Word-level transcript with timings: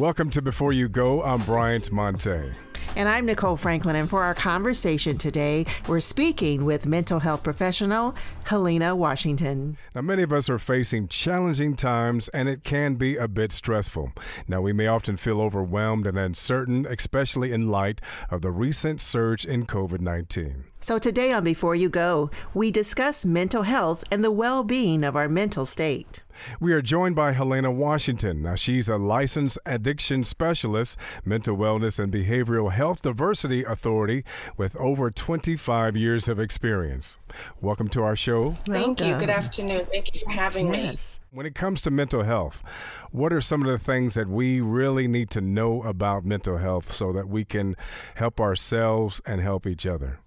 Welcome 0.00 0.30
to 0.30 0.40
Before 0.40 0.72
You 0.72 0.88
Go. 0.88 1.22
I'm 1.22 1.42
Bryant 1.42 1.92
Monte. 1.92 2.52
And 2.96 3.06
I'm 3.06 3.26
Nicole 3.26 3.58
Franklin. 3.58 3.96
And 3.96 4.08
for 4.08 4.22
our 4.22 4.32
conversation 4.32 5.18
today, 5.18 5.66
we're 5.86 6.00
speaking 6.00 6.64
with 6.64 6.86
mental 6.86 7.18
health 7.18 7.42
professional 7.42 8.14
Helena 8.44 8.96
Washington. 8.96 9.76
Now, 9.94 10.00
many 10.00 10.22
of 10.22 10.32
us 10.32 10.48
are 10.48 10.58
facing 10.58 11.08
challenging 11.08 11.76
times, 11.76 12.28
and 12.30 12.48
it 12.48 12.64
can 12.64 12.94
be 12.94 13.18
a 13.18 13.28
bit 13.28 13.52
stressful. 13.52 14.12
Now, 14.48 14.62
we 14.62 14.72
may 14.72 14.86
often 14.86 15.18
feel 15.18 15.38
overwhelmed 15.38 16.06
and 16.06 16.18
uncertain, 16.18 16.86
especially 16.86 17.52
in 17.52 17.68
light 17.68 18.00
of 18.30 18.40
the 18.40 18.50
recent 18.50 19.02
surge 19.02 19.44
in 19.44 19.66
COVID 19.66 20.00
19. 20.00 20.64
So, 20.82 20.98
today 20.98 21.30
on 21.30 21.44
Before 21.44 21.74
You 21.74 21.90
Go, 21.90 22.30
we 22.54 22.70
discuss 22.70 23.26
mental 23.26 23.64
health 23.64 24.02
and 24.10 24.24
the 24.24 24.30
well 24.30 24.64
being 24.64 25.04
of 25.04 25.14
our 25.14 25.28
mental 25.28 25.66
state. 25.66 26.22
We 26.58 26.72
are 26.72 26.80
joined 26.80 27.14
by 27.14 27.32
Helena 27.32 27.70
Washington. 27.70 28.40
Now, 28.40 28.54
she's 28.54 28.88
a 28.88 28.96
licensed 28.96 29.58
addiction 29.66 30.24
specialist, 30.24 30.98
mental 31.22 31.54
wellness 31.54 31.98
and 31.98 32.10
behavioral 32.10 32.72
health 32.72 33.02
diversity 33.02 33.62
authority 33.62 34.24
with 34.56 34.74
over 34.76 35.10
25 35.10 35.98
years 35.98 36.28
of 36.28 36.40
experience. 36.40 37.18
Welcome 37.60 37.88
to 37.88 38.02
our 38.02 38.16
show. 38.16 38.56
Thank 38.64 39.02
you. 39.02 39.18
Good 39.18 39.28
afternoon. 39.28 39.86
Thank 39.90 40.14
you 40.14 40.22
for 40.24 40.30
having 40.30 40.72
yes. 40.72 41.20
me. 41.20 41.36
When 41.36 41.44
it 41.44 41.54
comes 41.54 41.82
to 41.82 41.90
mental 41.90 42.22
health, 42.22 42.62
what 43.10 43.34
are 43.34 43.42
some 43.42 43.60
of 43.60 43.68
the 43.70 43.78
things 43.78 44.14
that 44.14 44.28
we 44.28 44.62
really 44.62 45.06
need 45.06 45.28
to 45.32 45.42
know 45.42 45.82
about 45.82 46.24
mental 46.24 46.56
health 46.56 46.90
so 46.90 47.12
that 47.12 47.28
we 47.28 47.44
can 47.44 47.76
help 48.14 48.40
ourselves 48.40 49.20
and 49.26 49.42
help 49.42 49.66
each 49.66 49.86
other? 49.86 50.20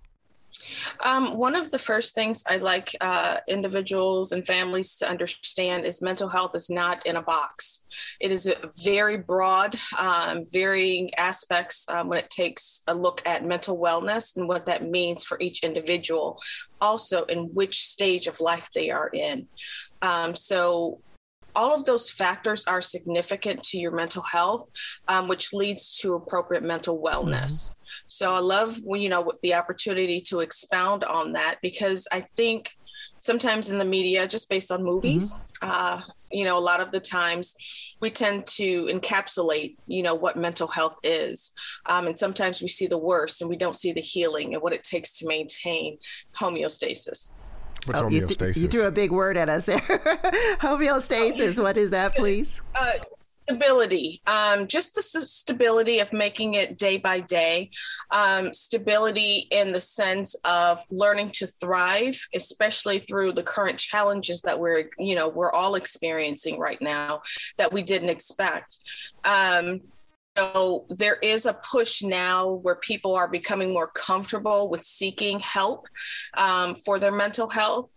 Um, 1.03 1.37
one 1.37 1.55
of 1.55 1.71
the 1.71 1.79
first 1.79 2.15
things 2.15 2.43
I 2.47 2.57
like 2.57 2.95
uh, 3.01 3.37
individuals 3.47 4.31
and 4.31 4.45
families 4.45 4.97
to 4.97 5.09
understand 5.09 5.85
is 5.85 6.01
mental 6.01 6.29
health 6.29 6.55
is 6.55 6.69
not 6.69 7.05
in 7.05 7.15
a 7.15 7.21
box. 7.21 7.85
It 8.19 8.31
is 8.31 8.53
very 8.83 9.17
broad, 9.17 9.75
um, 9.99 10.45
varying 10.51 11.09
aspects 11.17 11.85
um, 11.89 12.09
when 12.09 12.19
it 12.19 12.29
takes 12.29 12.81
a 12.87 12.95
look 12.95 13.21
at 13.25 13.45
mental 13.45 13.77
wellness 13.77 14.35
and 14.35 14.47
what 14.47 14.65
that 14.65 14.89
means 14.89 15.25
for 15.25 15.39
each 15.39 15.63
individual, 15.63 16.39
also 16.81 17.23
in 17.25 17.53
which 17.53 17.85
stage 17.85 18.27
of 18.27 18.39
life 18.39 18.67
they 18.73 18.89
are 18.89 19.09
in. 19.13 19.47
Um, 20.01 20.35
so, 20.35 20.99
all 21.55 21.75
of 21.75 21.85
those 21.85 22.09
factors 22.09 22.65
are 22.65 22.81
significant 22.81 23.63
to 23.63 23.77
your 23.77 23.91
mental 23.91 24.23
health, 24.23 24.69
um, 25.07 25.27
which 25.27 25.53
leads 25.53 25.97
to 25.99 26.15
appropriate 26.15 26.63
mental 26.63 27.01
wellness. 27.01 27.53
Mm-hmm. 27.53 27.79
So 28.07 28.35
I 28.35 28.39
love 28.39 28.79
you 28.85 29.09
know 29.09 29.31
the 29.41 29.53
opportunity 29.53 30.21
to 30.21 30.41
expound 30.41 31.03
on 31.03 31.33
that 31.33 31.59
because 31.61 32.07
I 32.11 32.21
think 32.21 32.71
sometimes 33.23 33.71
in 33.71 33.77
the 33.77 33.85
media, 33.85 34.27
just 34.27 34.49
based 34.49 34.69
on 34.69 34.83
movies, 34.83 35.41
mm-hmm. 35.61 35.69
uh, 35.69 36.01
you 36.29 36.43
know, 36.43 36.57
a 36.57 36.59
lot 36.59 36.81
of 36.81 36.91
the 36.91 36.99
times 36.99 37.95
we 38.01 38.11
tend 38.11 38.45
to 38.45 38.85
encapsulate, 38.87 39.77
you 39.87 40.03
know, 40.03 40.13
what 40.13 40.35
mental 40.35 40.67
health 40.67 40.97
is. 41.03 41.53
Um, 41.85 42.07
and 42.07 42.19
sometimes 42.19 42.61
we 42.61 42.67
see 42.67 42.87
the 42.87 42.97
worst 42.97 43.41
and 43.41 43.49
we 43.49 43.55
don't 43.55 43.77
see 43.77 43.93
the 43.93 44.01
healing 44.01 44.53
and 44.53 44.61
what 44.61 44.73
it 44.73 44.83
takes 44.83 45.17
to 45.19 45.27
maintain 45.27 45.99
homeostasis. 46.37 47.37
What's 47.85 47.99
oh, 47.99 48.05
homeostasis? 48.05 48.11
You, 48.11 48.35
th- 48.35 48.57
you, 48.57 48.67
threw 48.67 48.87
a 48.87 48.91
big 48.91 49.11
word 49.11 49.37
at 49.37 49.49
us 49.49 49.65
there. 49.65 49.79
homeostasis, 50.61 51.61
what 51.61 51.77
is 51.77 51.91
that, 51.91 52.15
please? 52.15 52.61
Uh, 52.75 52.93
stability 53.43 54.21
um, 54.27 54.67
just 54.67 54.95
the 54.95 55.01
stability 55.01 55.99
of 55.99 56.13
making 56.13 56.53
it 56.53 56.77
day 56.77 56.97
by 56.97 57.19
day 57.19 57.69
um, 58.11 58.53
stability 58.53 59.47
in 59.51 59.71
the 59.71 59.79
sense 59.79 60.35
of 60.45 60.79
learning 60.89 61.29
to 61.31 61.47
thrive 61.47 62.19
especially 62.33 62.99
through 62.99 63.31
the 63.33 63.43
current 63.43 63.77
challenges 63.77 64.41
that 64.41 64.59
we're 64.59 64.89
you 64.97 65.15
know 65.15 65.27
we're 65.27 65.51
all 65.51 65.75
experiencing 65.75 66.57
right 66.59 66.81
now 66.81 67.21
that 67.57 67.73
we 67.73 67.81
didn't 67.81 68.09
expect 68.09 68.77
um, 69.25 69.81
so 70.37 70.85
there 70.89 71.17
is 71.21 71.45
a 71.45 71.53
push 71.53 72.01
now 72.01 72.49
where 72.49 72.75
people 72.75 73.15
are 73.15 73.27
becoming 73.27 73.71
more 73.71 73.87
comfortable 73.87 74.69
with 74.69 74.83
seeking 74.83 75.39
help 75.39 75.87
um, 76.35 76.75
for 76.75 76.99
their 76.99 77.11
mental 77.11 77.49
health 77.49 77.89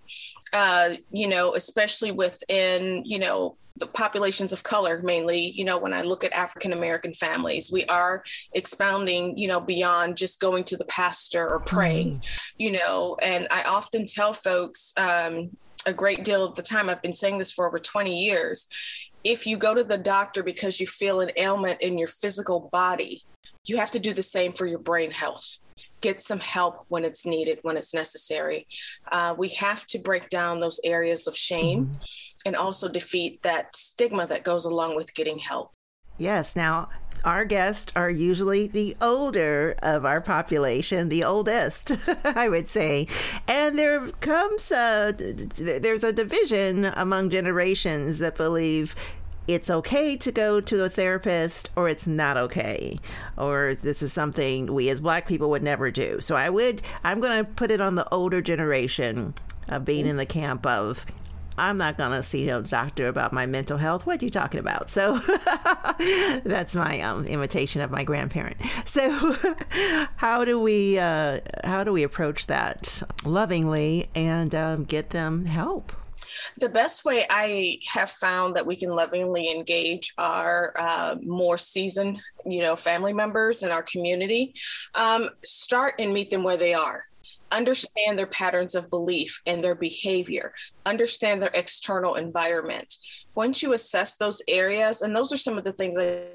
uh, 0.52 0.91
you 1.10 1.28
know 1.28 1.54
especially 1.54 2.10
within 2.10 3.02
you 3.04 3.19
know 3.19 3.56
the 3.78 3.86
populations 3.86 4.54
of 4.54 4.62
color 4.62 5.02
mainly 5.02 5.52
you 5.54 5.64
know 5.64 5.78
when 5.78 5.92
i 5.92 6.00
look 6.00 6.25
at 6.25 6.32
african 6.32 6.72
american 6.72 7.12
families 7.12 7.70
we 7.70 7.84
are 7.86 8.22
expounding 8.54 9.36
you 9.36 9.46
know 9.46 9.60
beyond 9.60 10.16
just 10.16 10.41
going 10.41 10.64
to 10.64 10.76
the 10.76 10.84
pastor 10.86 11.46
or 11.46 11.60
praying 11.60 12.16
mm. 12.16 12.22
you 12.56 12.70
know 12.70 13.16
and 13.20 13.46
i 13.50 13.62
often 13.64 14.06
tell 14.06 14.32
folks 14.32 14.94
um, 14.96 15.50
a 15.84 15.92
great 15.92 16.25
deal 16.25 16.42
of 16.44 16.54
the 16.54 16.62
time 16.62 16.88
i've 16.88 17.02
been 17.02 17.14
saying 17.14 17.36
this 17.36 17.52
for 17.52 17.66
over 17.66 17.78
20 17.78 18.16
years 18.25 18.66
if 19.26 19.47
you 19.47 19.56
go 19.56 19.75
to 19.75 19.84
the 19.84 19.98
doctor 19.98 20.42
because 20.42 20.81
you 20.81 20.87
feel 20.87 21.20
an 21.20 21.31
ailment 21.37 21.81
in 21.82 21.98
your 21.98 22.09
physical 22.09 22.69
body 22.72 23.22
you 23.64 23.76
have 23.76 23.91
to 23.91 23.98
do 23.98 24.12
the 24.12 24.22
same 24.22 24.53
for 24.53 24.66
your 24.66 24.78
brain 24.78 25.10
health 25.10 25.59
get 26.00 26.20
some 26.22 26.38
help 26.38 26.84
when 26.88 27.04
it's 27.04 27.26
needed, 27.26 27.59
when 27.62 27.76
it's 27.76 27.94
necessary. 27.94 28.66
Uh, 29.10 29.34
we 29.37 29.48
have 29.50 29.87
to 29.87 29.98
break 29.98 30.28
down 30.28 30.60
those 30.60 30.81
areas 30.84 31.26
of 31.26 31.37
shame 31.37 31.87
mm-hmm. 31.87 31.97
and 32.44 32.56
also 32.56 32.88
defeat 32.88 33.42
that 33.42 33.75
stigma 33.75 34.26
that 34.26 34.44
goes 34.44 34.64
along 34.64 34.97
with 34.97 35.14
getting 35.14 35.38
help. 35.38 35.72
Yes. 36.19 36.56
Now, 36.56 36.88
our 37.26 37.44
guests 37.44 37.92
are 37.97 38.09
usually 38.09 38.69
the 38.69 38.97
older 39.03 39.75
of 39.82 40.04
our 40.04 40.20
population, 40.20 41.09
the 41.09 41.25
oldest, 41.25 41.92
I 42.25 42.48
would 42.48 42.69
say. 42.69 43.09
And 43.48 43.76
there 43.78 44.06
comes 44.20 44.70
a, 44.70 45.12
there's 45.12 46.04
a 46.04 46.12
division 46.12 46.87
among 46.94 47.31
generations 47.31 48.20
that 48.20 48.37
believe 48.37 48.94
it's 49.48 49.70
okay 49.70 50.16
to 50.16 50.32
go 50.32 50.60
to 50.60 50.84
a 50.84 50.88
therapist 50.88 51.70
or 51.76 51.88
it's 51.88 52.06
not 52.06 52.37
okay 52.37 52.98
or 53.37 53.76
this 53.81 54.03
is 54.03 54.12
something 54.12 54.72
we 54.72 54.88
as 54.88 55.00
black 55.00 55.26
people 55.26 55.50
would 55.50 55.62
never 55.62 55.88
do 55.88 56.20
so 56.20 56.34
i 56.34 56.50
would 56.50 56.82
i'm 57.04 57.20
going 57.20 57.44
to 57.44 57.48
put 57.53 57.70
it 57.70 57.81
on 57.81 57.94
the 57.94 58.12
older 58.12 58.43
generation 58.43 59.32
of 59.69 59.84
being 59.84 60.04
mm. 60.04 60.08
in 60.08 60.16
the 60.16 60.26
camp 60.26 60.66
of 60.66 61.06
I'm 61.59 61.78
not 61.78 61.97
going 61.97 62.11
to 62.11 62.22
see 62.22 62.44
no 62.44 62.62
doctor 62.62 63.09
about 63.09 63.33
my 63.33 63.47
mental 63.47 63.78
health. 63.78 64.06
What 64.06 64.21
are 64.21 64.25
you 64.25 64.31
talking 64.31 64.61
about? 64.61 64.91
So 64.91 65.19
that's 66.44 66.77
my 66.77 67.00
um, 67.00 67.27
imitation 67.27 67.81
of 67.81 67.91
my 67.91 68.05
grandparent. 68.05 68.56
So 68.87 69.34
how 70.17 70.44
do 70.44 70.61
we 70.61 70.99
uh, 70.99 71.41
how 71.65 71.83
do 71.84 71.93
we 71.93 72.03
approach 72.03 72.47
that 72.47 73.03
lovingly 73.25 74.09
and 74.15 74.55
um, 74.55 74.84
get 74.84 75.11
them 75.11 75.44
help? 75.44 75.93
The 76.59 76.69
best 76.69 77.05
way 77.05 77.27
I 77.28 77.78
have 77.93 78.11
found 78.11 78.56
that 78.56 78.65
we 78.65 78.77
can 78.77 78.91
lovingly 78.91 79.50
engage 79.50 80.15
our 80.19 80.73
uh, 80.78 81.17
more 81.23 81.59
seasoned, 81.59 82.21
you 82.44 82.62
know, 82.62 82.77
family 82.77 83.12
members 83.12 83.62
in 83.62 83.71
our 83.71 83.83
community, 83.83 84.55
um, 84.94 85.28
start 85.44 85.94
and 85.99 86.12
meet 86.12 86.31
them 86.31 86.43
where 86.43 86.56
they 86.56 86.75
are 86.75 87.03
understand 87.52 88.18
their 88.18 88.26
patterns 88.26 88.74
of 88.74 88.90
belief 88.90 89.40
and 89.46 89.62
their 89.62 89.74
behavior, 89.74 90.52
understand 90.84 91.40
their 91.40 91.50
external 91.54 92.14
environment. 92.14 92.94
Once 93.34 93.62
you 93.62 93.72
assess 93.72 94.16
those 94.16 94.42
areas, 94.48 95.02
and 95.02 95.14
those 95.14 95.32
are 95.32 95.36
some 95.36 95.58
of 95.58 95.64
the 95.64 95.72
things 95.72 95.98
I 95.98 96.28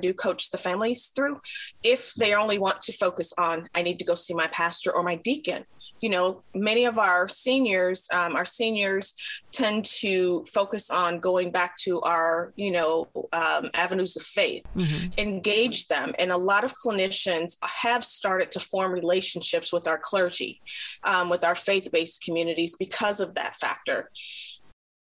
do 0.00 0.12
coach 0.12 0.50
the 0.50 0.58
families 0.58 1.08
through, 1.14 1.40
if 1.82 2.12
they 2.14 2.34
only 2.34 2.58
want 2.58 2.80
to 2.82 2.92
focus 2.92 3.32
on, 3.38 3.68
I 3.74 3.82
need 3.82 3.98
to 3.98 4.04
go 4.04 4.14
see 4.14 4.34
my 4.34 4.46
pastor 4.48 4.92
or 4.92 5.02
my 5.02 5.16
deacon, 5.16 5.64
you 6.00 6.08
know, 6.08 6.42
many 6.54 6.84
of 6.84 6.98
our 6.98 7.28
seniors, 7.28 8.08
um, 8.12 8.36
our 8.36 8.44
seniors 8.44 9.14
tend 9.52 9.84
to 9.84 10.44
focus 10.52 10.90
on 10.90 11.18
going 11.18 11.50
back 11.50 11.76
to 11.78 12.00
our, 12.02 12.52
you 12.56 12.70
know, 12.70 13.08
um, 13.32 13.70
avenues 13.74 14.16
of 14.16 14.22
faith, 14.22 14.64
mm-hmm. 14.74 15.08
engage 15.18 15.86
them. 15.86 16.14
And 16.18 16.30
a 16.30 16.36
lot 16.36 16.64
of 16.64 16.74
clinicians 16.74 17.56
have 17.62 18.04
started 18.04 18.52
to 18.52 18.60
form 18.60 18.92
relationships 18.92 19.72
with 19.72 19.86
our 19.86 19.98
clergy, 19.98 20.60
um, 21.04 21.30
with 21.30 21.44
our 21.44 21.54
faith 21.54 21.90
based 21.90 22.22
communities 22.22 22.76
because 22.76 23.20
of 23.20 23.34
that 23.34 23.56
factor. 23.56 24.10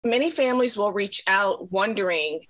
Many 0.05 0.31
families 0.31 0.77
will 0.77 0.93
reach 0.93 1.23
out 1.27 1.71
wondering 1.71 2.41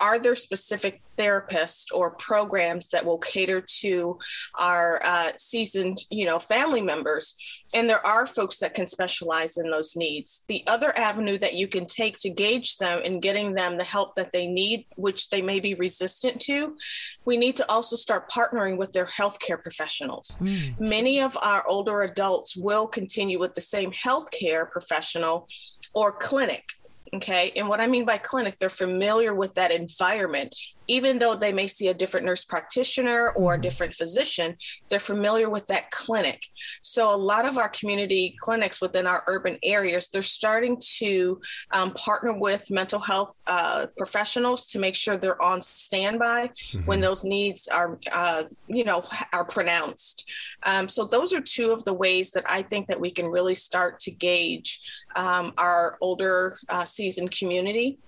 are 0.00 0.18
there 0.18 0.34
specific 0.34 1.02
therapists 1.18 1.86
or 1.92 2.14
programs 2.14 2.88
that 2.90 3.04
will 3.04 3.18
cater 3.18 3.60
to 3.60 4.16
our 4.58 5.00
uh, 5.04 5.32
seasoned 5.36 5.98
you 6.10 6.26
know 6.26 6.38
family 6.38 6.82
members? 6.82 7.64
And 7.74 7.88
there 7.88 8.04
are 8.06 8.26
folks 8.26 8.58
that 8.58 8.74
can 8.74 8.86
specialize 8.86 9.58
in 9.58 9.70
those 9.70 9.96
needs. 9.96 10.44
The 10.48 10.64
other 10.66 10.96
avenue 10.98 11.38
that 11.38 11.54
you 11.54 11.68
can 11.68 11.86
take 11.86 12.18
to 12.20 12.30
gauge 12.30 12.76
them 12.76 13.00
and 13.04 13.22
getting 13.22 13.54
them 13.54 13.78
the 13.78 13.84
help 13.84 14.14
that 14.14 14.32
they 14.32 14.46
need 14.46 14.86
which 14.96 15.30
they 15.30 15.42
may 15.42 15.60
be 15.60 15.74
resistant 15.74 16.40
to 16.42 16.76
we 17.24 17.36
need 17.36 17.56
to 17.56 17.70
also 17.70 17.96
start 17.96 18.30
partnering 18.30 18.76
with 18.76 18.92
their 18.92 19.04
healthcare 19.04 19.62
professionals. 19.62 20.38
Mm. 20.40 20.78
many 20.80 21.20
of 21.20 21.36
our 21.42 21.66
older 21.68 22.02
adults 22.02 22.56
will 22.56 22.86
continue 22.86 23.38
with 23.38 23.54
the 23.54 23.60
same 23.60 23.92
healthcare 23.92 24.68
professional 24.68 25.48
or 25.94 26.12
clinic 26.12 26.64
Okay. 27.14 27.52
And 27.56 27.68
what 27.68 27.80
I 27.80 27.86
mean 27.86 28.04
by 28.04 28.18
clinic, 28.18 28.58
they're 28.58 28.68
familiar 28.68 29.34
with 29.34 29.54
that 29.54 29.70
environment. 29.70 30.54
Even 30.88 31.18
though 31.18 31.34
they 31.34 31.52
may 31.52 31.66
see 31.66 31.88
a 31.88 31.94
different 31.94 32.26
nurse 32.26 32.44
practitioner 32.44 33.30
or 33.36 33.52
a 33.52 33.56
mm-hmm. 33.56 33.62
different 33.62 33.94
physician, 33.94 34.56
they're 34.88 34.98
familiar 34.98 35.48
with 35.48 35.66
that 35.68 35.90
clinic. 35.90 36.42
So, 36.82 37.14
a 37.14 37.16
lot 37.16 37.46
of 37.46 37.58
our 37.58 37.68
community 37.68 38.36
clinics 38.40 38.80
within 38.80 39.06
our 39.06 39.22
urban 39.26 39.58
areas, 39.62 40.08
they're 40.08 40.22
starting 40.22 40.78
to 40.98 41.40
um, 41.72 41.92
partner 41.92 42.32
with 42.32 42.70
mental 42.70 43.00
health 43.00 43.36
uh, 43.46 43.86
professionals 43.96 44.66
to 44.68 44.78
make 44.78 44.94
sure 44.94 45.16
they're 45.16 45.42
on 45.42 45.62
standby 45.62 46.48
mm-hmm. 46.48 46.86
when 46.86 47.00
those 47.00 47.24
needs 47.24 47.68
are, 47.68 47.98
uh, 48.12 48.44
you 48.66 48.84
know, 48.84 49.04
are 49.32 49.44
pronounced. 49.44 50.24
Um, 50.64 50.88
so, 50.88 51.04
those 51.04 51.32
are 51.32 51.40
two 51.40 51.70
of 51.72 51.84
the 51.84 51.94
ways 51.94 52.30
that 52.32 52.44
I 52.48 52.62
think 52.62 52.88
that 52.88 53.00
we 53.00 53.10
can 53.10 53.26
really 53.26 53.54
start 53.54 54.00
to 54.00 54.10
gauge 54.10 54.80
um, 55.16 55.52
our 55.58 55.96
older 56.00 56.56
uh, 56.68 56.84
seasoned 56.84 57.30
community, 57.32 57.98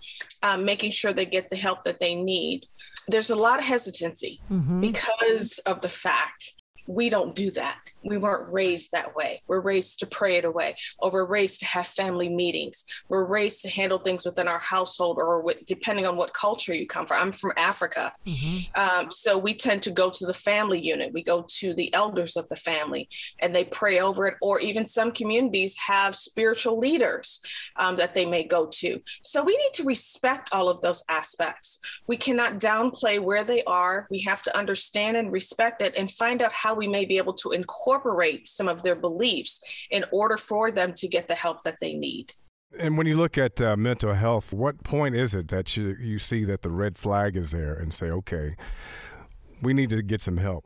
um, 0.43 0.65
making 0.65 0.93
sure 0.93 1.13
they 1.13 1.27
get 1.27 1.49
the 1.49 1.57
help 1.57 1.85
that 1.85 1.99
they 1.99 2.15
need. 2.15 2.67
There's 3.09 3.31
a 3.31 3.37
lot 3.37 3.59
of 3.59 3.65
hesitancy 3.65 4.41
mm-hmm. 4.51 4.81
because 4.81 5.59
of 5.67 5.81
the 5.81 5.89
fact 5.89 6.55
we 6.91 7.09
don't 7.09 7.37
do 7.37 7.51
that. 7.53 7.79
We 8.03 8.17
weren't 8.17 8.53
raised 8.53 8.91
that 8.93 9.15
way. 9.15 9.43
We're 9.47 9.61
raised 9.61 10.01
to 10.01 10.07
pray 10.07 10.37
it 10.37 10.45
away, 10.45 10.75
or 10.99 11.13
we're 11.13 11.25
raised 11.25 11.61
to 11.61 11.67
have 11.67 11.87
family 11.87 12.29
meetings. 12.29 12.85
We're 13.09 13.27
raised 13.27 13.63
to 13.63 13.71
handle 13.71 13.99
things 13.99 14.25
within 14.25 14.49
our 14.49 14.59
household, 14.59 15.19
or 15.19 15.41
with, 15.41 15.65
depending 15.67 16.07
on 16.07 16.17
what 16.17 16.35
culture 16.35 16.75
you 16.75 16.87
come 16.87 17.07
from. 17.07 17.23
I'm 17.23 17.33
from 17.33 17.53
Africa, 17.57 18.13
mm-hmm. 18.27 18.81
um, 18.81 19.11
so 19.11 19.39
we 19.39 19.55
tend 19.55 19.83
to 19.83 19.91
go 19.91 20.11
to 20.11 20.27
the 20.27 20.35
family 20.35 20.81
unit. 20.81 21.13
We 21.13 21.23
go 21.23 21.45
to 21.59 21.75
the 21.75 21.93
elders 21.95 22.37
of 22.37 22.49
the 22.49 22.57
family, 22.57 23.09
and 23.39 23.55
they 23.55 23.65
pray 23.65 24.01
over 24.01 24.27
it. 24.27 24.35
Or 24.43 24.61
even 24.61 24.85
some 24.87 25.13
communities 25.13 25.77
have 25.79 26.17
spiritual 26.17 26.79
leaders 26.79 27.41
um, 27.77 27.97
that 27.97 28.15
they 28.15 28.27
may 28.27 28.43
go 28.43 28.67
to. 28.67 29.01
So 29.23 29.45
we 29.45 29.57
need 29.57 29.75
to 29.75 29.85
respect 29.85 30.49
all 30.53 30.69
of 30.69 30.81
those 30.81 31.05
aspects. 31.09 31.79
We 32.09 32.17
cannot 32.17 32.59
downplay 32.59 33.21
where 33.21 33.45
they 33.45 33.63
are. 33.65 34.07
We 34.11 34.21
have 34.23 34.43
to 34.43 34.59
understand 34.59 35.17
and 35.17 35.31
respect 35.31 35.83
it, 35.83 35.95
and 35.97 36.11
find 36.11 36.43
out 36.43 36.53
how 36.53 36.80
we 36.81 36.89
may 36.89 37.05
be 37.05 37.19
able 37.19 37.35
to 37.35 37.53
incorporate 37.53 38.49
some 38.49 38.69
of 38.69 38.83
their 38.83 38.97
beliefs 38.97 39.63
in 39.91 40.03
order 40.11 40.39
for 40.39 40.71
them 40.71 40.95
to 40.95 41.07
get 41.07 41.29
the 41.29 41.35
help 41.35 41.63
that 41.65 41.77
they 41.81 41.93
need. 41.93 42.33
And 42.79 42.97
when 42.97 43.07
you 43.07 43.17
look 43.17 43.37
at 43.37 43.61
uh, 43.61 43.77
mental 43.77 44.15
health, 44.15 44.53
what 44.53 44.83
point 44.83 45.15
is 45.15 45.35
it 45.35 45.49
that 45.49 45.77
you, 45.77 45.97
you 46.01 46.19
see 46.19 46.45
that 46.45 46.63
the 46.63 46.71
red 46.71 46.97
flag 46.97 47.37
is 47.37 47.51
there 47.51 47.75
and 47.75 47.93
say, 47.93 48.11
okay, 48.11 48.57
we 49.61 49.75
need 49.75 49.91
to 49.91 50.03
get 50.03 50.23
some 50.23 50.39
help? 50.39 50.65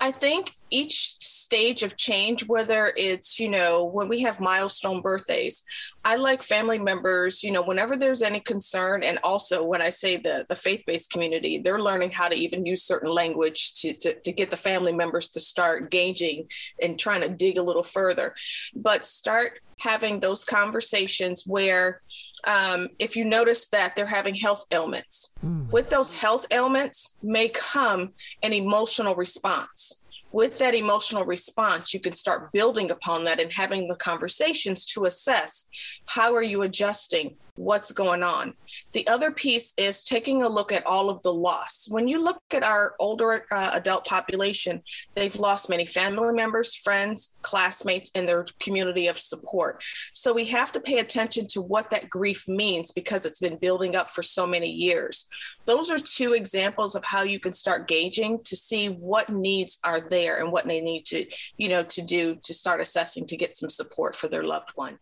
I 0.00 0.10
think 0.10 0.56
each 0.70 1.16
stage 1.18 1.82
of 1.82 1.96
change, 1.96 2.46
whether 2.46 2.92
it's, 2.96 3.38
you 3.38 3.48
know, 3.48 3.84
when 3.84 4.08
we 4.08 4.20
have 4.22 4.40
milestone 4.40 5.02
birthdays, 5.02 5.64
I 6.04 6.16
like 6.16 6.42
family 6.42 6.78
members, 6.78 7.42
you 7.42 7.52
know, 7.52 7.62
whenever 7.62 7.94
there's 7.94 8.22
any 8.22 8.40
concern, 8.40 9.02
and 9.02 9.18
also 9.22 9.66
when 9.66 9.82
I 9.82 9.90
say 9.90 10.16
the, 10.16 10.46
the 10.48 10.56
faith 10.56 10.82
based 10.86 11.10
community, 11.10 11.58
they're 11.58 11.80
learning 11.80 12.10
how 12.10 12.28
to 12.28 12.34
even 12.36 12.64
use 12.64 12.82
certain 12.82 13.12
language 13.12 13.74
to, 13.74 13.92
to, 13.94 14.14
to 14.20 14.32
get 14.32 14.50
the 14.50 14.56
family 14.56 14.92
members 14.92 15.28
to 15.30 15.40
start 15.40 15.90
gauging 15.90 16.48
and 16.82 16.98
trying 16.98 17.20
to 17.22 17.28
dig 17.28 17.58
a 17.58 17.62
little 17.62 17.82
further. 17.82 18.34
But 18.74 19.04
start 19.04 19.60
having 19.80 20.20
those 20.20 20.44
conversations 20.44 21.46
where 21.46 22.00
um, 22.46 22.88
if 22.98 23.16
you 23.16 23.24
notice 23.24 23.68
that 23.68 23.96
they're 23.96 24.06
having 24.06 24.34
health 24.34 24.66
ailments, 24.70 25.34
mm. 25.44 25.70
with 25.70 25.90
those 25.90 26.14
health 26.14 26.46
ailments 26.50 27.16
may 27.22 27.48
come 27.48 28.12
an 28.42 28.52
emotional 28.52 29.14
response 29.14 29.99
with 30.32 30.58
that 30.58 30.74
emotional 30.74 31.24
response, 31.24 31.92
you 31.92 32.00
can 32.00 32.14
start 32.14 32.52
building 32.52 32.90
upon 32.90 33.24
that 33.24 33.40
and 33.40 33.52
having 33.52 33.88
the 33.88 33.96
conversations 33.96 34.84
to 34.86 35.04
assess 35.04 35.68
how 36.06 36.34
are 36.34 36.42
you 36.42 36.62
adjusting, 36.62 37.36
what's 37.60 37.92
going 37.92 38.22
on. 38.22 38.54
The 38.92 39.06
other 39.06 39.30
piece 39.30 39.74
is 39.76 40.02
taking 40.02 40.42
a 40.42 40.48
look 40.48 40.72
at 40.72 40.86
all 40.86 41.10
of 41.10 41.22
the 41.22 41.32
loss. 41.32 41.86
When 41.90 42.08
you 42.08 42.18
look 42.18 42.40
at 42.52 42.64
our 42.64 42.94
older 42.98 43.44
uh, 43.52 43.70
adult 43.74 44.06
population, 44.06 44.82
they've 45.14 45.36
lost 45.36 45.68
many 45.68 45.84
family 45.84 46.32
members, 46.32 46.74
friends, 46.74 47.34
classmates, 47.42 48.10
and 48.14 48.26
their 48.26 48.46
community 48.60 49.08
of 49.08 49.18
support. 49.18 49.82
So 50.14 50.32
we 50.32 50.46
have 50.46 50.72
to 50.72 50.80
pay 50.80 50.98
attention 50.98 51.46
to 51.48 51.60
what 51.60 51.90
that 51.90 52.08
grief 52.08 52.48
means 52.48 52.92
because 52.92 53.26
it's 53.26 53.40
been 53.40 53.58
building 53.58 53.94
up 53.94 54.10
for 54.10 54.22
so 54.22 54.46
many 54.46 54.70
years. 54.70 55.28
Those 55.66 55.90
are 55.90 55.98
two 55.98 56.32
examples 56.32 56.96
of 56.96 57.04
how 57.04 57.22
you 57.22 57.38
can 57.38 57.52
start 57.52 57.88
gauging 57.88 58.40
to 58.44 58.56
see 58.56 58.86
what 58.86 59.28
needs 59.28 59.78
are 59.84 60.00
there 60.00 60.40
and 60.40 60.50
what 60.50 60.66
they 60.66 60.80
need 60.80 61.04
to, 61.06 61.26
you 61.58 61.68
know, 61.68 61.82
to 61.82 62.02
do 62.02 62.36
to 62.42 62.54
start 62.54 62.80
assessing 62.80 63.26
to 63.26 63.36
get 63.36 63.56
some 63.56 63.68
support 63.68 64.16
for 64.16 64.28
their 64.28 64.44
loved 64.44 64.70
one. 64.74 64.98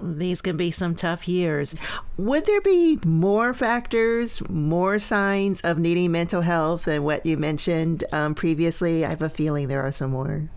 These 0.00 0.42
can 0.42 0.56
be 0.56 0.70
some 0.70 0.94
tough 0.94 1.28
years. 1.28 1.76
Would 2.16 2.46
there 2.46 2.60
be 2.60 2.98
more 3.04 3.54
factors, 3.54 4.46
more 4.48 4.98
signs 4.98 5.60
of 5.60 5.78
needing 5.78 6.12
mental 6.12 6.42
health 6.42 6.84
than 6.84 7.04
what 7.04 7.24
you 7.24 7.36
mentioned 7.36 8.04
um, 8.12 8.34
previously? 8.34 9.04
I 9.04 9.10
have 9.10 9.22
a 9.22 9.28
feeling 9.28 9.68
there 9.68 9.82
are 9.82 9.92
some 9.92 10.10
more. 10.10 10.50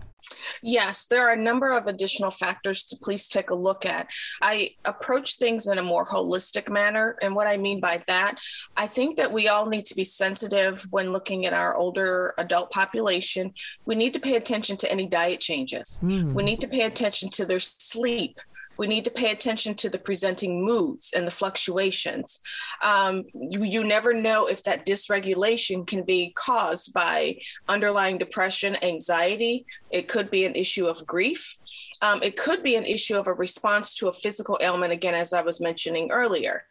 Yes, 0.62 1.06
there 1.06 1.28
are 1.28 1.32
a 1.32 1.40
number 1.40 1.70
of 1.76 1.86
additional 1.86 2.30
factors 2.30 2.84
to 2.84 2.96
please 2.96 3.28
take 3.28 3.50
a 3.50 3.54
look 3.54 3.86
at. 3.86 4.06
I 4.42 4.70
approach 4.84 5.36
things 5.36 5.66
in 5.66 5.78
a 5.78 5.82
more 5.82 6.06
holistic 6.06 6.70
manner. 6.70 7.16
And 7.22 7.34
what 7.34 7.46
I 7.46 7.56
mean 7.56 7.80
by 7.80 8.00
that, 8.06 8.36
I 8.76 8.86
think 8.86 9.16
that 9.16 9.32
we 9.32 9.48
all 9.48 9.66
need 9.66 9.86
to 9.86 9.94
be 9.94 10.04
sensitive 10.04 10.86
when 10.90 11.12
looking 11.12 11.46
at 11.46 11.52
our 11.52 11.76
older 11.76 12.34
adult 12.38 12.70
population. 12.70 13.52
We 13.86 13.94
need 13.94 14.12
to 14.14 14.20
pay 14.20 14.36
attention 14.36 14.76
to 14.78 14.90
any 14.90 15.06
diet 15.06 15.40
changes, 15.40 16.00
mm. 16.02 16.32
we 16.32 16.42
need 16.42 16.60
to 16.60 16.68
pay 16.68 16.82
attention 16.82 17.30
to 17.30 17.46
their 17.46 17.60
sleep 17.60 18.38
we 18.78 18.86
need 18.86 19.04
to 19.04 19.10
pay 19.10 19.30
attention 19.30 19.74
to 19.74 19.90
the 19.90 19.98
presenting 19.98 20.64
moods 20.64 21.12
and 21.14 21.26
the 21.26 21.32
fluctuations. 21.32 22.40
Um, 22.82 23.24
you, 23.34 23.64
you 23.64 23.84
never 23.84 24.14
know 24.14 24.46
if 24.46 24.62
that 24.62 24.86
dysregulation 24.86 25.86
can 25.86 26.04
be 26.04 26.32
caused 26.36 26.94
by 26.94 27.38
underlying 27.68 28.18
depression, 28.18 28.76
anxiety. 28.82 29.66
It 29.90 30.06
could 30.06 30.30
be 30.30 30.44
an 30.44 30.54
issue 30.54 30.86
of 30.86 31.06
grief. 31.06 31.56
Um, 32.02 32.20
it 32.22 32.36
could 32.36 32.62
be 32.62 32.76
an 32.76 32.84
issue 32.84 33.16
of 33.16 33.26
a 33.26 33.32
response 33.32 33.94
to 33.96 34.08
a 34.08 34.12
physical 34.12 34.58
ailment, 34.60 34.92
again, 34.92 35.14
as 35.14 35.32
I 35.32 35.42
was 35.42 35.60
mentioning 35.60 36.10
earlier. 36.10 36.64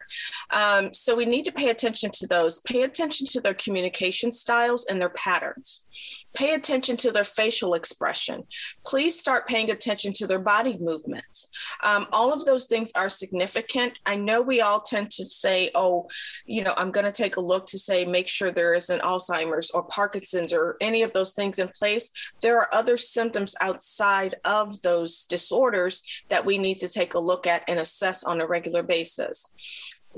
Um, 0.52 0.94
so 0.94 1.14
we 1.14 1.26
need 1.26 1.44
to 1.44 1.52
pay 1.52 1.68
attention 1.68 2.10
to 2.14 2.26
those, 2.26 2.60
pay 2.60 2.82
attention 2.82 3.26
to 3.28 3.40
their 3.40 3.54
communication 3.54 4.32
styles 4.32 4.86
and 4.86 5.00
their 5.00 5.10
patterns. 5.10 5.86
Pay 6.34 6.54
attention 6.54 6.96
to 6.98 7.10
their 7.10 7.24
facial 7.24 7.74
expression. 7.74 8.44
Please 8.86 9.18
start 9.18 9.48
paying 9.48 9.70
attention 9.70 10.12
to 10.14 10.26
their 10.26 10.38
body 10.38 10.78
movements. 10.78 11.48
Um, 11.82 12.06
all 12.12 12.32
of 12.32 12.44
those 12.44 12.66
things 12.66 12.92
are 12.94 13.08
significant. 13.08 13.98
I 14.06 14.16
know 14.16 14.40
we 14.42 14.60
all 14.60 14.80
tend 14.80 15.10
to 15.12 15.24
say, 15.24 15.70
oh, 15.74 16.06
you 16.46 16.62
know, 16.62 16.74
I'm 16.76 16.90
going 16.90 17.06
to 17.06 17.12
take 17.12 17.36
a 17.36 17.40
look 17.40 17.66
to 17.66 17.78
say, 17.78 18.04
make 18.04 18.28
sure 18.28 18.50
there 18.50 18.74
isn't 18.74 19.02
Alzheimer's 19.02 19.70
or 19.70 19.82
Parkinson's 19.84 20.52
or 20.52 20.76
any 20.80 21.02
of 21.02 21.12
those 21.12 21.32
things 21.32 21.58
in 21.58 21.68
place. 21.68 22.10
There 22.40 22.58
are 22.58 22.68
other 22.72 22.96
symptoms 22.96 23.54
outside 23.60 24.36
of 24.44 24.80
those 24.88 25.12
disorders 25.26 26.02
that 26.30 26.44
we 26.48 26.56
need 26.58 26.78
to 26.78 26.88
take 26.88 27.14
a 27.14 27.26
look 27.30 27.46
at 27.46 27.62
and 27.68 27.78
assess 27.78 28.24
on 28.24 28.40
a 28.40 28.46
regular 28.46 28.82
basis 28.82 29.52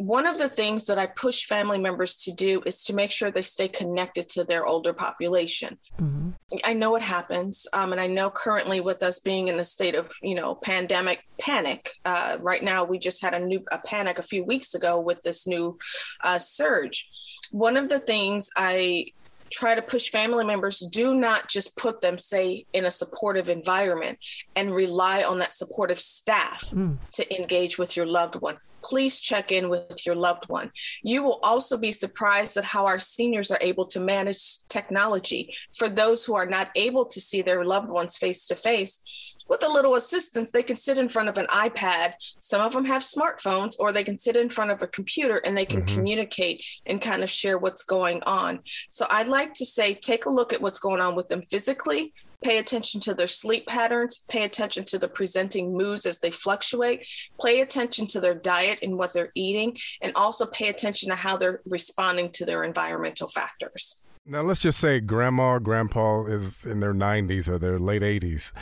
one 0.00 0.26
of 0.26 0.38
the 0.38 0.48
things 0.48 0.86
that 0.86 0.98
I 0.98 1.06
push 1.06 1.44
family 1.44 1.78
members 1.78 2.16
to 2.24 2.32
do 2.32 2.62
is 2.64 2.84
to 2.84 2.94
make 2.94 3.10
sure 3.10 3.30
they 3.30 3.42
stay 3.42 3.68
connected 3.68 4.28
to 4.30 4.44
their 4.44 4.64
older 4.64 4.94
population. 4.94 5.78
Mm-hmm. 5.98 6.30
I 6.64 6.72
know 6.72 6.96
it 6.96 7.02
happens, 7.02 7.66
um, 7.72 7.92
and 7.92 8.00
I 8.00 8.06
know 8.06 8.30
currently 8.30 8.80
with 8.80 9.02
us 9.02 9.20
being 9.20 9.48
in 9.48 9.58
a 9.58 9.64
state 9.64 9.94
of 9.94 10.10
you 10.22 10.34
know 10.34 10.54
pandemic 10.54 11.26
panic. 11.38 11.90
Uh, 12.04 12.38
right 12.40 12.62
now, 12.62 12.84
we 12.84 12.98
just 12.98 13.22
had 13.22 13.34
a 13.34 13.40
new 13.40 13.62
a 13.70 13.78
panic 13.78 14.18
a 14.18 14.22
few 14.22 14.44
weeks 14.44 14.74
ago 14.74 14.98
with 14.98 15.20
this 15.22 15.46
new 15.46 15.78
uh, 16.24 16.38
surge. 16.38 17.08
One 17.50 17.76
of 17.76 17.88
the 17.88 18.00
things 18.00 18.48
I 18.56 19.06
try 19.50 19.74
to 19.74 19.82
push 19.82 20.10
family 20.10 20.44
members 20.44 20.80
do 20.92 21.14
not 21.14 21.48
just 21.48 21.76
put 21.76 22.00
them 22.00 22.18
say 22.18 22.64
in 22.72 22.84
a 22.84 22.90
supportive 22.90 23.48
environment 23.48 24.18
and 24.56 24.74
rely 24.74 25.22
on 25.22 25.38
that 25.38 25.52
supportive 25.52 26.00
staff 26.00 26.70
mm. 26.70 26.96
to 27.12 27.38
engage 27.38 27.78
with 27.78 27.96
your 27.96 28.06
loved 28.06 28.36
one 28.36 28.56
please 28.82 29.20
check 29.20 29.52
in 29.52 29.68
with 29.68 30.06
your 30.06 30.14
loved 30.14 30.44
one. 30.48 30.70
You 31.02 31.22
will 31.22 31.38
also 31.42 31.76
be 31.76 31.92
surprised 31.92 32.56
at 32.56 32.64
how 32.64 32.86
our 32.86 32.98
seniors 32.98 33.50
are 33.50 33.58
able 33.60 33.86
to 33.86 34.00
manage 34.00 34.66
technology. 34.68 35.54
For 35.76 35.88
those 35.88 36.24
who 36.24 36.34
are 36.34 36.46
not 36.46 36.70
able 36.74 37.04
to 37.06 37.20
see 37.20 37.42
their 37.42 37.64
loved 37.64 37.90
ones 37.90 38.16
face 38.16 38.46
to 38.46 38.54
face, 38.54 39.02
with 39.50 39.64
a 39.64 39.68
little 39.68 39.96
assistance, 39.96 40.52
they 40.52 40.62
can 40.62 40.76
sit 40.76 40.96
in 40.96 41.08
front 41.08 41.28
of 41.28 41.36
an 41.36 41.48
iPad. 41.48 42.14
Some 42.38 42.62
of 42.62 42.72
them 42.72 42.84
have 42.84 43.02
smartphones, 43.02 43.74
or 43.80 43.92
they 43.92 44.04
can 44.04 44.16
sit 44.16 44.36
in 44.36 44.48
front 44.48 44.70
of 44.70 44.80
a 44.80 44.86
computer 44.86 45.42
and 45.44 45.58
they 45.58 45.66
can 45.66 45.82
mm-hmm. 45.82 45.94
communicate 45.96 46.62
and 46.86 47.02
kind 47.02 47.24
of 47.24 47.28
share 47.28 47.58
what's 47.58 47.82
going 47.82 48.22
on. 48.22 48.60
So 48.88 49.06
I'd 49.10 49.26
like 49.26 49.52
to 49.54 49.66
say 49.66 49.94
take 49.94 50.24
a 50.24 50.30
look 50.30 50.52
at 50.52 50.62
what's 50.62 50.78
going 50.78 51.00
on 51.00 51.16
with 51.16 51.26
them 51.26 51.42
physically, 51.42 52.14
pay 52.44 52.58
attention 52.58 53.00
to 53.00 53.12
their 53.12 53.26
sleep 53.26 53.66
patterns, 53.66 54.24
pay 54.28 54.44
attention 54.44 54.84
to 54.84 54.98
the 54.98 55.08
presenting 55.08 55.76
moods 55.76 56.06
as 56.06 56.20
they 56.20 56.30
fluctuate, 56.30 57.04
pay 57.44 57.60
attention 57.60 58.06
to 58.06 58.20
their 58.20 58.36
diet 58.36 58.78
and 58.82 58.96
what 58.96 59.12
they're 59.12 59.32
eating, 59.34 59.76
and 60.00 60.12
also 60.14 60.46
pay 60.46 60.68
attention 60.68 61.10
to 61.10 61.16
how 61.16 61.36
they're 61.36 61.60
responding 61.66 62.30
to 62.30 62.44
their 62.44 62.62
environmental 62.62 63.26
factors. 63.26 64.04
Now, 64.30 64.42
let's 64.42 64.60
just 64.60 64.78
say 64.78 65.00
grandma 65.00 65.54
or 65.54 65.60
grandpa 65.60 66.22
is 66.26 66.56
in 66.64 66.78
their 66.78 66.94
90s 66.94 67.48
or 67.48 67.58
their 67.58 67.80
late 67.80 68.02
80s, 68.02 68.52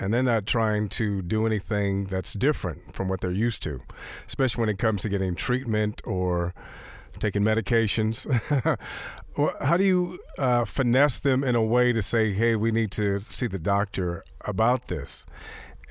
and 0.00 0.12
they're 0.12 0.20
not 0.20 0.46
trying 0.46 0.88
to 0.88 1.22
do 1.22 1.46
anything 1.46 2.06
that's 2.06 2.32
different 2.32 2.92
from 2.92 3.06
what 3.06 3.20
they're 3.20 3.30
used 3.30 3.62
to, 3.62 3.82
especially 4.26 4.62
when 4.62 4.68
it 4.68 4.78
comes 4.78 5.02
to 5.02 5.08
getting 5.08 5.36
treatment 5.36 6.02
or 6.04 6.54
taking 7.20 7.42
medications. 7.42 8.26
How 9.60 9.76
do 9.76 9.84
you 9.84 10.18
uh, 10.38 10.64
finesse 10.64 11.20
them 11.20 11.44
in 11.44 11.54
a 11.54 11.62
way 11.62 11.92
to 11.92 12.02
say, 12.02 12.32
hey, 12.32 12.56
we 12.56 12.72
need 12.72 12.90
to 12.92 13.20
see 13.30 13.46
the 13.46 13.60
doctor 13.60 14.24
about 14.44 14.88
this? 14.88 15.24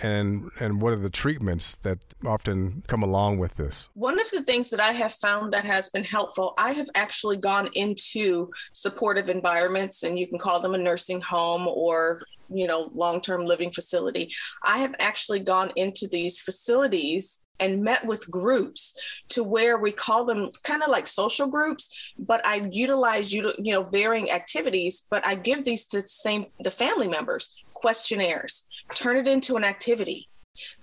And 0.01 0.49
and 0.59 0.81
what 0.81 0.93
are 0.93 0.97
the 0.97 1.09
treatments 1.09 1.75
that 1.77 1.99
often 2.25 2.83
come 2.87 3.03
along 3.03 3.39
with 3.39 3.55
this? 3.55 3.89
One 3.93 4.19
of 4.19 4.29
the 4.31 4.43
things 4.43 4.69
that 4.71 4.79
I 4.79 4.91
have 4.93 5.13
found 5.13 5.53
that 5.53 5.65
has 5.65 5.89
been 5.89 6.03
helpful, 6.03 6.53
I 6.57 6.73
have 6.73 6.89
actually 6.95 7.37
gone 7.37 7.69
into 7.73 8.49
supportive 8.73 9.29
environments, 9.29 10.03
and 10.03 10.17
you 10.17 10.27
can 10.27 10.39
call 10.39 10.59
them 10.59 10.73
a 10.73 10.77
nursing 10.77 11.21
home 11.21 11.67
or 11.67 12.23
you 12.53 12.67
know 12.67 12.91
long-term 12.93 13.45
living 13.45 13.71
facility 13.71 14.29
i 14.63 14.77
have 14.79 14.93
actually 14.99 15.39
gone 15.39 15.71
into 15.77 16.05
these 16.11 16.41
facilities 16.41 17.45
and 17.61 17.83
met 17.83 18.05
with 18.05 18.29
groups 18.29 18.97
to 19.29 19.43
where 19.43 19.77
we 19.77 19.91
call 19.91 20.25
them 20.25 20.49
kind 20.63 20.83
of 20.83 20.89
like 20.89 21.07
social 21.07 21.47
groups 21.47 21.95
but 22.17 22.45
i 22.45 22.67
utilize 22.71 23.31
you 23.31 23.51
know 23.59 23.83
varying 23.83 24.31
activities 24.31 25.07
but 25.09 25.25
i 25.25 25.35
give 25.35 25.63
these 25.63 25.85
to 25.85 26.01
the 26.01 26.07
same 26.07 26.45
the 26.59 26.71
family 26.71 27.07
members 27.07 27.55
questionnaires 27.73 28.67
turn 28.95 29.17
it 29.17 29.27
into 29.27 29.55
an 29.55 29.63
activity. 29.63 30.27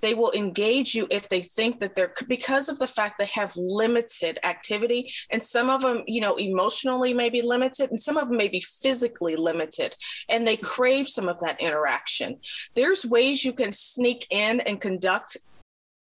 They 0.01 0.15
will 0.15 0.33
engage 0.33 0.95
you 0.95 1.07
if 1.11 1.29
they 1.29 1.41
think 1.41 1.79
that 1.79 1.95
they're 1.95 2.13
because 2.27 2.69
of 2.69 2.81
the 2.81 2.87
fact 2.87 3.19
they 3.19 3.29
have 3.35 3.53
limited 3.57 4.39
activity, 4.43 5.13
and 5.31 5.43
some 5.43 5.71
of 5.71 5.83
them, 5.83 6.03
you 6.07 6.21
know, 6.21 6.35
emotionally 6.37 7.15
may 7.15 7.29
be 7.29 7.43
limited, 7.43 7.91
and 7.91 8.01
some 8.01 8.17
of 8.17 8.29
them 8.29 8.37
may 8.37 8.49
be 8.49 8.61
physically 8.61 9.37
limited, 9.37 9.95
and 10.29 10.47
they 10.47 10.57
crave 10.57 11.07
some 11.07 11.29
of 11.29 11.39
that 11.41 11.61
interaction. 11.61 12.39
There's 12.75 13.07
ways 13.07 13.45
you 13.45 13.53
can 13.53 13.73
sneak 13.73 14.27
in 14.31 14.61
and 14.61 14.81
conduct 14.81 15.37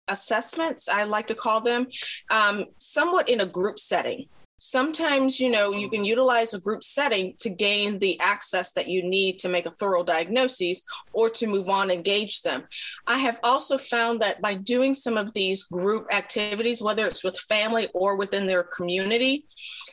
assessments, 0.08 0.88
I 0.88 1.04
like 1.04 1.26
to 1.28 1.34
call 1.34 1.60
them, 1.60 1.86
um, 2.30 2.66
somewhat 2.76 3.28
in 3.28 3.40
a 3.40 3.46
group 3.46 3.78
setting 3.78 4.28
sometimes 4.58 5.38
you 5.38 5.50
know 5.50 5.72
you 5.72 5.90
can 5.90 6.04
utilize 6.04 6.54
a 6.54 6.60
group 6.60 6.82
setting 6.82 7.34
to 7.38 7.50
gain 7.50 7.98
the 7.98 8.18
access 8.20 8.72
that 8.72 8.88
you 8.88 9.02
need 9.02 9.38
to 9.38 9.50
make 9.50 9.66
a 9.66 9.70
thorough 9.70 10.02
diagnosis 10.02 10.82
or 11.12 11.28
to 11.28 11.46
move 11.46 11.68
on 11.68 11.90
and 11.90 11.92
engage 11.92 12.40
them 12.40 12.64
i 13.06 13.18
have 13.18 13.38
also 13.42 13.76
found 13.76 14.20
that 14.20 14.40
by 14.40 14.54
doing 14.54 14.94
some 14.94 15.18
of 15.18 15.32
these 15.34 15.64
group 15.64 16.06
activities 16.12 16.82
whether 16.82 17.04
it's 17.04 17.22
with 17.22 17.38
family 17.38 17.86
or 17.92 18.16
within 18.16 18.46
their 18.46 18.62
community 18.62 19.44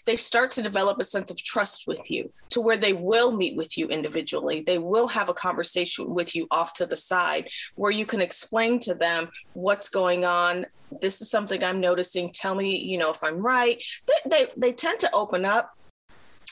they 0.05 0.15
start 0.15 0.49
to 0.49 0.61
develop 0.61 0.97
a 0.97 1.03
sense 1.03 1.29
of 1.29 1.37
trust 1.43 1.85
with 1.85 2.09
you 2.09 2.31
to 2.49 2.61
where 2.61 2.77
they 2.77 2.93
will 2.93 3.35
meet 3.35 3.57
with 3.57 3.77
you 3.77 3.87
individually 3.87 4.61
they 4.61 4.77
will 4.77 5.07
have 5.07 5.27
a 5.27 5.33
conversation 5.33 6.13
with 6.13 6.35
you 6.35 6.47
off 6.51 6.73
to 6.73 6.85
the 6.85 6.97
side 6.97 7.49
where 7.75 7.91
you 7.91 8.05
can 8.05 8.21
explain 8.21 8.79
to 8.79 8.95
them 8.95 9.27
what's 9.53 9.89
going 9.89 10.23
on 10.23 10.65
this 11.01 11.21
is 11.21 11.29
something 11.29 11.63
I'm 11.63 11.79
noticing. 11.79 12.31
Tell 12.31 12.55
me, 12.55 12.77
you 12.77 12.97
know, 12.97 13.11
if 13.11 13.23
I'm 13.23 13.37
right. 13.37 13.81
They, 14.07 14.29
they, 14.29 14.47
they 14.57 14.71
tend 14.71 14.99
to 14.99 15.09
open 15.13 15.45
up 15.45 15.77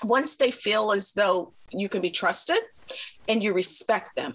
once 0.04 0.36
they 0.36 0.52
feel 0.52 0.92
as 0.92 1.14
though 1.14 1.54
you 1.72 1.90
can 1.90 2.02
be 2.02 2.10
trusted 2.10 2.60
and 3.28 3.44
you 3.44 3.54
respect 3.54 4.16
them. 4.16 4.34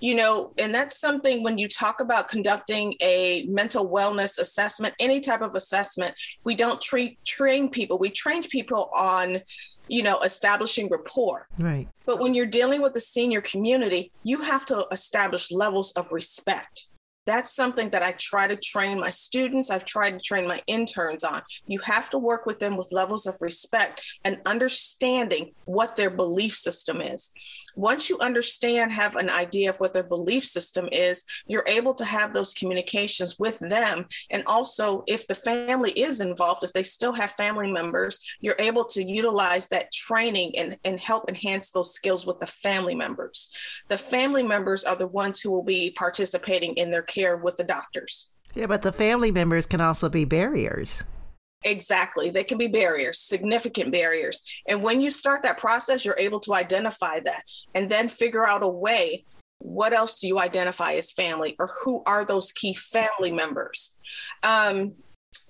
You 0.00 0.16
know, 0.16 0.52
and 0.58 0.74
that's 0.74 0.98
something 0.98 1.44
when 1.44 1.58
you 1.58 1.68
talk 1.68 2.00
about 2.00 2.28
conducting 2.28 2.94
a 3.00 3.44
mental 3.48 3.88
wellness 3.88 4.40
assessment, 4.40 4.96
any 4.98 5.20
type 5.20 5.42
of 5.42 5.54
assessment, 5.54 6.16
we 6.42 6.56
don't 6.56 6.80
treat 6.80 7.24
train 7.24 7.70
people. 7.70 7.98
We 7.98 8.10
train 8.10 8.42
people 8.42 8.90
on 8.96 9.40
you 9.88 10.02
know, 10.02 10.20
establishing 10.20 10.88
rapport. 10.90 11.48
Right. 11.58 11.88
But 12.06 12.20
when 12.20 12.34
you're 12.34 12.46
dealing 12.46 12.82
with 12.82 12.94
the 12.94 13.00
senior 13.00 13.40
community, 13.40 14.10
you 14.22 14.40
have 14.42 14.64
to 14.66 14.86
establish 14.90 15.50
levels 15.50 15.92
of 15.92 16.10
respect 16.10 16.86
that's 17.24 17.54
something 17.54 17.90
that 17.90 18.02
I 18.02 18.12
try 18.18 18.48
to 18.48 18.56
train 18.56 18.98
my 18.98 19.10
students. 19.10 19.70
I've 19.70 19.84
tried 19.84 20.12
to 20.12 20.20
train 20.20 20.48
my 20.48 20.60
interns 20.66 21.22
on. 21.22 21.42
You 21.66 21.78
have 21.80 22.10
to 22.10 22.18
work 22.18 22.46
with 22.46 22.58
them 22.58 22.76
with 22.76 22.92
levels 22.92 23.26
of 23.26 23.36
respect 23.40 24.00
and 24.24 24.40
understanding 24.44 25.52
what 25.64 25.96
their 25.96 26.10
belief 26.10 26.54
system 26.54 27.00
is. 27.00 27.32
Once 27.76 28.10
you 28.10 28.18
understand, 28.18 28.92
have 28.92 29.16
an 29.16 29.30
idea 29.30 29.70
of 29.70 29.76
what 29.76 29.94
their 29.94 30.02
belief 30.02 30.44
system 30.44 30.88
is, 30.90 31.24
you're 31.46 31.64
able 31.68 31.94
to 31.94 32.04
have 32.04 32.32
those 32.32 32.52
communications 32.52 33.38
with 33.38 33.58
them. 33.60 34.06
And 34.30 34.42
also, 34.46 35.02
if 35.06 35.26
the 35.26 35.34
family 35.34 35.92
is 35.92 36.20
involved, 36.20 36.64
if 36.64 36.72
they 36.72 36.82
still 36.82 37.12
have 37.12 37.30
family 37.30 37.70
members, 37.70 38.20
you're 38.40 38.56
able 38.58 38.84
to 38.86 39.04
utilize 39.04 39.68
that 39.68 39.92
training 39.92 40.58
and, 40.58 40.76
and 40.84 40.98
help 40.98 41.28
enhance 41.28 41.70
those 41.70 41.94
skills 41.94 42.26
with 42.26 42.40
the 42.40 42.46
family 42.46 42.94
members. 42.94 43.52
The 43.88 43.98
family 43.98 44.42
members 44.42 44.84
are 44.84 44.96
the 44.96 45.06
ones 45.06 45.40
who 45.40 45.50
will 45.50 45.64
be 45.64 45.92
participating 45.96 46.74
in 46.74 46.90
their 46.90 47.02
care 47.12 47.36
with 47.36 47.56
the 47.56 47.64
doctors. 47.64 48.32
Yeah, 48.54 48.66
but 48.66 48.82
the 48.82 48.92
family 48.92 49.30
members 49.30 49.66
can 49.66 49.80
also 49.80 50.08
be 50.08 50.24
barriers. 50.24 51.04
Exactly. 51.64 52.30
They 52.30 52.44
can 52.44 52.58
be 52.58 52.66
barriers, 52.66 53.20
significant 53.20 53.92
barriers. 53.92 54.44
And 54.68 54.82
when 54.82 55.00
you 55.00 55.10
start 55.10 55.42
that 55.42 55.58
process, 55.58 56.04
you're 56.04 56.18
able 56.18 56.40
to 56.40 56.54
identify 56.54 57.20
that 57.20 57.44
and 57.74 57.88
then 57.88 58.08
figure 58.08 58.46
out 58.46 58.64
a 58.64 58.68
way 58.68 59.24
what 59.62 59.92
else 59.92 60.18
do 60.18 60.26
you 60.26 60.40
identify 60.40 60.94
as 60.94 61.12
family 61.12 61.54
or 61.58 61.70
who 61.84 62.02
are 62.04 62.24
those 62.24 62.52
key 62.52 62.74
family 62.74 63.30
members? 63.30 63.96
Um, 64.42 64.94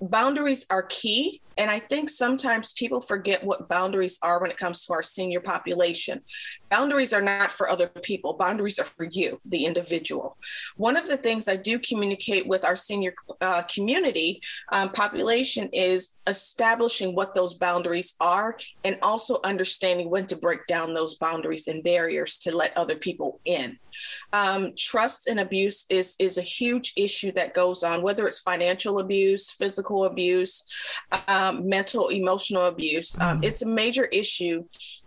boundaries 0.01 0.67
are 0.71 0.83
key. 0.83 1.41
And 1.59 1.71
I 1.71 1.79
think 1.79 2.09
sometimes 2.09 2.73
people 2.73 3.01
forget 3.01 3.45
what 3.45 3.69
boundaries 3.69 4.19
are 4.23 4.41
when 4.41 4.51
it 4.51 4.57
comes 4.57 4.85
to 4.87 4.93
our 4.93 5.03
senior 5.03 5.41
population. 5.41 6.23
Boundaries 6.71 7.13
are 7.13 7.21
not 7.21 7.53
for 7.53 7.69
other 7.69 7.89
people, 7.89 8.35
boundaries 8.39 8.79
are 8.79 8.85
for 8.85 9.05
you, 9.05 9.39
the 9.45 9.67
individual. 9.67 10.39
One 10.77 10.97
of 10.97 11.07
the 11.07 11.19
things 11.19 11.47
I 11.47 11.57
do 11.57 11.79
communicate 11.79 12.47
with 12.47 12.65
our 12.65 12.77
senior 12.77 13.15
uh, 13.41 13.63
community 13.73 14.41
um, 14.73 14.91
population 14.91 15.69
is 15.73 16.17
establishing 16.27 17.15
what 17.15 17.35
those 17.35 17.55
boundaries 17.55 18.15
are 18.21 18.57
and 18.85 18.99
also 19.03 19.39
understanding 19.45 20.09
when 20.09 20.27
to 20.27 20.37
break 20.37 20.67
down 20.67 20.95
those 20.95 21.17
boundaries 21.17 21.69
and 21.69 21.85
barriers 21.85 22.39
to 22.41 22.57
let 22.57 22.77
other 22.77 22.97
people 22.97 23.41
in. 23.45 23.79
Um, 24.33 24.73
trust 24.77 25.29
and 25.29 25.39
abuse 25.41 25.85
is 25.91 26.17
is 26.19 26.39
a 26.39 26.43
huge 26.43 26.93
issue 26.97 27.33
that 27.33 27.55
goes 27.55 27.83
on, 27.83 28.03
whether 28.03 28.27
it's 28.27 28.41
financial 28.41 28.99
abuse, 28.99 29.51
physical 29.51 30.05
abuse, 30.05 30.65
um, 31.29 31.42
mental, 31.51 32.09
emotional 32.09 32.67
abuse. 32.67 33.19
Um, 33.21 33.41
mm. 33.41 33.45
it's 33.45 33.63
a 33.63 33.67
major 33.67 34.05
issue. 34.05 34.65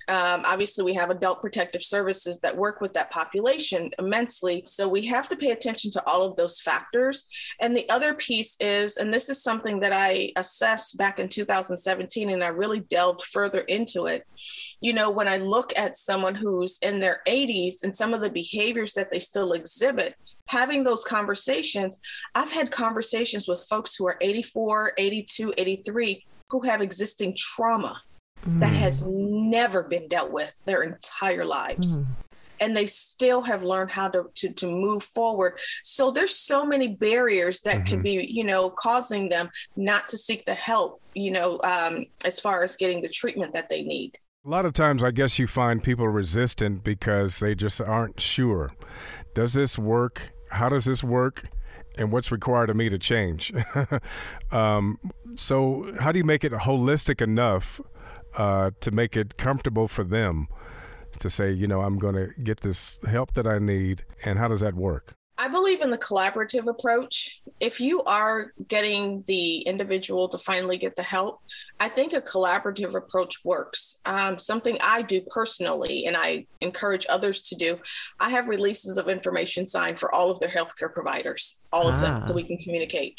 Um, 0.08 0.44
obviously, 0.46 0.84
we 0.84 0.94
have 0.96 1.10
adult 1.10 1.42
protective 1.42 1.82
services 1.82 2.40
that 2.42 2.56
work 2.56 2.82
with 2.82 2.94
that 2.94 3.12
population 3.12 3.92
immensely. 3.98 4.64
So 4.66 4.88
we 4.88 5.06
have 5.08 5.28
to 5.30 5.36
pay 5.36 5.52
attention 5.52 5.92
to 5.92 6.04
all 6.06 6.24
of 6.24 6.36
those 6.36 6.62
factors. 6.62 7.28
And 7.62 7.76
the 7.76 7.90
other 7.90 8.14
piece 8.14 8.56
is, 8.60 8.98
and 8.98 9.14
this 9.14 9.30
is 9.30 9.42
something 9.42 9.80
that 9.80 9.94
I 9.94 10.32
assessed 10.36 10.98
back 10.98 11.20
in 11.20 11.30
2017, 11.30 12.30
and 12.30 12.44
I 12.44 12.50
really 12.50 12.82
delved 12.82 13.24
further 13.24 13.62
into 13.62 14.06
it. 14.06 14.26
You 14.82 14.94
know, 14.94 15.12
when 15.12 15.28
I 15.28 15.38
look 15.38 15.72
at 15.78 15.96
someone 15.96 16.36
who's 16.36 16.78
in 16.82 17.00
their 17.00 17.22
80s 17.28 17.84
and 17.84 17.96
some 17.96 18.14
of 18.14 18.22
the 18.22 18.30
behaviors 18.30 18.94
that 18.94 19.12
they 19.12 19.20
still 19.20 19.54
exhibit, 19.54 20.16
having 20.48 20.84
those 20.84 21.04
conversations, 21.04 22.00
I've 22.34 22.52
had 22.52 22.72
conversations 22.72 23.48
with 23.48 23.66
folks 23.70 23.96
who 23.96 24.08
are 24.08 24.18
84, 24.22 24.94
82, 24.98 25.54
83 25.58 26.26
who 26.50 26.62
have 26.62 26.82
existing 26.82 27.36
trauma 27.38 28.02
mm. 28.48 28.60
that 28.60 28.74
has 28.74 29.06
never 29.08 29.84
been 29.84 30.08
dealt 30.08 30.32
with 30.32 30.56
their 30.66 30.84
entire 30.84 31.46
lives. 31.46 31.98
Mm. 31.98 32.06
And 32.62 32.78
they 32.78 32.86
still 32.86 33.42
have 33.42 33.64
learned 33.64 33.92
how 33.92 34.08
to, 34.08 34.30
to, 34.36 34.54
to 34.54 34.68
move 34.68 35.04
forward. 35.04 35.60
So 35.84 36.10
there's 36.10 36.34
so 36.34 36.66
many 36.66 36.96
barriers 36.96 37.60
that 37.62 37.80
mm-hmm. 37.80 37.86
can 37.86 38.02
be, 38.02 38.26
you 38.32 38.46
know, 38.46 38.70
causing 38.70 39.28
them 39.28 39.50
not 39.76 40.08
to 40.10 40.18
seek 40.18 40.46
the 40.46 40.54
help, 40.54 41.02
you 41.14 41.32
know, 41.32 41.60
um, 41.66 42.06
as 42.24 42.40
far 42.40 42.64
as 42.64 42.78
getting 42.78 43.02
the 43.02 43.10
treatment 43.10 43.52
that 43.54 43.70
they 43.70 43.84
need. 43.84 44.18
A 44.46 44.50
lot 44.50 44.66
of 44.66 44.72
times, 44.72 45.04
I 45.04 45.12
guess 45.12 45.38
you 45.38 45.48
find 45.48 45.84
people 45.84 46.08
resistant 46.08 46.84
because 46.84 47.40
they 47.40 47.56
just 47.56 47.82
aren't 47.82 48.22
sure. 48.22 48.72
Does 49.34 49.52
this 49.52 49.78
work? 49.78 50.35
How 50.56 50.70
does 50.70 50.86
this 50.86 51.04
work? 51.04 51.50
And 51.98 52.12
what's 52.12 52.32
required 52.32 52.70
of 52.70 52.76
me 52.76 52.90
to 52.90 52.98
change? 52.98 53.54
um, 54.52 55.00
so, 55.36 55.94
how 56.00 56.12
do 56.12 56.20
you 56.20 56.26
make 56.26 56.44
it 56.44 56.52
holistic 56.52 57.22
enough 57.22 57.80
uh, 58.36 58.72
to 58.82 58.92
make 58.92 59.16
it 59.16 59.38
comfortable 59.38 59.88
for 59.88 60.04
them 60.04 60.48
to 61.20 61.30
say, 61.30 61.52
you 61.52 61.68
know, 61.68 61.82
I'm 61.82 61.98
going 61.98 62.16
to 62.16 62.30
get 62.42 62.62
this 62.62 63.00
help 63.08 63.34
that 63.34 63.48
I 63.48 63.60
need? 63.60 64.04
And 64.26 64.38
how 64.40 64.50
does 64.50 64.62
that 64.62 64.74
work? 64.76 65.16
I 65.38 65.48
believe 65.50 65.82
in 65.82 65.90
the 65.90 65.98
collaborative 65.98 66.68
approach. 66.68 67.42
If 67.60 67.82
you 67.82 68.04
are 68.04 68.54
getting 68.68 69.24
the 69.28 69.60
individual 69.60 70.30
to 70.30 70.38
finally 70.38 70.78
get 70.78 70.96
the 70.96 71.04
help, 71.04 71.42
I 71.80 71.90
think 71.90 72.14
a 72.14 72.22
collaborative 72.22 72.96
approach 72.96 73.44
works. 73.44 74.00
Um, 74.06 74.40
something 74.40 74.78
I 74.82 75.02
do 75.02 75.22
personally, 75.30 76.06
and 76.06 76.16
I 76.16 76.46
encourage 76.62 77.06
others 77.10 77.42
to 77.44 77.56
do. 77.56 77.78
I 78.20 78.30
have 78.30 78.48
releases 78.48 78.98
of 78.98 79.10
information 79.10 79.68
signed 79.68 80.00
for 80.00 80.14
all 80.14 80.32
of 80.32 80.40
their 80.40 80.50
healthcare 80.50 80.94
providers, 80.94 81.60
all 81.74 81.90
of 81.90 81.96
ah. 81.96 82.00
them, 82.00 82.26
so 82.26 82.34
we 82.34 82.44
can 82.44 82.58
communicate 82.58 83.16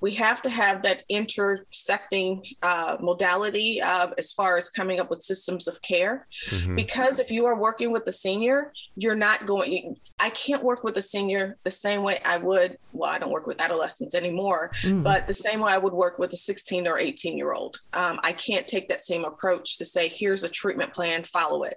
we 0.00 0.14
have 0.14 0.42
to 0.42 0.50
have 0.50 0.82
that 0.82 1.04
intersecting 1.08 2.42
uh, 2.62 2.96
modality 3.00 3.80
uh, 3.80 4.08
as 4.16 4.32
far 4.32 4.56
as 4.56 4.70
coming 4.70 5.00
up 5.00 5.10
with 5.10 5.22
systems 5.22 5.66
of 5.66 5.82
care. 5.82 6.26
Mm-hmm. 6.50 6.76
Because 6.76 7.18
if 7.18 7.30
you 7.30 7.46
are 7.46 7.58
working 7.58 7.90
with 7.90 8.06
a 8.06 8.12
senior, 8.12 8.72
you're 8.96 9.16
not 9.16 9.46
going, 9.46 9.96
I 10.20 10.30
can't 10.30 10.62
work 10.62 10.84
with 10.84 10.96
a 10.96 11.02
senior 11.02 11.56
the 11.64 11.70
same 11.70 12.02
way 12.02 12.18
I 12.24 12.38
would. 12.38 12.78
Well, 12.92 13.10
I 13.10 13.18
don't 13.18 13.30
work 13.30 13.46
with 13.46 13.60
adolescents 13.60 14.14
anymore, 14.14 14.70
mm. 14.82 15.02
but 15.02 15.26
the 15.26 15.34
same 15.34 15.60
way 15.60 15.72
I 15.72 15.78
would 15.78 15.92
work 15.92 16.18
with 16.18 16.32
a 16.32 16.36
16 16.36 16.86
or 16.86 16.98
18 16.98 17.36
year 17.36 17.52
old. 17.52 17.80
Um, 17.92 18.18
I 18.22 18.32
can't 18.32 18.66
take 18.66 18.88
that 18.88 19.00
same 19.00 19.24
approach 19.24 19.78
to 19.78 19.84
say, 19.84 20.08
here's 20.08 20.44
a 20.44 20.48
treatment 20.48 20.94
plan, 20.94 21.24
follow 21.24 21.64
it. 21.64 21.74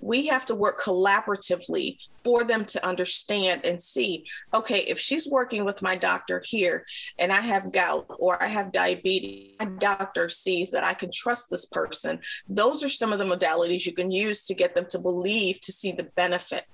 We 0.00 0.26
have 0.26 0.46
to 0.46 0.54
work 0.54 0.80
collaboratively 0.80 1.98
for 2.24 2.44
them 2.44 2.64
to 2.64 2.86
understand 2.86 3.62
and 3.64 3.80
see 3.80 4.24
okay 4.54 4.80
if 4.80 4.98
she's 4.98 5.26
working 5.26 5.64
with 5.64 5.82
my 5.82 5.96
doctor 5.96 6.42
here 6.44 6.84
and 7.18 7.32
i 7.32 7.40
have 7.40 7.72
gout 7.72 8.06
or 8.18 8.42
i 8.42 8.46
have 8.46 8.72
diabetes 8.72 9.54
my 9.58 9.66
doctor 9.66 10.28
sees 10.28 10.70
that 10.70 10.84
i 10.84 10.94
can 10.94 11.10
trust 11.12 11.50
this 11.50 11.66
person. 11.66 12.20
Those 12.48 12.82
are 12.84 12.88
some 12.88 13.12
of 13.12 13.18
the 13.18 13.24
modalities 13.24 13.86
you 13.86 13.92
can 13.92 14.10
use 14.10 14.44
to 14.46 14.54
get 14.54 14.74
them 14.74 14.86
to 14.90 14.98
believe 14.98 15.60
to 15.60 15.72
see 15.72 15.92
the 15.92 16.08
benefit 16.16 16.64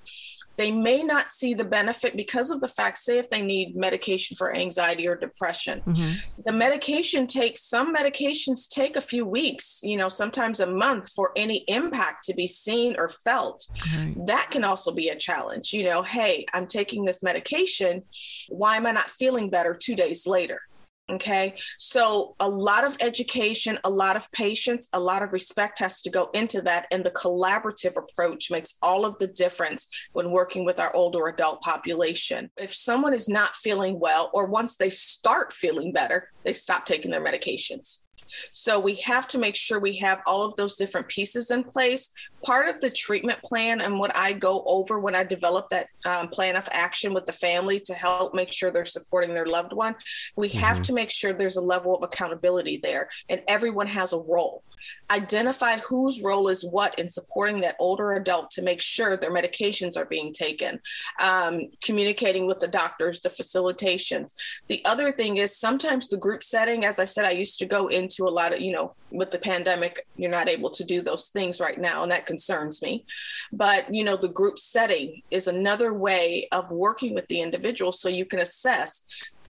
they 0.57 0.71
may 0.71 1.03
not 1.03 1.31
see 1.31 1.55
the 1.55 1.65
benefit 1.65 2.17
because 2.17 2.51
of 2.51 2.61
the 2.61 2.69
fact, 2.69 2.99
say, 2.99 3.19
if 3.19 3.31
they 3.31 3.43
need 3.43 3.77
medication 3.77 4.37
for 4.37 4.55
anxiety 4.55 5.07
or 5.07 5.17
depression, 5.17 5.83
mm-hmm. 5.87 6.15
the 6.45 6.53
medication 6.53 7.27
takes 7.27 7.63
some 7.63 7.95
medications 7.95 8.69
take 8.69 8.97
a 8.97 9.01
few 9.01 9.25
weeks, 9.25 9.81
you 9.83 9.97
know, 9.97 10.09
sometimes 10.09 10.61
a 10.61 10.67
month 10.67 11.11
for 11.13 11.33
any 11.37 11.65
impact 11.69 12.25
to 12.25 12.35
be 12.35 12.47
seen 12.47 12.95
or 12.99 13.09
felt. 13.09 13.67
Right. 13.95 14.15
That 14.27 14.49
can 14.51 14.65
also 14.65 14.93
be 14.93 15.09
a 15.09 15.17
challenge. 15.17 15.73
You 15.73 15.85
know, 15.85 16.03
hey, 16.03 16.47
I'm 16.55 16.67
taking 16.67 17.05
this 17.05 17.23
medication. 17.23 18.03
Why 18.49 18.77
am 18.77 18.87
I 18.87 18.93
not 18.93 19.11
feeling 19.11 19.51
better 19.51 19.77
two 19.81 19.95
days 19.95 20.27
later? 20.27 20.61
Okay. 21.09 21.55
So 21.79 22.35
a 22.41 22.49
lot 22.49 22.85
of 22.85 22.97
education, 23.01 23.79
a 23.85 23.91
lot 23.91 24.17
of 24.17 24.31
patience, 24.33 24.89
a 24.93 24.99
lot 24.99 25.23
of 25.23 25.33
respect 25.33 25.79
has 25.79 26.03
to 26.03 26.11
go 26.11 26.31
into 26.35 26.61
that. 26.63 26.87
And 26.91 27.05
the 27.05 27.13
collaborative 27.13 27.97
approach 27.97 28.51
makes 28.51 28.77
all 28.83 29.05
of 29.05 29.17
the 29.21 29.29
difference 29.29 29.89
when 30.13 30.33
working 30.33 30.65
with 30.65 30.81
our 30.81 30.95
older 30.97 31.29
adult 31.29 31.63
population. 31.63 32.51
If 32.57 32.75
someone 32.75 33.15
is 33.15 33.29
not 33.29 33.55
feeling 33.55 34.01
well, 34.01 34.31
or 34.35 34.49
once 34.49 34.77
they 34.77 34.91
start 34.91 35.53
feeling 35.53 35.93
better, 35.93 36.33
they 36.43 36.53
stop 36.53 36.87
taking 36.87 37.13
their 37.13 37.25
medications. 37.25 38.06
So 38.53 38.79
we 38.79 38.97
have 38.97 39.27
to 39.29 39.39
make 39.39 39.57
sure 39.57 39.79
we 39.79 39.97
have 39.99 40.21
all 40.27 40.45
of 40.45 40.57
those 40.57 40.77
different 40.77 41.09
pieces 41.09 41.51
in 41.51 41.65
place. 41.65 42.13
Part 42.45 42.69
of 42.69 42.81
the 42.81 42.91
treatment 42.91 43.41
plan 43.43 43.81
and 43.81 43.99
what 43.99 44.17
I 44.17 44.33
go 44.33 44.63
over 44.67 45.01
when 45.01 45.15
I 45.15 45.25
develop 45.25 45.69
that 45.71 45.89
um, 46.05 46.29
plan 46.29 46.57
of 46.57 46.69
action 46.71 47.13
with 47.13 47.27
the 47.27 47.33
family 47.33 47.81
to 47.81 47.95
help 47.95 48.35
make 48.35 48.53
sure 48.53 48.71
they're 48.71 48.85
supporting 48.85 49.35
their 49.35 49.47
loved 49.47 49.73
one, 49.73 49.95
we 50.37 50.49
mm-hmm. 50.49 50.59
have 50.59 50.83
to 50.83 50.93
make 50.93 51.11
sure 51.11 51.33
there's 51.33 51.57
a 51.57 51.63
level 51.63 51.97
of 51.97 52.03
accountability 52.03 52.79
there 52.83 53.09
and 53.29 53.41
everyone 53.49 53.87
has 53.87 54.13
a 54.13 54.19
role 54.19 54.63
identify 55.11 55.77
whose 55.79 56.23
role 56.23 56.49
is 56.49 56.65
what 56.65 56.99
in 56.99 57.09
supporting 57.09 57.61
that 57.61 57.77
older 57.79 58.13
adult 58.15 58.51
to 58.51 58.63
make 58.63 58.81
sure 58.81 59.17
their 59.17 59.33
medications 59.33 59.97
are 59.97 60.05
being 60.05 60.33
taken, 60.33 60.81
um, 61.23 61.69
communicating 61.83 62.47
with 62.47 62.59
the 62.59 62.69
doctors, 62.69 63.21
the 63.21 63.29
facilitations. 63.29 64.35
The 64.69 64.85
other 64.85 65.13
thing 65.13 65.37
is 65.37 65.57
sometimes 65.57 66.09
the 66.09 66.17
group 66.17 66.43
setting, 66.43 66.85
as 66.85 66.99
I 66.99 67.05
said, 67.05 67.25
I 67.25 67.31
used 67.31 67.59
to 67.61 67.67
go 67.67 67.87
into 67.87 68.25
a 68.25 68.31
lot 68.31 68.53
of, 68.53 68.61
you 68.61 68.73
know, 68.73 68.95
with 69.11 69.31
the 69.31 69.39
pandemic, 69.39 70.07
you're 70.17 70.31
not 70.31 70.49
able 70.49 70.71
to 70.71 70.85
do 70.85 71.01
those 71.01 71.29
things 71.29 71.61
right 71.61 71.79
now, 71.79 72.03
and 72.03 72.11
that 72.11 72.27
concerns 72.27 72.83
me. 72.83 73.05
But, 73.53 73.95
you 73.95 74.03
know, 74.03 74.17
the 74.17 74.29
group 74.29 74.59
setting 74.59 75.23
is 75.31 75.47
another 75.47 75.95
way 75.95 76.49
of 76.51 76.71
working 76.73 77.15
with 77.15 77.27
the 77.29 77.41
individual 77.41 77.93
so 77.93 78.09
you 78.09 78.25
can 78.25 78.41
assess 78.41 79.07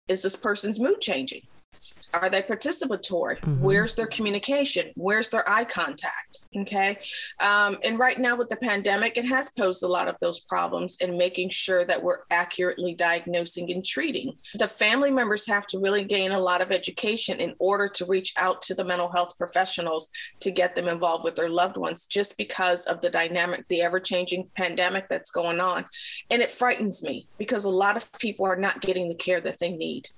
is 0.09 0.23
this 0.23 0.37
person's 0.37 0.79
mood 0.79 1.01
changing? 1.01 1.43
Are 2.17 2.31
they 2.31 2.43
participatory? 2.43 3.39
Mm-hmm. 3.41 3.63
Where's 3.63 3.95
their 3.95 4.07
communication? 4.07 4.93
Where's 4.95 5.29
their 5.29 5.49
eye 5.49 5.65
contact? 5.65 6.41
Okay. 6.57 6.99
Um, 7.41 7.77
and 7.85 7.99
right 7.99 8.19
now, 8.19 8.37
with 8.37 8.49
the 8.49 8.57
pandemic, 8.57 9.17
it 9.17 9.27
has 9.27 9.51
posed 9.51 9.83
a 9.83 9.89
lot 9.89 10.09
of 10.09 10.17
those 10.21 10.41
problems 10.41 10.97
in 10.99 11.19
making 11.19 11.51
sure 11.51 11.85
that 11.85 12.03
we're 12.03 12.21
accurately 12.31 12.95
diagnosing 12.95 13.71
and 13.71 13.85
treating. 13.85 14.37
The 14.55 14.69
family 14.69 15.11
members 15.11 15.47
have 15.49 15.67
to 15.69 15.79
really 15.79 16.05
gain 16.05 16.31
a 16.33 16.41
lot 16.41 16.63
of 16.63 16.73
education 16.73 17.41
in 17.41 17.55
order 17.59 17.89
to 17.89 18.07
reach 18.07 18.33
out 18.39 18.63
to 18.63 18.75
the 18.75 18.85
mental 18.85 19.11
health 19.11 19.37
professionals 19.37 20.11
to 20.41 20.51
get 20.51 20.75
them 20.75 20.89
involved 20.89 21.25
with 21.25 21.35
their 21.35 21.51
loved 21.51 21.77
ones, 21.77 22.07
just 22.07 22.39
because 22.39 22.87
of 22.87 23.03
the 23.03 23.11
dynamic, 23.11 23.67
the 23.69 23.83
ever 23.83 24.01
changing 24.01 24.49
pandemic 24.57 25.09
that's 25.09 25.31
going 25.31 25.61
on. 25.61 25.85
And 26.31 26.41
it 26.41 26.51
frightens 26.51 27.03
me 27.03 27.29
because 27.37 27.65
a 27.65 27.71
lot 27.71 27.97
of 27.97 28.11
people 28.19 28.47
are 28.47 28.57
not 28.57 28.81
getting 28.81 29.09
the 29.09 29.15
care 29.15 29.41
that 29.43 29.59
they 29.61 29.73
need 29.73 30.09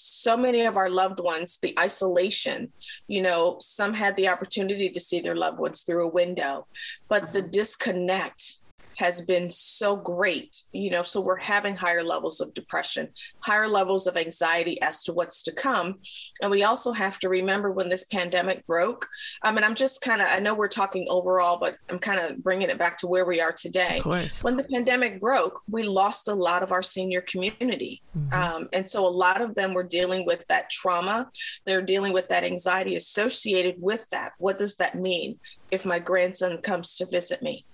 so 0.00 0.34
many 0.34 0.64
of 0.64 0.78
our 0.78 0.88
loved 0.88 1.20
ones, 1.20 1.58
the 1.60 1.78
isolation, 1.78 2.72
you 3.06 3.20
know, 3.20 3.58
some 3.60 3.92
had 3.92 4.16
the 4.16 4.28
opportunity 4.28 4.88
to 4.88 4.98
see 4.98 5.20
their 5.20 5.36
loved 5.36 5.58
ones 5.58 5.82
through 5.82 6.06
a 6.06 6.10
window, 6.10 6.66
but 7.08 7.34
the 7.34 7.42
mm-hmm. 7.42 7.50
disconnect 7.50 8.59
has 9.00 9.22
been 9.22 9.48
so 9.48 9.96
great, 9.96 10.62
you 10.72 10.90
know, 10.90 11.02
so 11.02 11.22
we're 11.22 11.36
having 11.36 11.74
higher 11.74 12.04
levels 12.04 12.38
of 12.38 12.52
depression, 12.52 13.08
higher 13.40 13.66
levels 13.66 14.06
of 14.06 14.18
anxiety 14.18 14.80
as 14.82 15.02
to 15.02 15.12
what's 15.14 15.42
to 15.42 15.52
come. 15.52 15.98
And 16.42 16.50
we 16.50 16.64
also 16.64 16.92
have 16.92 17.18
to 17.20 17.30
remember 17.30 17.72
when 17.72 17.88
this 17.88 18.04
pandemic 18.04 18.66
broke. 18.66 19.08
I 19.42 19.52
mean, 19.52 19.64
I'm 19.64 19.74
just 19.74 20.02
kind 20.02 20.20
of, 20.20 20.28
I 20.30 20.38
know 20.38 20.54
we're 20.54 20.68
talking 20.68 21.06
overall, 21.08 21.58
but 21.58 21.78
I'm 21.88 21.98
kind 21.98 22.20
of 22.20 22.44
bringing 22.44 22.68
it 22.68 22.76
back 22.76 22.98
to 22.98 23.06
where 23.06 23.24
we 23.24 23.40
are 23.40 23.52
today. 23.52 23.96
Of 23.96 24.02
course. 24.02 24.44
When 24.44 24.58
the 24.58 24.64
pandemic 24.64 25.18
broke, 25.18 25.62
we 25.70 25.82
lost 25.84 26.28
a 26.28 26.34
lot 26.34 26.62
of 26.62 26.70
our 26.70 26.82
senior 26.82 27.22
community. 27.22 28.02
Mm-hmm. 28.14 28.34
Um, 28.34 28.68
and 28.74 28.86
so 28.86 29.06
a 29.06 29.08
lot 29.08 29.40
of 29.40 29.54
them 29.54 29.72
were 29.72 29.82
dealing 29.82 30.26
with 30.26 30.46
that 30.48 30.68
trauma. 30.68 31.30
They're 31.64 31.80
dealing 31.80 32.12
with 32.12 32.28
that 32.28 32.44
anxiety 32.44 32.96
associated 32.96 33.76
with 33.78 34.06
that. 34.10 34.32
What 34.36 34.58
does 34.58 34.76
that 34.76 34.94
mean? 34.94 35.38
If 35.70 35.86
my 35.86 36.00
grandson 36.00 36.58
comes 36.58 36.96
to 36.96 37.06
visit 37.06 37.40
me, 37.40 37.64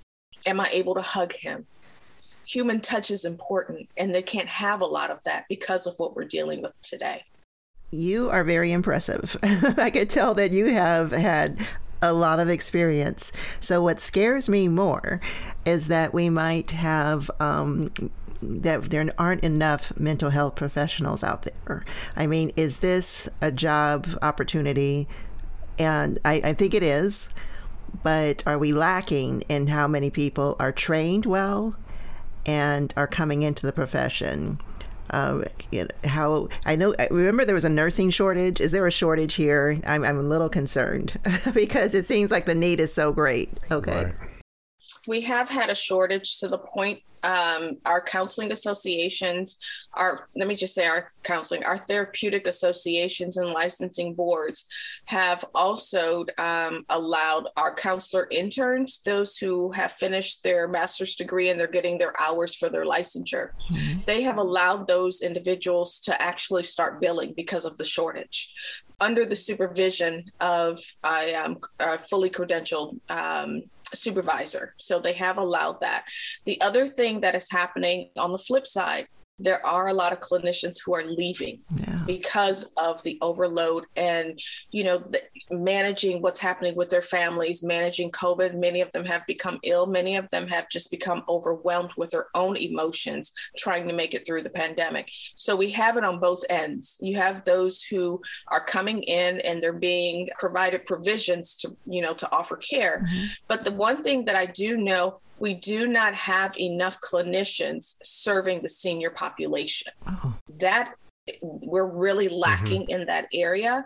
am 0.47 0.61
I 0.61 0.69
able 0.73 0.95
to 0.95 1.03
hug 1.03 1.33
him? 1.33 1.67
Human 2.47 2.81
touch 2.81 3.11
is 3.11 3.25
important, 3.25 3.89
and 3.97 4.15
they 4.15 4.23
can't 4.23 4.49
have 4.49 4.81
a 4.81 4.87
lot 4.87 5.11
of 5.11 5.23
that 5.25 5.47
because 5.49 5.87
of 5.87 5.95
what 5.99 6.15
we're 6.15 6.25
dealing 6.25 6.63
with 6.63 6.81
today. 6.81 7.25
You 7.91 8.31
are 8.31 8.45
very 8.45 8.73
impressive. 8.73 9.37
I 9.43 9.91
could 9.91 10.09
tell 10.09 10.35
that 10.35 10.53
you 10.53 10.67
have 10.67 11.11
had 11.11 11.59
a 12.01 12.13
lot 12.13 12.39
of 12.39 12.49
experience. 12.49 13.33
So, 13.59 13.83
what 13.83 14.01
scares 14.01 14.49
me 14.49 14.69
more 14.69 15.21
is 15.65 15.89
that 15.89 16.15
we 16.15 16.31
might 16.31 16.71
have. 16.71 17.31
Um, 17.41 17.91
that 18.43 18.91
there 18.91 19.09
aren't 19.17 19.43
enough 19.43 19.99
mental 19.99 20.29
health 20.29 20.55
professionals 20.57 21.25
out 21.25 21.43
there. 21.67 21.85
I 22.15 22.27
mean, 22.27 22.53
is 22.55 22.81
this 22.81 23.31
a 23.41 23.51
job 23.51 24.07
opportunity? 24.21 25.09
And 25.79 26.19
I, 26.23 26.43
I 26.45 26.53
think 26.53 26.75
it 26.75 26.83
is 26.83 27.31
but 28.03 28.43
are 28.47 28.59
we 28.59 28.73
lacking 28.73 29.43
in 29.49 29.69
how 29.69 29.89
many 29.89 30.11
people 30.11 30.57
are 30.59 30.73
trained 30.73 31.27
well 31.27 31.77
and 32.45 32.93
are 32.97 33.07
coming 33.07 33.43
into 33.43 33.67
the 33.67 33.73
profession? 33.73 34.61
Uh, 35.11 35.43
you 35.71 35.85
know, 35.85 35.89
how 36.09 36.49
I 36.65 36.75
know, 36.77 36.95
I 36.99 37.09
remember 37.11 37.45
there 37.45 37.55
was 37.55 37.65
a 37.65 37.71
nursing 37.71 38.11
shortage. 38.11 38.61
Is 38.61 38.73
there 38.73 38.87
a 38.87 38.91
shortage 38.91 39.35
here? 39.35 39.81
I'm, 39.87 40.05
I'm 40.05 40.19
a 40.19 40.23
little 40.23 40.49
concerned 40.49 41.19
because 41.55 41.95
it 41.95 42.05
seems 42.05 42.31
like 42.31 42.47
the 42.47 42.55
need 42.55 42.81
is 42.81 42.93
so 42.93 43.13
great. 43.13 43.51
Okay. 43.71 44.07
Right. 44.07 44.15
We 45.07 45.21
have 45.23 45.49
had 45.49 45.71
a 45.71 45.75
shortage 45.75 46.39
to 46.41 46.49
the 46.49 46.59
point 46.59 47.01
um, 47.27 47.79
our 47.85 48.01
counseling 48.01 48.53
associations, 48.53 49.59
our 49.95 50.29
let 50.37 50.47
me 50.47 50.55
just 50.55 50.75
say 50.75 50.87
our 50.87 51.09
counseling, 51.25 51.65
our 51.65 51.77
therapeutic 51.77 52.47
associations 52.47 53.37
and 53.37 53.51
licensing 53.51 54.15
boards 54.15 54.67
have 55.07 55.45
also 55.55 56.25
um, 56.39 56.85
allowed 56.89 57.49
our 57.57 57.75
counselor 57.75 58.29
interns, 58.31 59.01
those 59.05 59.37
who 59.37 59.73
have 59.73 59.93
finished 59.93 60.45
their 60.45 60.69
master's 60.69 61.17
degree 61.17 61.51
and 61.51 61.59
they're 61.59 61.67
getting 61.67 61.99
their 61.99 62.13
hours 62.21 62.55
for 62.55 62.69
their 62.69 62.85
licensure, 62.85 63.51
mm-hmm. 63.71 63.99
they 64.07 64.23
have 64.23 64.39
allowed 64.39 64.87
those 64.87 65.23
individuals 65.23 65.99
to 66.01 66.23
actually 66.23 66.63
start 66.63 67.01
billing 67.01 67.33
because 67.37 67.65
of 67.65 67.77
the 67.79 67.85
shortage 67.85 68.53
under 69.01 69.27
the 69.27 69.37
supervision 69.37 70.25
of 70.41 70.81
a, 71.05 71.35
um, 71.35 71.59
a 71.81 71.99
fully 71.99 72.31
credentialed 72.31 72.99
um, 73.11 73.63
supervisor. 73.95 74.75
So 74.77 74.99
they 74.99 75.13
have 75.15 75.39
allowed 75.39 75.81
that. 75.81 76.05
The 76.45 76.61
other 76.61 76.87
thing 76.87 77.21
that 77.21 77.35
is 77.35 77.51
happening 77.51 78.11
on 78.17 78.33
the 78.33 78.39
flip 78.39 78.67
side 78.67 79.07
there 79.39 79.65
are 79.67 79.89
a 79.89 79.95
lot 79.95 80.13
of 80.13 80.21
clinicians 80.21 80.77
who 80.85 80.95
are 80.95 81.05
leaving 81.05 81.61
yeah. 81.77 82.01
because 82.07 82.73
of 82.79 83.03
the 83.03 83.19
overload 83.21 83.85
and 83.95 84.41
you 84.71 84.83
know 84.83 84.99
the, 84.99 85.21
managing 85.51 86.23
what's 86.23 86.41
happening 86.41 86.75
with 86.75 86.89
their 86.89 87.03
families 87.03 87.63
managing 87.63 88.11
covid. 88.11 88.55
Many 88.55 88.81
of 88.81 88.91
them 88.93 89.05
have 89.05 89.27
become 89.27 89.59
ill. 89.63 89.87
Many 89.87 90.17
of 90.17 90.29
them 90.31 90.47
have 90.49 90.71
just 90.71 90.91
become 90.91 91.23
overwhelmed 91.29 91.91
with 91.97 92.11
their 92.11 92.27
own 92.35 92.57
emotions 92.57 93.33
trying 93.59 93.87
to 93.89 93.95
make 93.95 94.15
it 94.15 94.27
through 94.27 94.43
the 94.43 94.51
pandemic. 94.51 95.11
So 95.35 95.55
we 95.55 95.71
have 95.73 95.97
it 95.97 96.05
on 96.05 96.19
both 96.19 96.43
ends. 96.49 96.99
You 97.01 97.17
have 97.17 97.45
those 97.45 97.83
who 97.83 98.21
are 98.49 98.65
coming 98.65 99.03
in 99.03 99.41
and 99.41 99.63
they're 99.63 99.73
being 99.73 100.29
provided 100.39 100.87
provisions 100.87 101.57
to 101.57 101.77
you 101.85 102.01
know 102.01 102.15
to 102.15 102.33
offer 102.33 102.57
care. 102.57 103.05
Mm-hmm. 103.07 103.27
but 103.49 103.65
the 103.65 103.73
one 103.73 104.03
thing 104.03 104.25
that 104.25 104.37
i 104.37 104.47
do 104.47 104.77
know 104.77 105.21
we 105.39 105.55
do 105.55 105.87
not 105.87 106.15
have 106.15 106.59
enough 106.59 106.99
clinicians 107.01 107.97
serving 108.03 108.63
the 108.63 108.69
senior 108.69 109.11
population. 109.11 109.93
Oh. 110.07 110.35
That 110.61 110.95
we're 111.43 111.89
really 111.89 112.29
mm-hmm. 112.29 112.37
lacking 112.37 112.83
mm-hmm. 112.83 113.01
in 113.01 113.07
that 113.07 113.27
area. 113.35 113.85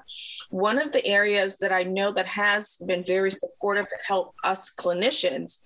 One 0.50 0.78
of 0.78 0.92
the 0.92 1.04
areas 1.06 1.58
that 1.58 1.72
I 1.72 1.84
know 1.84 2.12
that 2.12 2.26
has 2.26 2.76
been 2.86 3.04
very 3.04 3.30
supportive 3.30 3.88
to 3.88 3.96
help 4.06 4.34
us 4.44 4.72
clinicians 4.78 5.60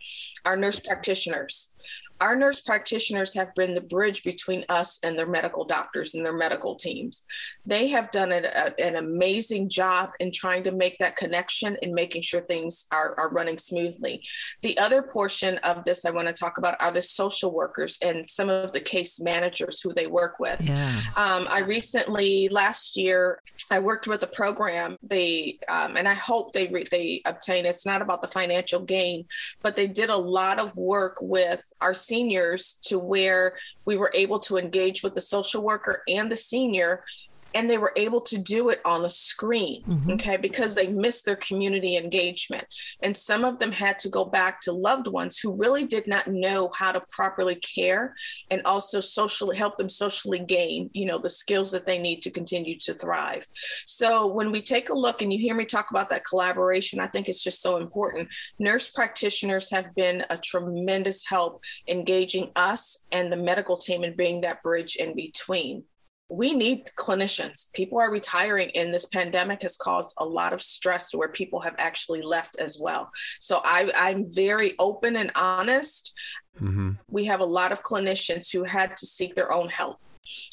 are 0.44 0.56
nurse 0.56 0.80
practitioners 0.80 1.74
our 2.24 2.34
nurse 2.34 2.62
practitioners 2.62 3.34
have 3.34 3.54
been 3.54 3.74
the 3.74 3.82
bridge 3.82 4.24
between 4.24 4.64
us 4.70 4.98
and 5.04 5.18
their 5.18 5.28
medical 5.28 5.62
doctors 5.66 6.14
and 6.14 6.24
their 6.24 6.32
medical 6.32 6.74
teams. 6.74 7.26
They 7.66 7.88
have 7.88 8.10
done 8.12 8.32
a, 8.32 8.38
a, 8.38 8.80
an 8.82 8.96
amazing 8.96 9.68
job 9.68 10.08
in 10.20 10.32
trying 10.32 10.64
to 10.64 10.72
make 10.72 10.96
that 11.00 11.16
connection 11.16 11.76
and 11.82 11.92
making 11.92 12.22
sure 12.22 12.40
things 12.40 12.86
are, 12.90 13.14
are 13.18 13.28
running 13.28 13.58
smoothly. 13.58 14.22
The 14.62 14.78
other 14.78 15.02
portion 15.02 15.58
of 15.58 15.84
this 15.84 16.06
I 16.06 16.12
want 16.12 16.28
to 16.28 16.32
talk 16.32 16.56
about 16.56 16.80
are 16.80 16.92
the 16.92 17.02
social 17.02 17.52
workers 17.52 17.98
and 18.00 18.26
some 18.26 18.48
of 18.48 18.72
the 18.72 18.80
case 18.80 19.20
managers 19.20 19.82
who 19.82 19.92
they 19.92 20.06
work 20.06 20.38
with. 20.38 20.62
Yeah. 20.62 21.02
Um, 21.16 21.46
I 21.50 21.58
recently, 21.58 22.48
last 22.48 22.96
year, 22.96 23.42
I 23.70 23.78
worked 23.78 24.06
with 24.06 24.22
a 24.22 24.26
program. 24.26 24.96
They 25.02 25.58
um, 25.68 25.96
and 25.96 26.08
I 26.08 26.14
hope 26.14 26.52
they 26.52 26.68
re- 26.68 26.84
they 26.90 27.22
obtain. 27.24 27.66
It's 27.66 27.86
not 27.86 28.02
about 28.02 28.22
the 28.22 28.28
financial 28.28 28.80
gain, 28.80 29.26
but 29.62 29.76
they 29.76 29.86
did 29.86 30.10
a 30.10 30.16
lot 30.16 30.58
of 30.60 30.76
work 30.76 31.16
with 31.20 31.62
our 31.80 31.94
seniors 32.14 32.78
to 32.82 32.98
where 32.98 33.54
we 33.84 33.96
were 33.96 34.12
able 34.14 34.38
to 34.38 34.56
engage 34.56 35.02
with 35.02 35.14
the 35.14 35.20
social 35.20 35.62
worker 35.62 36.02
and 36.08 36.30
the 36.30 36.36
senior 36.36 37.04
and 37.54 37.70
they 37.70 37.78
were 37.78 37.92
able 37.96 38.20
to 38.20 38.38
do 38.38 38.68
it 38.68 38.80
on 38.84 39.02
the 39.02 39.10
screen 39.10 39.82
mm-hmm. 39.84 40.12
okay 40.12 40.36
because 40.36 40.74
they 40.74 40.88
missed 40.88 41.24
their 41.24 41.36
community 41.36 41.96
engagement. 41.96 42.66
And 43.02 43.16
some 43.16 43.44
of 43.44 43.58
them 43.58 43.72
had 43.72 43.98
to 44.00 44.08
go 44.08 44.24
back 44.24 44.60
to 44.62 44.72
loved 44.72 45.06
ones 45.06 45.38
who 45.38 45.52
really 45.52 45.86
did 45.86 46.06
not 46.06 46.26
know 46.26 46.70
how 46.74 46.92
to 46.92 47.02
properly 47.10 47.56
care 47.56 48.14
and 48.50 48.62
also 48.64 49.00
socially 49.00 49.56
help 49.56 49.78
them 49.78 49.88
socially 49.88 50.38
gain 50.38 50.90
you 50.92 51.06
know 51.06 51.18
the 51.18 51.30
skills 51.30 51.70
that 51.72 51.86
they 51.86 51.98
need 51.98 52.22
to 52.22 52.30
continue 52.30 52.78
to 52.80 52.94
thrive. 52.94 53.46
So 53.86 54.32
when 54.32 54.50
we 54.50 54.60
take 54.62 54.90
a 54.90 54.94
look 54.94 55.22
and 55.22 55.32
you 55.32 55.38
hear 55.38 55.54
me 55.54 55.64
talk 55.64 55.90
about 55.90 56.10
that 56.10 56.24
collaboration 56.24 57.00
i 57.00 57.06
think 57.06 57.28
it's 57.28 57.42
just 57.42 57.62
so 57.62 57.76
important. 57.76 58.28
Nurse 58.58 58.88
practitioners 58.90 59.70
have 59.70 59.94
been 59.94 60.24
a 60.30 60.36
tremendous 60.36 61.24
help 61.26 61.62
engaging 61.88 62.50
us 62.56 63.04
and 63.12 63.32
the 63.32 63.36
medical 63.36 63.76
team 63.76 64.02
and 64.02 64.16
being 64.16 64.40
that 64.40 64.62
bridge 64.62 64.96
in 64.96 65.14
between 65.14 65.84
we 66.28 66.54
need 66.54 66.86
clinicians. 66.98 67.72
People 67.72 67.98
are 67.98 68.10
retiring, 68.10 68.70
and 68.74 68.92
this 68.92 69.06
pandemic 69.06 69.62
has 69.62 69.76
caused 69.76 70.14
a 70.18 70.24
lot 70.24 70.52
of 70.52 70.62
stress 70.62 71.14
where 71.14 71.28
people 71.28 71.60
have 71.60 71.74
actually 71.78 72.22
left 72.22 72.56
as 72.58 72.78
well. 72.80 73.10
So 73.40 73.60
I, 73.62 73.90
I'm 73.96 74.32
very 74.32 74.74
open 74.78 75.16
and 75.16 75.30
honest. 75.36 76.12
Mm-hmm. 76.60 76.92
We 77.08 77.26
have 77.26 77.40
a 77.40 77.44
lot 77.44 77.72
of 77.72 77.82
clinicians 77.82 78.50
who 78.50 78.64
had 78.64 78.96
to 78.96 79.06
seek 79.06 79.34
their 79.34 79.52
own 79.52 79.68
help. 79.68 79.98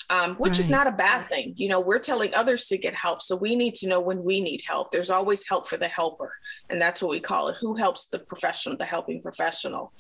Um, 0.10 0.36
which 0.36 0.52
right. 0.52 0.60
is 0.60 0.70
not 0.70 0.88
a 0.88 0.92
bad 0.92 1.26
thing. 1.26 1.54
You 1.56 1.70
know, 1.70 1.80
we're 1.80 1.98
telling 1.98 2.32
others 2.36 2.68
to 2.68 2.78
get 2.78 2.94
help. 2.94 3.22
So 3.22 3.38
we 3.38 3.56
need 3.56 3.74
to 3.76 3.88
know 3.88 4.02
when 4.02 4.22
we 4.22 4.42
need 4.42 4.62
help. 4.68 4.92
There's 4.92 5.10
always 5.10 5.48
help 5.48 5.66
for 5.66 5.78
the 5.78 5.88
helper. 5.88 6.36
And 6.70 6.80
that's 6.80 7.02
what 7.02 7.10
we 7.10 7.22
call 7.22 7.48
it. 7.48 7.56
Who 7.62 7.78
helps 7.78 8.08
the 8.08 8.20
professional, 8.20 8.76
the 8.76 8.84
helping 8.84 9.22
professional? 9.22 9.94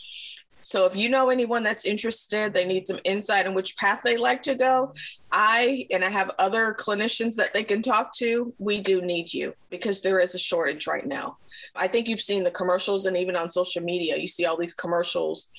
So 0.63 0.86
if 0.86 0.95
you 0.95 1.10
know 1.10 1.30
anyone 1.30 1.63
that's 1.63 1.86
interested, 1.86 2.54
they 2.54 2.65
need 2.65 2.88
some 2.88 3.00
insight 3.04 3.47
on 3.47 3.54
which 3.54 3.78
path 3.78 4.02
they 4.04 4.17
like 4.17 4.41
to 4.43 4.56
go, 4.56 4.93
I 5.32 5.88
and 5.91 6.04
I 6.04 6.10
have 6.10 6.32
other 6.39 6.76
clinicians 6.78 7.36
that 7.36 7.54
they 7.54 7.63
can 7.63 7.82
talk 7.82 8.13
to. 8.17 8.54
We 8.60 8.82
do 8.82 9.02
need 9.02 9.34
you 9.34 9.54
because 9.69 10.02
there 10.02 10.19
is 10.19 10.36
a 10.36 10.39
shortage 10.39 10.88
right 10.88 11.06
now. 11.06 11.38
I 11.76 11.88
think 11.88 12.08
you've 12.08 12.21
seen 12.21 12.43
the 12.43 12.52
commercials 12.52 13.06
and 13.06 13.15
even 13.15 13.36
on 13.36 13.50
social 13.50 13.82
media, 13.82 14.17
you 14.17 14.28
see 14.28 14.45
all 14.45 14.58
these 14.58 14.74
commercials 14.74 15.50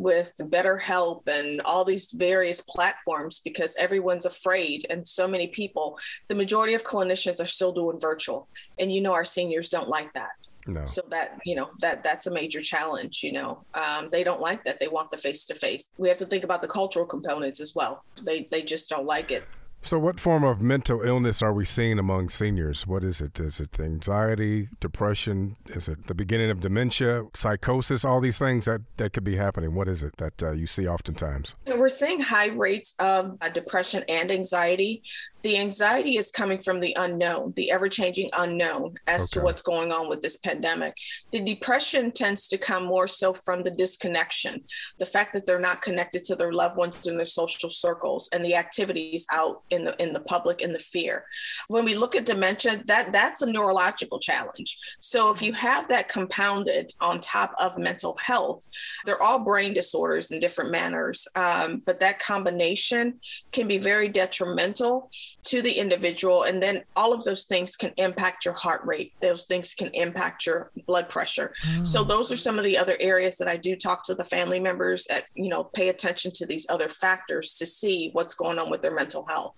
with 0.00 0.34
BetterHelp 0.40 1.28
and 1.28 1.60
all 1.62 1.84
these 1.84 2.10
various 2.12 2.60
platforms 2.60 3.40
because 3.40 3.76
everyone's 3.76 4.26
afraid 4.26 4.86
and 4.90 5.06
so 5.06 5.28
many 5.28 5.48
people. 5.48 5.98
The 6.28 6.34
majority 6.34 6.74
of 6.74 6.82
clinicians 6.82 7.40
are 7.40 7.46
still 7.46 7.72
doing 7.72 8.00
virtual. 8.00 8.48
And 8.78 8.92
you 8.92 9.00
know, 9.00 9.12
our 9.12 9.24
seniors 9.24 9.68
don't 9.68 9.88
like 9.88 10.12
that. 10.14 10.30
No. 10.72 10.86
So 10.86 11.02
that 11.10 11.38
you 11.44 11.56
know 11.56 11.70
that 11.80 12.02
that's 12.04 12.26
a 12.26 12.30
major 12.30 12.60
challenge. 12.60 13.22
You 13.22 13.32
know, 13.32 13.64
um, 13.74 14.08
they 14.10 14.22
don't 14.22 14.40
like 14.40 14.64
that. 14.64 14.78
They 14.78 14.88
want 14.88 15.10
the 15.10 15.18
face 15.18 15.46
to 15.46 15.54
face. 15.54 15.88
We 15.98 16.08
have 16.08 16.18
to 16.18 16.26
think 16.26 16.44
about 16.44 16.62
the 16.62 16.68
cultural 16.68 17.06
components 17.06 17.60
as 17.60 17.74
well. 17.74 18.04
They 18.24 18.48
they 18.50 18.62
just 18.62 18.88
don't 18.88 19.06
like 19.06 19.30
it. 19.30 19.44
So, 19.82 19.98
what 19.98 20.20
form 20.20 20.44
of 20.44 20.60
mental 20.60 21.00
illness 21.00 21.40
are 21.40 21.54
we 21.54 21.64
seeing 21.64 21.98
among 21.98 22.28
seniors? 22.28 22.86
What 22.86 23.02
is 23.02 23.22
it? 23.22 23.40
Is 23.40 23.60
it 23.60 23.80
anxiety, 23.80 24.68
depression? 24.78 25.56
Is 25.68 25.88
it 25.88 26.06
the 26.06 26.14
beginning 26.14 26.50
of 26.50 26.60
dementia, 26.60 27.24
psychosis? 27.34 28.04
All 28.04 28.20
these 28.20 28.38
things 28.38 28.66
that, 28.66 28.82
that 28.98 29.14
could 29.14 29.24
be 29.24 29.36
happening. 29.36 29.74
What 29.74 29.88
is 29.88 30.02
it 30.02 30.18
that 30.18 30.42
uh, 30.42 30.52
you 30.52 30.66
see 30.66 30.86
oftentimes? 30.86 31.56
We're 31.66 31.88
seeing 31.88 32.20
high 32.20 32.48
rates 32.48 32.94
of 32.98 33.38
uh, 33.40 33.48
depression 33.48 34.04
and 34.08 34.30
anxiety 34.30 35.02
the 35.42 35.58
anxiety 35.58 36.16
is 36.16 36.30
coming 36.30 36.58
from 36.58 36.80
the 36.80 36.94
unknown, 36.98 37.54
the 37.56 37.70
ever 37.70 37.88
changing 37.88 38.30
unknown 38.36 38.94
as 39.06 39.22
okay. 39.22 39.40
to 39.40 39.44
what's 39.44 39.62
going 39.62 39.90
on 39.92 40.08
with 40.08 40.20
this 40.20 40.36
pandemic. 40.36 40.94
The 41.30 41.40
depression 41.40 42.10
tends 42.10 42.46
to 42.48 42.58
come 42.58 42.84
more 42.84 43.06
so 43.06 43.32
from 43.32 43.62
the 43.62 43.70
disconnection, 43.70 44.62
the 44.98 45.06
fact 45.06 45.32
that 45.32 45.46
they're 45.46 45.58
not 45.58 45.82
connected 45.82 46.24
to 46.24 46.36
their 46.36 46.52
loved 46.52 46.76
ones 46.76 47.06
in 47.06 47.16
their 47.16 47.26
social 47.26 47.70
circles 47.70 48.28
and 48.32 48.44
the 48.44 48.54
activities 48.54 49.26
out 49.32 49.62
in 49.70 49.84
the 49.84 50.00
in 50.02 50.12
the 50.12 50.20
public 50.20 50.62
and 50.62 50.74
the 50.74 50.78
fear. 50.78 51.24
When 51.68 51.84
we 51.84 51.94
look 51.94 52.14
at 52.14 52.26
dementia, 52.26 52.82
that 52.86 53.12
that's 53.12 53.42
a 53.42 53.50
neurological 53.50 54.18
challenge. 54.18 54.78
So 54.98 55.32
if 55.32 55.42
you 55.42 55.52
have 55.54 55.88
that 55.88 56.08
compounded 56.08 56.92
on 57.00 57.20
top 57.20 57.54
of 57.60 57.78
mental 57.78 58.16
health, 58.22 58.64
they're 59.04 59.22
all 59.22 59.38
brain 59.38 59.72
disorders 59.72 60.30
in 60.30 60.40
different 60.40 60.70
manners, 60.70 61.26
um, 61.36 61.82
but 61.86 62.00
that 62.00 62.18
combination 62.18 63.20
can 63.52 63.68
be 63.68 63.78
very 63.78 64.08
detrimental 64.08 65.10
to 65.44 65.62
the 65.62 65.72
individual. 65.72 66.44
And 66.44 66.62
then 66.62 66.82
all 66.96 67.12
of 67.12 67.24
those 67.24 67.44
things 67.44 67.76
can 67.76 67.92
impact 67.96 68.44
your 68.44 68.54
heart 68.54 68.82
rate. 68.84 69.12
Those 69.20 69.46
things 69.46 69.74
can 69.74 69.90
impact 69.94 70.46
your 70.46 70.70
blood 70.86 71.08
pressure. 71.08 71.52
Mm. 71.66 71.86
So 71.86 72.04
those 72.04 72.30
are 72.30 72.36
some 72.36 72.58
of 72.58 72.64
the 72.64 72.78
other 72.78 72.96
areas 73.00 73.36
that 73.38 73.48
I 73.48 73.56
do 73.56 73.76
talk 73.76 74.04
to 74.04 74.14
the 74.14 74.24
family 74.24 74.60
members 74.60 75.06
that, 75.08 75.24
you 75.34 75.48
know, 75.48 75.64
pay 75.64 75.88
attention 75.88 76.30
to 76.34 76.46
these 76.46 76.66
other 76.68 76.88
factors 76.88 77.54
to 77.54 77.66
see 77.66 78.10
what's 78.12 78.34
going 78.34 78.58
on 78.58 78.70
with 78.70 78.82
their 78.82 78.94
mental 78.94 79.26
health. 79.26 79.54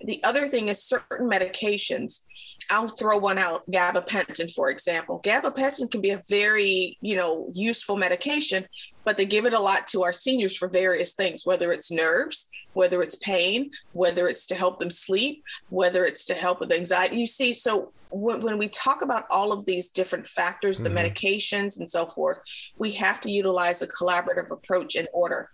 The 0.00 0.22
other 0.24 0.46
thing 0.46 0.68
is 0.68 0.82
certain 0.82 1.28
medications. 1.28 2.26
I'll 2.70 2.88
throw 2.88 3.18
one 3.18 3.38
out, 3.38 3.68
gabapentin, 3.70 4.52
for 4.52 4.70
example. 4.70 5.20
Gabapentin 5.24 5.90
can 5.90 6.00
be 6.00 6.10
a 6.10 6.22
very, 6.28 6.98
you 7.00 7.16
know, 7.16 7.50
useful 7.54 7.96
medication, 7.96 8.66
but 9.04 9.16
they 9.16 9.24
give 9.24 9.46
it 9.46 9.52
a 9.52 9.60
lot 9.60 9.86
to 9.88 10.04
our 10.04 10.12
seniors 10.12 10.56
for 10.56 10.68
various 10.68 11.14
things, 11.14 11.44
whether 11.44 11.72
it's 11.72 11.90
nerves, 11.90 12.50
whether 12.74 13.02
it's 13.02 13.16
pain, 13.16 13.70
whether 13.92 14.28
it's 14.28 14.46
to 14.46 14.54
help 14.54 14.78
them 14.78 14.90
sleep, 14.90 15.42
whether 15.70 16.04
it's 16.04 16.24
to 16.26 16.34
help 16.34 16.60
with 16.60 16.72
anxiety. 16.72 17.16
You 17.16 17.26
see, 17.26 17.52
so 17.52 17.92
when, 18.12 18.42
when 18.42 18.58
we 18.58 18.68
talk 18.68 19.02
about 19.02 19.24
all 19.30 19.52
of 19.52 19.64
these 19.66 19.88
different 19.88 20.26
factors, 20.26 20.80
mm-hmm. 20.80 20.94
the 20.94 21.00
medications 21.00 21.78
and 21.78 21.88
so 21.88 22.06
forth, 22.06 22.38
we 22.78 22.92
have 22.92 23.20
to 23.22 23.30
utilize 23.30 23.82
a 23.82 23.86
collaborative 23.86 24.50
approach 24.50 24.94
in 24.94 25.06
order 25.12 25.50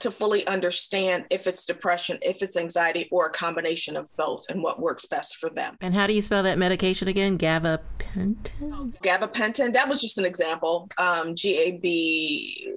to 0.00 0.10
fully 0.10 0.46
understand 0.46 1.24
if 1.30 1.46
it's 1.46 1.66
depression, 1.66 2.18
if 2.22 2.42
it's 2.42 2.56
anxiety, 2.56 3.08
or 3.10 3.26
a 3.26 3.30
combination 3.30 3.96
of 3.96 4.08
both 4.16 4.44
and 4.48 4.62
what 4.62 4.80
works 4.80 5.06
best 5.06 5.36
for 5.36 5.50
them. 5.50 5.76
And 5.80 5.94
how 5.94 6.06
do 6.06 6.14
you 6.14 6.22
spell 6.22 6.42
that 6.42 6.58
medication 6.58 7.08
again? 7.08 7.38
Gabapentin? 7.38 8.94
Gabapentin. 9.02 9.72
That 9.72 9.88
was 9.88 10.00
just 10.00 10.18
an 10.18 10.24
example. 10.24 10.88
Um, 10.98 11.34
G 11.34 11.58
A 11.58 11.72
B 11.72 12.72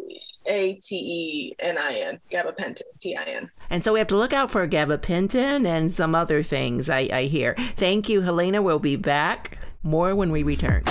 a 0.48 0.74
T 0.76 0.96
E 0.96 1.56
N 1.60 1.78
I 1.78 2.04
N, 2.06 2.20
gabapentin, 2.32 2.82
T 3.00 3.16
I 3.16 3.24
N. 3.24 3.52
And 3.70 3.84
so 3.84 3.94
we 3.94 4.00
have 4.00 4.08
to 4.10 4.18
look 4.18 4.34
out 4.34 4.52
for 4.52 4.68
gabapentin 4.68 5.66
and 5.66 5.92
some 5.92 6.16
other 6.16 6.44
things 6.44 6.90
I, 6.90 7.10
I 7.12 7.24
hear. 7.24 7.56
Thank 7.76 8.10
you, 8.10 8.22
Helena. 8.22 8.62
We'll 8.62 8.80
be 8.80 8.96
back 8.96 9.58
more 9.84 10.16
when 10.16 10.32
we 10.32 10.44
return. 10.44 10.84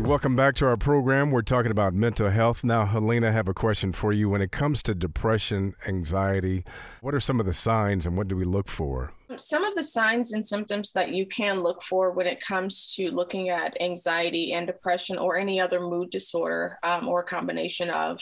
Welcome 0.00 0.36
back 0.36 0.54
to 0.56 0.66
our 0.66 0.76
program. 0.76 1.30
We're 1.30 1.42
talking 1.42 1.70
about 1.70 1.92
mental 1.92 2.30
health. 2.30 2.62
Now, 2.62 2.86
Helena, 2.86 3.28
I 3.28 3.30
have 3.32 3.48
a 3.48 3.54
question 3.54 3.92
for 3.92 4.12
you. 4.12 4.28
When 4.30 4.40
it 4.40 4.52
comes 4.52 4.82
to 4.84 4.94
depression, 4.94 5.74
anxiety, 5.86 6.64
what 7.00 7.14
are 7.14 7.20
some 7.20 7.40
of 7.40 7.46
the 7.46 7.52
signs 7.52 8.06
and 8.06 8.16
what 8.16 8.28
do 8.28 8.36
we 8.36 8.44
look 8.44 8.68
for? 8.68 9.12
Some 9.36 9.64
of 9.64 9.74
the 9.74 9.84
signs 9.84 10.32
and 10.32 10.46
symptoms 10.46 10.92
that 10.92 11.12
you 11.12 11.26
can 11.26 11.60
look 11.60 11.82
for 11.82 12.12
when 12.12 12.26
it 12.26 12.40
comes 12.40 12.94
to 12.94 13.10
looking 13.10 13.50
at 13.50 13.76
anxiety 13.80 14.52
and 14.52 14.66
depression 14.66 15.18
or 15.18 15.36
any 15.36 15.60
other 15.60 15.80
mood 15.80 16.10
disorder 16.10 16.78
um, 16.82 17.08
or 17.08 17.22
combination 17.22 17.90
of 17.90 18.20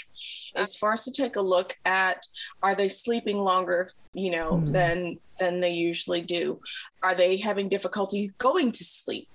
is 0.56 0.76
for 0.76 0.92
us 0.92 1.04
to 1.04 1.12
take 1.12 1.36
a 1.36 1.40
look 1.40 1.76
at 1.84 2.26
are 2.62 2.74
they 2.74 2.88
sleeping 2.88 3.38
longer 3.38 3.92
you 4.14 4.30
know 4.30 4.52
mm. 4.52 4.72
than 4.72 5.18
than 5.38 5.60
they 5.60 5.72
usually 5.72 6.22
do 6.22 6.58
are 7.02 7.14
they 7.14 7.36
having 7.36 7.68
difficulty 7.68 8.32
going 8.38 8.72
to 8.72 8.84
sleep 8.84 9.28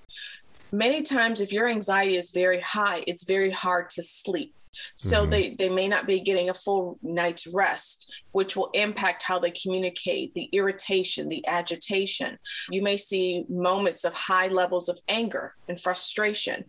many 0.72 1.04
times 1.04 1.42
if 1.42 1.52
your 1.52 1.68
anxiety 1.68 2.16
is 2.16 2.32
very 2.32 2.60
high 2.62 3.04
it's 3.08 3.24
very 3.24 3.52
hard 3.52 3.90
to 3.90 4.02
sleep. 4.02 4.54
So 4.96 5.22
mm-hmm. 5.22 5.30
they, 5.30 5.56
they 5.56 5.70
may 5.70 5.88
not 5.88 6.08
be 6.08 6.20
getting 6.20 6.50
a 6.50 6.54
full 6.54 6.98
night's 7.02 7.48
rest 7.48 8.12
which 8.32 8.56
will 8.56 8.70
impact 8.74 9.24
how 9.24 9.38
they 9.38 9.52
communicate 9.52 10.34
the 10.34 10.50
irritation 10.54 11.28
the 11.28 11.46
agitation. 11.48 12.38
You 12.70 12.82
may 12.82 12.98
see 12.98 13.46
moments 13.50 14.04
of 14.04 14.14
high 14.14 14.48
levels 14.48 14.90
of 14.90 15.00
anger 15.08 15.56
and 15.68 15.80
frustration 15.80 16.66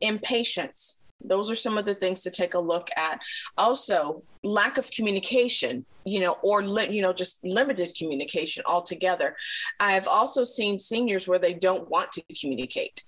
impatience. 0.00 1.02
Those 1.24 1.50
are 1.50 1.56
some 1.56 1.78
of 1.78 1.86
the 1.86 1.94
things 1.94 2.22
to 2.22 2.30
take 2.30 2.54
a 2.54 2.60
look 2.60 2.88
at. 2.96 3.20
Also 3.56 4.22
lack 4.44 4.78
of 4.78 4.90
communication 4.90 5.84
you 6.04 6.20
know 6.20 6.36
or 6.42 6.62
li- 6.62 6.94
you 6.94 7.02
know 7.02 7.12
just 7.12 7.44
limited 7.44 7.94
communication 7.98 8.62
altogether. 8.64 9.36
I've 9.80 10.06
also 10.06 10.44
seen 10.44 10.78
seniors 10.78 11.26
where 11.26 11.38
they 11.38 11.54
don't 11.54 11.90
want 11.90 12.12
to 12.12 12.22
communicate 12.40 13.02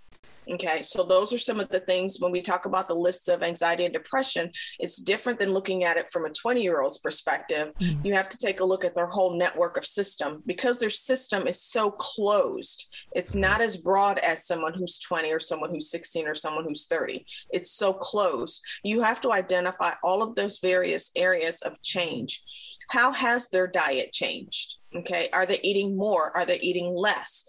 Okay, 0.50 0.80
so 0.82 1.02
those 1.04 1.32
are 1.32 1.38
some 1.38 1.60
of 1.60 1.68
the 1.68 1.80
things 1.80 2.18
when 2.20 2.32
we 2.32 2.40
talk 2.40 2.64
about 2.64 2.88
the 2.88 2.94
lists 2.94 3.28
of 3.28 3.42
anxiety 3.42 3.84
and 3.84 3.92
depression, 3.92 4.50
it's 4.78 4.96
different 4.96 5.38
than 5.38 5.52
looking 5.52 5.84
at 5.84 5.98
it 5.98 6.08
from 6.08 6.24
a 6.24 6.30
20 6.30 6.62
year 6.62 6.80
old's 6.80 6.98
perspective. 6.98 7.72
Mm-hmm. 7.80 8.06
You 8.06 8.14
have 8.14 8.30
to 8.30 8.38
take 8.38 8.60
a 8.60 8.64
look 8.64 8.84
at 8.84 8.94
their 8.94 9.06
whole 9.06 9.38
network 9.38 9.76
of 9.76 9.84
system 9.84 10.42
because 10.46 10.78
their 10.78 10.90
system 10.90 11.46
is 11.46 11.62
so 11.62 11.90
closed. 11.90 12.88
It's 13.12 13.34
not 13.34 13.60
as 13.60 13.76
broad 13.76 14.18
as 14.18 14.46
someone 14.46 14.72
who's 14.72 14.98
20 14.98 15.30
or 15.32 15.40
someone 15.40 15.70
who's 15.70 15.90
16 15.90 16.26
or 16.26 16.34
someone 16.34 16.64
who's 16.64 16.86
30. 16.86 17.26
It's 17.50 17.70
so 17.70 17.92
close. 17.92 18.62
You 18.82 19.02
have 19.02 19.20
to 19.22 19.32
identify 19.32 19.94
all 20.02 20.22
of 20.22 20.34
those 20.34 20.60
various 20.60 21.10
areas 21.14 21.60
of 21.60 21.82
change. 21.82 22.42
How 22.88 23.12
has 23.12 23.50
their 23.50 23.66
diet 23.66 24.12
changed? 24.12 24.76
Okay, 24.96 25.28
are 25.34 25.44
they 25.44 25.60
eating 25.62 25.96
more? 25.96 26.34
Are 26.34 26.46
they 26.46 26.58
eating 26.60 26.94
less? 26.94 27.46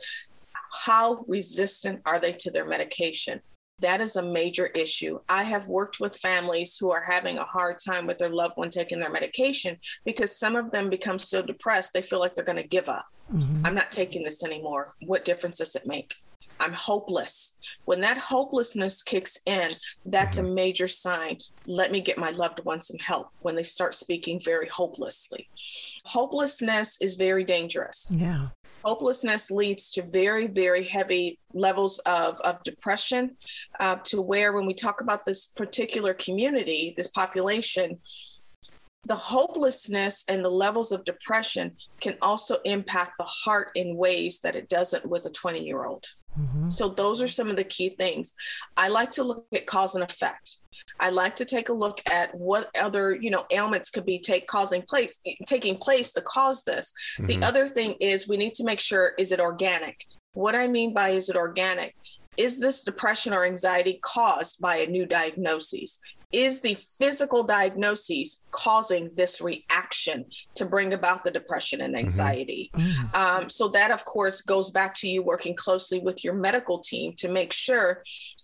How 0.85 1.25
resistant 1.27 2.01
are 2.05 2.19
they 2.19 2.33
to 2.33 2.51
their 2.51 2.65
medication? 2.65 3.41
That 3.79 4.01
is 4.01 4.15
a 4.15 4.21
major 4.21 4.67
issue. 4.67 5.19
I 5.29 5.43
have 5.43 5.67
worked 5.67 5.99
with 5.99 6.17
families 6.17 6.77
who 6.77 6.91
are 6.91 7.03
having 7.03 7.37
a 7.37 7.45
hard 7.45 7.77
time 7.79 8.07
with 8.07 8.17
their 8.17 8.29
loved 8.29 8.57
one 8.57 8.69
taking 8.69 8.99
their 8.99 9.11
medication 9.11 9.77
because 10.03 10.37
some 10.37 10.55
of 10.55 10.71
them 10.71 10.89
become 10.89 11.17
so 11.17 11.41
depressed 11.41 11.93
they 11.93 12.01
feel 12.01 12.19
like 12.19 12.35
they're 12.35 12.43
going 12.43 12.61
to 12.61 12.67
give 12.67 12.89
up. 12.89 13.05
Mm-hmm. 13.33 13.65
I'm 13.65 13.75
not 13.75 13.91
taking 13.91 14.23
this 14.23 14.43
anymore. 14.43 14.93
What 15.05 15.23
difference 15.23 15.59
does 15.59 15.75
it 15.75 15.87
make? 15.87 16.13
I'm 16.59 16.73
hopeless. 16.73 17.57
When 17.85 18.01
that 18.01 18.17
hopelessness 18.17 19.01
kicks 19.01 19.39
in, 19.45 19.71
that's 20.05 20.37
mm-hmm. 20.37 20.47
a 20.47 20.53
major 20.55 20.87
sign. 20.87 21.39
Let 21.65 21.91
me 21.91 22.01
get 22.01 22.17
my 22.17 22.31
loved 22.31 22.59
one 22.65 22.81
some 22.81 22.97
help 22.97 23.29
when 23.41 23.55
they 23.55 23.63
start 23.63 23.95
speaking 23.95 24.41
very 24.43 24.67
hopelessly. 24.67 25.47
Hopelessness 26.05 26.97
is 26.99 27.13
very 27.13 27.43
dangerous. 27.43 28.11
Yeah. 28.13 28.49
Hopelessness 28.83 29.51
leads 29.51 29.91
to 29.91 30.01
very, 30.01 30.47
very 30.47 30.83
heavy 30.83 31.39
levels 31.53 31.99
of, 31.99 32.39
of 32.41 32.63
depression, 32.63 33.35
uh, 33.79 33.97
to 34.05 34.21
where 34.21 34.53
when 34.53 34.65
we 34.65 34.73
talk 34.73 35.01
about 35.01 35.25
this 35.25 35.47
particular 35.47 36.13
community, 36.13 36.93
this 36.95 37.07
population, 37.07 37.99
the 39.05 39.15
hopelessness 39.15 40.25
and 40.27 40.43
the 40.43 40.49
levels 40.49 40.91
of 40.91 41.05
depression 41.05 41.75
can 42.01 42.15
also 42.21 42.57
impact 42.65 43.13
the 43.17 43.25
heart 43.25 43.69
in 43.75 43.95
ways 43.95 44.41
that 44.41 44.55
it 44.55 44.69
doesn't 44.69 45.05
with 45.05 45.25
a 45.25 45.31
20 45.31 45.63
year 45.63 45.85
old. 45.85 46.05
Mm-hmm. 46.39 46.69
So, 46.69 46.89
those 46.89 47.21
are 47.21 47.27
some 47.27 47.49
of 47.49 47.55
the 47.55 47.63
key 47.63 47.89
things. 47.89 48.35
I 48.77 48.89
like 48.89 49.11
to 49.11 49.23
look 49.23 49.45
at 49.53 49.65
cause 49.65 49.95
and 49.95 50.03
effect. 50.03 50.57
I 50.99 51.09
like 51.09 51.35
to 51.37 51.45
take 51.45 51.69
a 51.69 51.73
look 51.73 52.01
at 52.11 52.33
what 52.35 52.69
other, 52.79 53.15
you 53.15 53.29
know, 53.29 53.45
ailments 53.51 53.89
could 53.89 54.05
be 54.05 54.19
take 54.19 54.47
causing 54.47 54.81
place 54.81 55.21
taking 55.45 55.75
place 55.75 56.13
to 56.13 56.21
cause 56.21 56.63
this. 56.63 56.93
Mm-hmm. 57.17 57.27
The 57.27 57.45
other 57.45 57.67
thing 57.67 57.95
is 57.99 58.27
we 58.27 58.37
need 58.37 58.53
to 58.55 58.63
make 58.63 58.79
sure 58.79 59.13
is 59.17 59.31
it 59.31 59.39
organic? 59.39 59.97
What 60.33 60.55
I 60.55 60.67
mean 60.67 60.93
by 60.93 61.09
is 61.09 61.29
it 61.29 61.35
organic? 61.35 61.95
Is 62.37 62.59
this 62.59 62.83
depression 62.83 63.33
or 63.33 63.45
anxiety 63.45 63.99
caused 64.01 64.61
by 64.61 64.77
a 64.77 64.87
new 64.87 65.05
diagnosis? 65.05 65.99
Is 66.31 66.61
the 66.61 66.75
physical 66.75 67.43
diagnoses 67.43 68.43
causing 68.51 69.09
this 69.15 69.41
reaction 69.41 70.25
to 70.55 70.65
bring 70.65 70.93
about 70.93 71.23
the 71.23 71.31
depression 71.31 71.81
and 71.81 71.95
mm-hmm. 71.95 72.03
anxiety. 72.03 72.69
Mm-hmm. 72.73 73.15
Um, 73.15 73.49
so, 73.49 73.67
that 73.69 73.91
of 73.91 74.05
course 74.05 74.41
goes 74.41 74.69
back 74.69 74.93
to 74.95 75.07
you 75.07 75.23
working 75.23 75.55
closely 75.55 75.99
with 75.99 76.23
your 76.23 76.35
medical 76.35 76.79
team 76.79 77.13
to 77.17 77.29
make 77.29 77.51
sure 77.51 78.03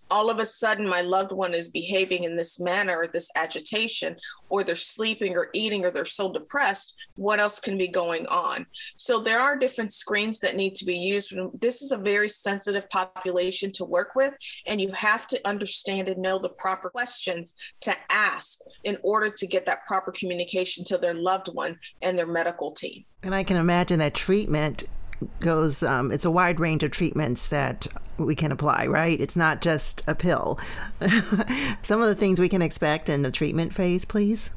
all 0.10 0.30
of 0.30 0.40
a 0.40 0.46
sudden 0.46 0.88
my 0.88 1.02
loved 1.02 1.32
one 1.32 1.54
is 1.54 1.70
behaving 1.70 2.24
in 2.24 2.36
this 2.36 2.60
manner, 2.60 3.08
this 3.12 3.30
agitation, 3.36 4.16
or 4.50 4.64
they're 4.64 4.76
sleeping 4.76 5.36
or 5.36 5.50
eating 5.54 5.86
or 5.86 5.92
they're 5.92 6.06
so 6.06 6.32
depressed, 6.32 6.96
what 7.16 7.40
else 7.40 7.60
can 7.60 7.78
be 7.78 7.88
going 7.88 8.26
on? 8.28 8.66
So 8.96 9.20
there 9.20 9.40
are 9.40 9.58
different 9.58 9.92
screens 9.92 10.40
that 10.40 10.56
need 10.56 10.76
to 10.76 10.86
be 10.86 10.98
used. 10.98 11.34
This 11.60 11.82
is 11.82 11.92
a 11.92 11.98
very 11.98 12.30
sensitive 12.30 12.90
population 12.90 13.72
to 13.74 13.86
work 13.86 14.16
with, 14.16 14.36
and 14.68 14.80
you 14.80 14.92
have 14.92 15.28
to 15.28 15.48
understand 15.48 16.10
and 16.10 16.22
know 16.22 16.38
the 16.40 16.50
proper 16.50 16.90
questions 16.90 17.56
to 17.82 17.96
ask 18.10 18.60
in 18.84 18.98
order 19.04 19.30
to 19.30 19.48
get 19.48 19.66
that 19.66 19.86
proper 19.86 20.12
communication 20.12 20.84
to 20.86 20.98
their 20.98 21.14
loved 21.14 21.48
one 21.48 21.78
and 22.02 22.18
their 22.18 22.28
medical 22.28 22.72
team. 22.72 23.04
And 23.24 23.36
I 23.36 23.44
can 23.44 23.58
imagine 23.58 24.00
that 24.00 24.14
treatment 24.14 24.86
goes 25.40 25.82
um, 25.82 26.12
it's 26.12 26.26
a 26.26 26.32
wide 26.32 26.60
range 26.60 26.84
of 26.84 26.92
treatments 26.92 27.48
that 27.48 27.88
we 28.18 28.36
can 28.36 28.52
apply 28.52 28.86
right 28.86 29.20
it's 29.22 29.38
not 29.38 29.62
just 29.62 30.04
a 30.08 30.14
pill 30.14 30.60
some 31.82 32.02
of 32.02 32.10
the 32.10 32.16
things 32.16 32.38
we 32.38 32.50
can 32.50 32.62
expect 32.62 33.08
in 33.08 33.22
the 33.22 33.32
treatment 33.32 33.74
phase 33.74 34.04
please 34.04 34.52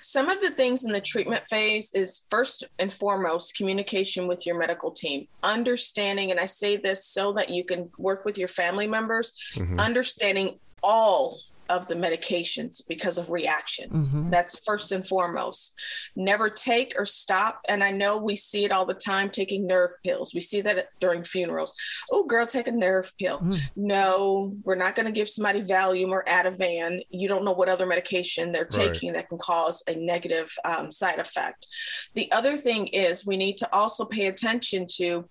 some 0.00 0.28
of 0.28 0.40
the 0.40 0.50
things 0.50 0.84
in 0.84 0.92
the 0.92 1.00
treatment 1.00 1.46
phase 1.48 1.92
is 1.94 2.26
first 2.30 2.64
and 2.78 2.92
foremost 2.92 3.56
communication 3.56 4.28
with 4.28 4.46
your 4.46 4.56
medical 4.56 4.90
team, 4.90 5.26
understanding, 5.42 6.30
and 6.30 6.38
I 6.38 6.46
say 6.46 6.76
this 6.76 7.06
so 7.06 7.32
that 7.32 7.50
you 7.50 7.64
can 7.64 7.90
work 7.98 8.24
with 8.24 8.38
your 8.38 8.48
family 8.48 8.86
members, 8.86 9.36
mm-hmm. 9.56 9.80
understanding 9.80 10.58
all 10.82 11.40
of 11.68 11.86
the 11.88 11.94
medications 11.94 12.82
because 12.86 13.18
of 13.18 13.30
reactions. 13.30 14.12
Mm-hmm. 14.12 14.30
That's 14.30 14.58
first 14.60 14.92
and 14.92 15.06
foremost. 15.06 15.78
Never 16.16 16.50
take 16.50 16.94
or 16.96 17.04
stop. 17.04 17.60
And 17.68 17.82
I 17.82 17.90
know 17.90 18.18
we 18.18 18.36
see 18.36 18.64
it 18.64 18.72
all 18.72 18.84
the 18.86 18.94
time 18.94 19.30
taking 19.30 19.66
nerve 19.66 19.90
pills. 20.04 20.34
We 20.34 20.40
see 20.40 20.60
that 20.62 20.88
during 21.00 21.24
funerals. 21.24 21.74
Oh, 22.10 22.26
girl, 22.26 22.46
take 22.46 22.66
a 22.66 22.72
nerve 22.72 23.12
pill. 23.18 23.40
Mm. 23.40 23.60
No, 23.76 24.56
we're 24.64 24.74
not 24.74 24.94
going 24.94 25.06
to 25.06 25.12
give 25.12 25.28
somebody 25.28 25.62
Valium 25.62 26.10
or 26.10 26.24
Ativan. 26.24 27.00
You 27.10 27.28
don't 27.28 27.44
know 27.44 27.52
what 27.52 27.68
other 27.68 27.86
medication 27.86 28.52
they're 28.52 28.64
taking 28.64 29.12
that 29.12 29.28
can 29.28 29.38
cause 29.38 29.82
a 29.88 29.94
negative 29.94 30.52
um, 30.64 30.90
side 30.90 31.18
effect. 31.18 31.66
The 32.14 32.30
other 32.32 32.56
thing 32.56 32.88
is 32.88 33.26
we 33.26 33.36
need 33.36 33.56
to 33.58 33.72
also 33.74 34.04
pay 34.04 34.26
attention 34.26 34.86
to 34.96 35.28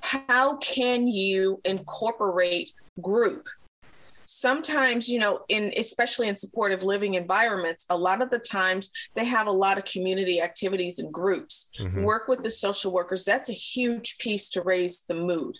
how 0.00 0.56
can 0.56 1.06
you 1.06 1.60
incorporate 1.64 2.72
group 3.00 3.48
sometimes 4.32 5.08
you 5.08 5.18
know 5.18 5.40
in 5.48 5.72
especially 5.76 6.28
in 6.28 6.36
supportive 6.36 6.82
living 6.82 7.14
environments 7.14 7.86
a 7.90 7.96
lot 7.96 8.22
of 8.22 8.30
the 8.30 8.38
times 8.38 8.90
they 9.14 9.24
have 9.24 9.46
a 9.46 9.52
lot 9.52 9.78
of 9.78 9.84
community 9.84 10.40
activities 10.40 10.98
and 10.98 11.12
groups. 11.12 11.70
Mm-hmm. 11.78 12.04
work 12.04 12.28
with 12.28 12.42
the 12.42 12.50
social 12.50 12.92
workers 12.92 13.24
that's 13.24 13.50
a 13.50 13.54
huge 13.54 14.18
piece 14.18 14.50
to 14.50 14.62
raise 14.62 15.04
the 15.08 15.14
mood. 15.14 15.56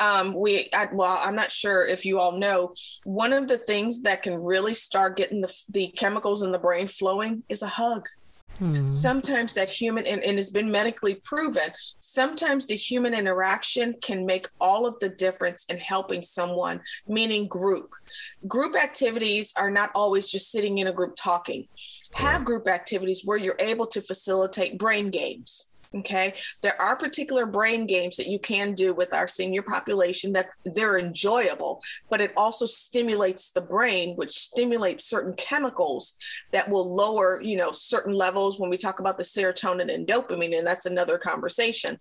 Um, 0.00 0.34
we 0.38 0.68
I, 0.74 0.88
well 0.92 1.18
i'm 1.24 1.34
not 1.34 1.50
sure 1.50 1.86
if 1.86 2.04
you 2.04 2.18
all 2.20 2.32
know 2.32 2.74
one 3.04 3.32
of 3.32 3.48
the 3.48 3.58
things 3.58 4.02
that 4.02 4.22
can 4.22 4.34
really 4.34 4.74
start 4.74 5.16
getting 5.16 5.40
the, 5.40 5.54
the 5.68 5.88
chemicals 5.88 6.42
in 6.42 6.52
the 6.52 6.58
brain 6.58 6.88
flowing 6.88 7.42
is 7.48 7.62
a 7.62 7.66
hug 7.66 8.06
Hmm. 8.58 8.88
Sometimes 8.88 9.54
that 9.54 9.68
human, 9.68 10.06
and, 10.06 10.22
and 10.22 10.38
it's 10.38 10.50
been 10.50 10.70
medically 10.70 11.20
proven, 11.22 11.70
sometimes 11.98 12.66
the 12.66 12.74
human 12.74 13.14
interaction 13.14 13.94
can 14.02 14.26
make 14.26 14.48
all 14.60 14.86
of 14.86 14.98
the 15.00 15.08
difference 15.08 15.64
in 15.66 15.78
helping 15.78 16.22
someone, 16.22 16.80
meaning 17.06 17.48
group. 17.48 17.90
Group 18.46 18.76
activities 18.76 19.52
are 19.56 19.70
not 19.70 19.90
always 19.94 20.30
just 20.30 20.50
sitting 20.50 20.78
in 20.78 20.86
a 20.86 20.92
group 20.92 21.14
talking. 21.16 21.66
Have 22.14 22.44
group 22.44 22.68
activities 22.68 23.22
where 23.24 23.38
you're 23.38 23.56
able 23.58 23.86
to 23.86 24.02
facilitate 24.02 24.78
brain 24.78 25.10
games 25.10 25.72
Okay. 25.94 26.32
There 26.62 26.80
are 26.80 26.96
particular 26.96 27.44
brain 27.44 27.86
games 27.86 28.16
that 28.16 28.26
you 28.26 28.38
can 28.38 28.72
do 28.72 28.94
with 28.94 29.12
our 29.12 29.26
senior 29.26 29.60
population 29.60 30.32
that 30.32 30.46
they're 30.74 30.98
enjoyable, 30.98 31.82
but 32.08 32.22
it 32.22 32.32
also 32.34 32.64
stimulates 32.64 33.50
the 33.50 33.60
brain, 33.60 34.16
which 34.16 34.32
stimulates 34.32 35.04
certain 35.04 35.34
chemicals 35.34 36.16
that 36.52 36.70
will 36.70 36.96
lower, 36.96 37.42
you 37.42 37.58
know, 37.58 37.72
certain 37.72 38.14
levels 38.14 38.58
when 38.58 38.70
we 38.70 38.78
talk 38.78 39.00
about 39.00 39.18
the 39.18 39.22
serotonin 39.22 39.92
and 39.92 40.06
dopamine, 40.06 40.56
and 40.56 40.66
that's 40.66 40.86
another 40.86 41.18
conversation. 41.18 41.98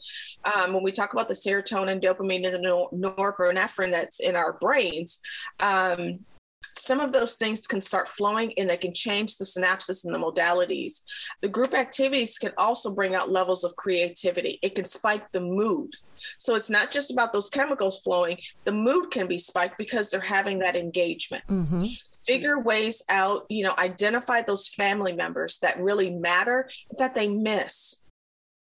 Um, 0.56 0.72
when 0.72 0.84
we 0.84 0.94
talk 0.94 1.12
about 1.12 1.28
the 1.28 1.34
serotonin, 1.34 2.02
dopamine, 2.02 2.46
and 2.46 2.64
the 2.64 2.88
norepinephrine 2.94 3.92
that's 3.92 4.22
in 4.22 4.38
our 4.38 4.54
brains, 4.54 5.20
um, 5.60 6.20
some 6.76 7.00
of 7.00 7.12
those 7.12 7.36
things 7.36 7.68
can 7.68 7.82
start 7.82 8.08
flowing 8.08 8.54
and 8.58 8.70
they 8.70 8.78
can 8.78 8.94
change 8.94 9.38
the 9.38 9.46
synapses 9.46 10.06
and 10.06 10.14
the 10.14 10.20
modalities. 10.20 11.02
The 11.42 11.50
group 11.50 11.74
activities 11.74 12.38
can 12.38 12.52
also 12.58 12.94
bring 12.94 13.16
out 13.16 13.32
levels 13.32 13.64
of 13.64 13.76
creativity. 13.76 14.60
It 14.62 14.76
can 14.76 14.86
spike 14.86 15.32
the 15.32 15.42
mood. 15.42 15.92
So 16.38 16.56
it's 16.56 16.70
not 16.70 16.92
just 16.92 17.12
about 17.12 17.34
those 17.34 17.50
chemicals 17.50 18.00
flowing, 18.00 18.38
the 18.64 18.72
mood 18.72 19.12
can 19.12 19.28
be 19.28 19.38
spiked 19.38 19.78
because 19.78 20.10
they're 20.10 20.20
having 20.20 20.60
that 20.60 20.76
engagement. 20.76 21.44
Mm-hmm. 21.48 21.88
Figure 22.26 22.60
ways 22.60 23.04
out, 23.10 23.46
you 23.50 23.64
know, 23.64 23.76
identify 23.78 24.42
those 24.42 24.68
family 24.68 25.14
members 25.14 25.58
that 25.60 25.80
really 25.80 26.10
matter 26.10 26.70
that 27.00 27.16
they 27.16 27.28
miss 27.28 28.01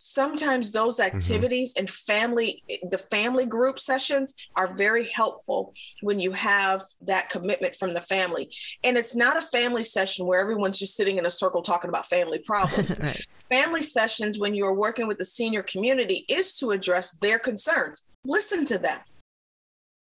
sometimes 0.06 0.72
those 0.72 1.00
mm-hmm. 1.00 1.16
activities 1.16 1.74
mm-hmm. 1.74 1.80
and 1.80 1.89
family 1.89 2.62
the 2.92 2.98
family 2.98 3.46
group 3.46 3.80
sessions 3.80 4.36
are 4.58 4.76
very 4.76 5.08
helpful 5.10 5.74
when 6.02 6.20
you 6.20 6.34
have 6.34 6.84
that 7.00 7.30
commitment 7.30 7.74
from 7.74 7.94
the 7.94 8.02
family 8.02 8.50
and 8.84 8.98
it's 8.98 9.16
not 9.16 9.38
a 9.38 9.42
family 9.42 9.84
session 9.84 10.26
where 10.26 10.42
everyone's 10.42 10.78
just 10.78 10.98
sitting 10.98 11.18
in 11.18 11.26
a 11.26 11.30
circle 11.30 11.62
talking 11.62 11.88
about 11.88 12.06
family 12.06 12.38
problems 12.39 13.00
right. 13.04 13.26
family 13.50 13.82
sessions 13.82 14.38
when 14.38 14.54
you're 14.54 14.76
working 14.76 15.08
with 15.08 15.18
the 15.18 15.26
senior 15.26 15.63
community 15.63 16.26
is 16.28 16.54
to 16.58 16.72
address 16.72 17.12
their 17.20 17.39
concerns 17.39 18.10
listen 18.26 18.66
to 18.66 18.78
them 18.78 19.00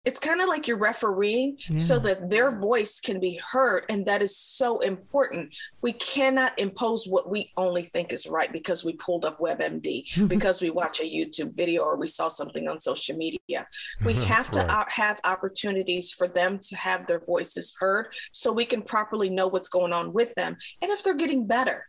it's 0.07 0.21
kind 0.21 0.39
of 0.39 0.47
like 0.47 0.69
you're 0.69 0.77
refereeing 0.77 1.57
yeah. 1.67 1.77
so 1.77 1.99
that 1.99 2.29
their 2.29 2.57
voice 2.57 3.01
can 3.01 3.19
be 3.19 3.37
heard 3.51 3.83
and 3.89 4.05
that 4.05 4.21
is 4.21 4.37
so 4.37 4.79
important 4.79 5.53
we 5.81 5.91
cannot 5.91 6.57
impose 6.57 7.05
what 7.05 7.29
we 7.29 7.51
only 7.57 7.83
think 7.83 8.13
is 8.13 8.25
right 8.25 8.53
because 8.53 8.85
we 8.85 8.93
pulled 8.93 9.25
up 9.25 9.37
webmd 9.39 10.05
because 10.29 10.61
we 10.61 10.69
watch 10.69 11.01
a 11.01 11.03
youtube 11.03 11.53
video 11.57 11.81
or 11.81 11.97
we 11.97 12.07
saw 12.07 12.29
something 12.29 12.69
on 12.69 12.79
social 12.79 13.17
media 13.17 13.67
we 14.05 14.13
have 14.33 14.49
to 14.49 14.61
right. 14.61 14.89
have 14.89 15.19
opportunities 15.25 16.09
for 16.09 16.27
them 16.29 16.57
to 16.57 16.77
have 16.77 17.05
their 17.05 17.19
voices 17.19 17.75
heard 17.77 18.07
so 18.31 18.53
we 18.53 18.63
can 18.63 18.81
properly 18.81 19.29
know 19.29 19.49
what's 19.49 19.69
going 19.69 19.91
on 19.91 20.13
with 20.13 20.33
them 20.35 20.55
and 20.81 20.89
if 20.89 21.03
they're 21.03 21.15
getting 21.15 21.45
better 21.45 21.85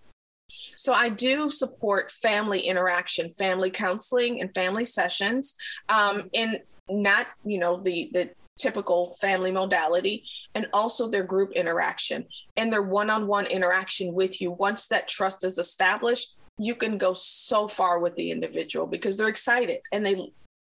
so 0.77 0.93
I 0.93 1.09
do 1.09 1.51
support 1.51 2.11
family 2.11 2.61
interaction, 2.61 3.31
family 3.31 3.71
counseling, 3.71 4.41
and 4.41 4.53
family 4.55 4.85
sessions. 4.85 5.55
Um, 5.89 6.31
and 6.35 6.59
not 6.91 7.27
you 7.45 7.59
know 7.59 7.81
the 7.81 8.11
the 8.13 8.31
typical 8.59 9.17
family 9.21 9.53
modality 9.53 10.25
and 10.55 10.67
also 10.73 11.09
their 11.09 11.23
group 11.23 11.53
interaction 11.53 12.25
and 12.57 12.73
their 12.73 12.83
one-on-one 12.83 13.47
interaction 13.47 14.13
with 14.13 14.41
you 14.41 14.51
once 14.51 14.89
that 14.89 15.07
trust 15.07 15.45
is 15.45 15.59
established 15.59 16.35
you 16.59 16.75
can 16.75 16.99
go 16.99 17.13
so 17.13 17.69
far 17.69 18.01
with 18.01 18.17
the 18.17 18.33
individual 18.33 18.87
because 18.87 19.17
they're 19.17 19.29
excited 19.29 19.79
and 19.93 20.05
they 20.05 20.17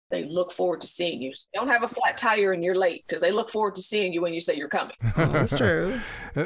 they 0.09 0.23
look 0.23 0.53
forward 0.53 0.79
to 0.79 0.87
seeing 0.87 1.21
you. 1.21 1.33
They 1.53 1.59
don't 1.59 1.67
have 1.67 1.83
a 1.83 1.87
flat 1.87 2.17
tire 2.17 2.53
and 2.53 2.63
you're 2.63 2.75
late 2.75 3.03
because 3.05 3.19
they 3.19 3.33
look 3.33 3.49
forward 3.49 3.75
to 3.75 3.81
seeing 3.81 4.13
you 4.13 4.21
when 4.21 4.33
you 4.33 4.39
say 4.39 4.55
you're 4.55 4.69
coming. 4.69 4.95
That's 5.17 5.57
true. 5.57 5.99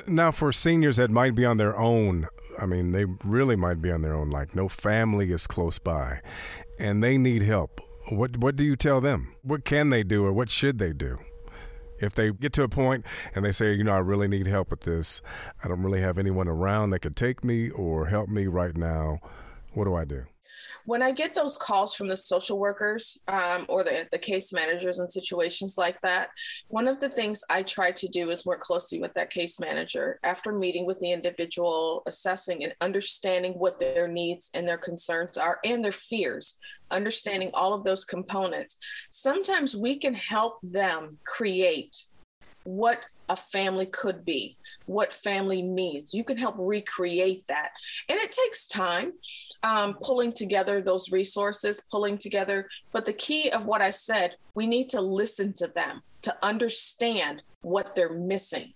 Now, 0.07 0.31
for 0.31 0.51
seniors 0.51 0.97
that 0.97 1.11
might 1.11 1.35
be 1.35 1.45
on 1.45 1.57
their 1.57 1.77
own, 1.77 2.27
I 2.59 2.65
mean, 2.65 2.91
they 2.91 3.05
really 3.23 3.55
might 3.55 3.81
be 3.81 3.91
on 3.91 4.01
their 4.01 4.15
own, 4.15 4.29
like 4.29 4.55
no 4.55 4.67
family 4.67 5.31
is 5.31 5.47
close 5.47 5.79
by, 5.79 6.19
and 6.79 7.03
they 7.03 7.17
need 7.17 7.43
help. 7.43 7.81
What 8.09 8.37
what 8.37 8.55
do 8.55 8.63
you 8.63 8.75
tell 8.75 9.01
them? 9.01 9.35
What 9.43 9.65
can 9.65 9.89
they 9.89 10.03
do 10.03 10.25
or 10.25 10.33
what 10.33 10.49
should 10.49 10.79
they 10.79 10.93
do? 10.93 11.19
If 11.99 12.15
they 12.15 12.31
get 12.31 12.51
to 12.53 12.63
a 12.63 12.69
point 12.69 13.05
and 13.35 13.45
they 13.45 13.51
say, 13.51 13.73
you 13.73 13.83
know, 13.83 13.93
I 13.93 13.99
really 13.99 14.27
need 14.27 14.47
help 14.47 14.71
with 14.71 14.81
this, 14.81 15.21
I 15.63 15.67
don't 15.67 15.83
really 15.83 16.01
have 16.01 16.17
anyone 16.17 16.47
around 16.47 16.89
that 16.89 16.99
could 16.99 17.15
take 17.15 17.43
me 17.43 17.69
or 17.69 18.07
help 18.07 18.27
me 18.27 18.47
right 18.47 18.75
now, 18.75 19.19
what 19.73 19.85
do 19.85 19.95
I 19.95 20.05
do? 20.05 20.25
When 20.85 21.01
I 21.01 21.11
get 21.11 21.33
those 21.33 21.57
calls 21.57 21.93
from 21.93 22.07
the 22.07 22.17
social 22.17 22.57
workers 22.57 23.17
um, 23.27 23.65
or 23.69 23.83
the, 23.83 24.07
the 24.11 24.17
case 24.17 24.51
managers 24.53 24.99
in 24.99 25.07
situations 25.07 25.77
like 25.77 25.99
that, 26.01 26.29
one 26.67 26.87
of 26.87 26.99
the 26.99 27.09
things 27.09 27.43
I 27.49 27.63
try 27.63 27.91
to 27.91 28.07
do 28.07 28.29
is 28.29 28.45
work 28.45 28.61
closely 28.61 28.99
with 28.99 29.13
that 29.13 29.29
case 29.29 29.59
manager 29.59 30.19
after 30.23 30.51
meeting 30.51 30.85
with 30.85 30.99
the 30.99 31.11
individual, 31.11 32.03
assessing 32.05 32.63
and 32.63 32.73
understanding 32.81 33.53
what 33.53 33.79
their 33.79 34.07
needs 34.07 34.49
and 34.53 34.67
their 34.67 34.77
concerns 34.77 35.37
are 35.37 35.59
and 35.63 35.83
their 35.83 35.91
fears, 35.91 36.57
understanding 36.89 37.51
all 37.53 37.73
of 37.73 37.83
those 37.83 38.05
components. 38.05 38.77
Sometimes 39.09 39.75
we 39.75 39.97
can 39.97 40.13
help 40.13 40.59
them 40.63 41.17
create 41.25 42.05
what 42.63 43.01
a 43.31 43.35
family 43.37 43.85
could 43.85 44.25
be, 44.25 44.57
what 44.87 45.13
family 45.13 45.61
means. 45.61 46.13
You 46.13 46.25
can 46.25 46.37
help 46.37 46.55
recreate 46.59 47.47
that. 47.47 47.71
And 48.09 48.19
it 48.19 48.31
takes 48.31 48.67
time 48.67 49.13
um, 49.63 49.95
pulling 50.01 50.33
together 50.33 50.81
those 50.81 51.13
resources, 51.13 51.81
pulling 51.89 52.17
together. 52.17 52.67
But 52.91 53.05
the 53.05 53.13
key 53.13 53.49
of 53.49 53.65
what 53.65 53.81
I 53.81 53.91
said, 53.91 54.35
we 54.53 54.67
need 54.67 54.89
to 54.89 54.99
listen 54.99 55.53
to 55.53 55.67
them 55.67 56.01
to 56.23 56.35
understand 56.43 57.41
what 57.61 57.95
they're 57.95 58.13
missing. 58.13 58.73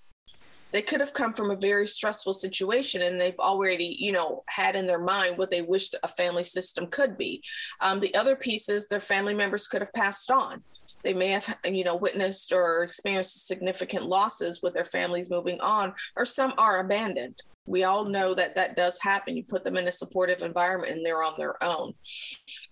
They 0.72 0.82
could 0.82 1.02
have 1.02 1.14
come 1.14 1.34
from 1.34 1.52
a 1.52 1.56
very 1.58 1.88
stressful 1.88 2.34
situation 2.34 3.02
and 3.02 3.20
they've 3.20 3.40
already, 3.40 3.98
you 4.00 4.14
know, 4.14 4.44
had 4.48 4.76
in 4.76 4.88
their 4.88 5.00
mind 5.00 5.38
what 5.38 5.52
they 5.52 5.62
wished 5.62 5.96
a 6.02 6.08
family 6.08 6.44
system 6.44 6.88
could 6.88 7.18
be. 7.18 7.44
Um, 7.82 8.00
the 8.00 8.16
other 8.16 8.38
pieces, 8.38 8.88
their 8.88 9.00
family 9.02 9.34
members 9.34 9.68
could 9.68 9.82
have 9.82 9.94
passed 9.94 10.32
on 10.32 10.64
they 11.06 11.14
may 11.14 11.28
have 11.28 11.58
you 11.64 11.84
know 11.84 11.96
witnessed 11.96 12.52
or 12.52 12.84
experienced 12.84 13.48
significant 13.48 14.06
losses 14.06 14.62
with 14.62 14.74
their 14.74 14.86
families 14.86 15.30
moving 15.30 15.62
on 15.62 15.94
or 16.18 16.26
some 16.26 16.54
are 16.58 16.80
abandoned. 16.80 17.36
We 17.68 17.84
all 17.84 18.06
know 18.06 18.36
that 18.36 18.56
that 18.56 18.76
does 18.76 19.00
happen. 19.02 19.36
You 19.36 19.44
put 19.44 19.64
them 19.64 19.78
in 19.78 19.88
a 19.88 19.92
supportive 19.92 20.44
environment 20.44 20.94
and 20.94 21.06
they're 21.06 21.24
on 21.24 21.34
their 21.38 21.64
own. 21.64 21.94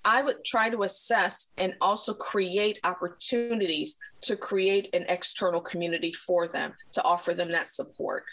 I 0.06 0.22
would 0.22 0.46
try 0.46 0.70
to 0.70 0.84
assess 0.84 1.52
and 1.58 1.74
also 1.82 2.14
create 2.14 2.80
opportunities 2.84 3.98
to 4.22 4.36
create 4.36 4.94
an 4.94 5.06
external 5.10 5.62
community 5.62 6.14
for 6.14 6.48
them 6.48 6.74
to 6.94 7.04
offer 7.04 7.34
them 7.34 7.52
that 7.52 7.68
support. 7.68 8.24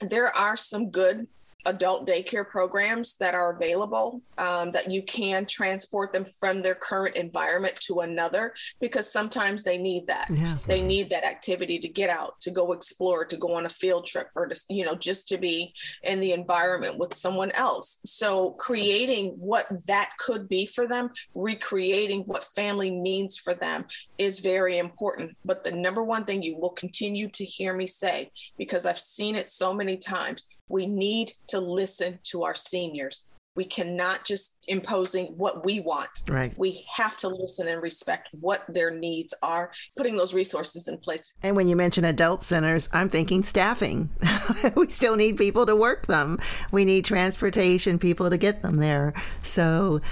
There 0.00 0.34
are 0.36 0.56
some 0.56 0.90
good 0.90 1.28
adult 1.66 2.06
daycare 2.06 2.48
programs 2.48 3.16
that 3.18 3.34
are 3.34 3.54
available 3.54 4.22
um, 4.38 4.70
that 4.72 4.90
you 4.90 5.02
can 5.02 5.46
transport 5.46 6.12
them 6.12 6.24
from 6.24 6.62
their 6.62 6.74
current 6.74 7.16
environment 7.16 7.74
to 7.80 8.00
another 8.00 8.54
because 8.80 9.10
sometimes 9.10 9.62
they 9.62 9.78
need 9.78 10.06
that. 10.06 10.28
Yeah. 10.30 10.56
they 10.66 10.80
need 10.80 11.10
that 11.10 11.24
activity 11.24 11.78
to 11.78 11.88
get 11.88 12.10
out 12.10 12.40
to 12.40 12.50
go 12.50 12.72
explore 12.72 13.24
to 13.24 13.36
go 13.36 13.54
on 13.54 13.66
a 13.66 13.70
field 13.70 14.06
trip 14.06 14.28
or 14.34 14.46
to 14.46 14.56
you 14.68 14.84
know 14.84 14.94
just 14.94 15.28
to 15.28 15.38
be 15.38 15.72
in 16.02 16.20
the 16.20 16.32
environment 16.32 16.98
with 16.98 17.14
someone 17.14 17.50
else. 17.52 18.00
So 18.04 18.52
creating 18.52 19.34
what 19.38 19.66
that 19.86 20.10
could 20.18 20.48
be 20.48 20.66
for 20.66 20.86
them 20.86 21.10
recreating 21.34 22.22
what 22.22 22.44
family 22.44 22.90
means 22.90 23.36
for 23.36 23.54
them 23.54 23.84
is 24.18 24.40
very 24.40 24.78
important. 24.78 25.36
But 25.44 25.64
the 25.64 25.72
number 25.72 26.02
one 26.02 26.24
thing 26.24 26.42
you 26.42 26.56
will 26.56 26.70
continue 26.70 27.28
to 27.30 27.44
hear 27.44 27.74
me 27.74 27.86
say 27.86 28.30
because 28.58 28.86
i've 28.86 28.98
seen 28.98 29.36
it 29.36 29.48
so 29.48 29.72
many 29.72 29.96
times 29.96 30.46
we 30.68 30.86
need 30.86 31.32
to 31.48 31.60
listen 31.60 32.18
to 32.24 32.44
our 32.44 32.54
seniors. 32.54 33.26
We 33.54 33.64
cannot 33.64 34.26
just 34.26 34.54
imposing 34.68 35.28
what 35.38 35.64
we 35.64 35.80
want. 35.80 36.10
Right. 36.28 36.52
We 36.58 36.84
have 36.94 37.16
to 37.18 37.28
listen 37.28 37.66
and 37.68 37.80
respect 37.80 38.28
what 38.38 38.62
their 38.68 38.90
needs 38.90 39.32
are, 39.42 39.72
putting 39.96 40.16
those 40.16 40.34
resources 40.34 40.88
in 40.88 40.98
place. 40.98 41.32
And 41.42 41.56
when 41.56 41.66
you 41.66 41.74
mention 41.74 42.04
adult 42.04 42.42
centers, 42.42 42.90
I'm 42.92 43.08
thinking 43.08 43.42
staffing. 43.42 44.10
we 44.74 44.90
still 44.90 45.16
need 45.16 45.38
people 45.38 45.64
to 45.64 45.74
work 45.74 46.06
them. 46.06 46.38
We 46.70 46.84
need 46.84 47.06
transportation 47.06 47.98
people 47.98 48.28
to 48.28 48.36
get 48.36 48.60
them 48.60 48.76
there. 48.76 49.14
So 49.40 50.02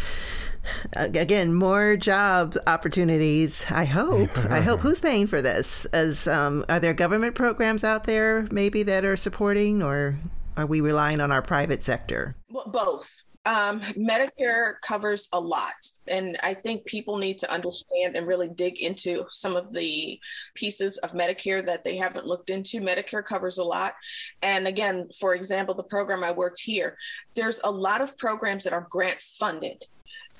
again 0.95 1.53
more 1.53 1.97
job 1.97 2.57
opportunities 2.67 3.67
i 3.71 3.85
hope 3.85 4.31
i 4.51 4.61
hope 4.61 4.81
who's 4.81 5.01
paying 5.01 5.27
for 5.27 5.43
this 5.43 5.85
as 5.87 6.27
um, 6.27 6.64
are 6.69 6.81
there 6.81 6.95
government 6.95 7.35
programs 7.35 7.85
out 7.85 8.05
there 8.05 8.49
maybe 8.51 8.83
that 8.83 9.05
are 9.05 9.17
supporting 9.17 9.83
or 9.83 10.19
are 10.57 10.67
we 10.67 10.81
relying 10.81 11.21
on 11.21 11.33
our 11.33 11.43
private 11.43 11.85
sector? 11.85 12.37
Both. 12.67 13.23
Um, 13.47 13.81
Medicare 13.81 14.81
covers 14.81 15.29
a 15.33 15.40
lot. 15.40 15.75
And 16.09 16.38
I 16.43 16.55
think 16.55 16.87
people 16.87 17.19
need 17.19 17.38
to 17.38 17.53
understand 17.53 18.17
and 18.17 18.27
really 18.27 18.49
dig 18.49 18.81
into 18.81 19.25
some 19.31 19.55
of 19.55 19.73
the 19.73 20.19
pieces 20.55 20.97
of 20.99 21.12
Medicare 21.12 21.64
that 21.67 21.85
they 21.85 21.97
haven't 21.97 22.27
looked 22.27 22.49
into. 22.49 22.81
Medicare 22.81 23.25
covers 23.25 23.59
a 23.59 23.64
lot. 23.64 23.95
And 24.43 24.67
again, 24.67 25.09
for 25.21 25.35
example, 25.35 25.75
the 25.75 25.83
program 25.85 26.25
I 26.25 26.33
worked 26.33 26.61
here, 26.61 26.97
there's 27.35 27.61
a 27.64 27.71
lot 27.71 28.01
of 28.01 28.17
programs 28.17 28.64
that 28.64 28.73
are 28.73 28.87
grant 28.90 29.21
funded 29.21 29.85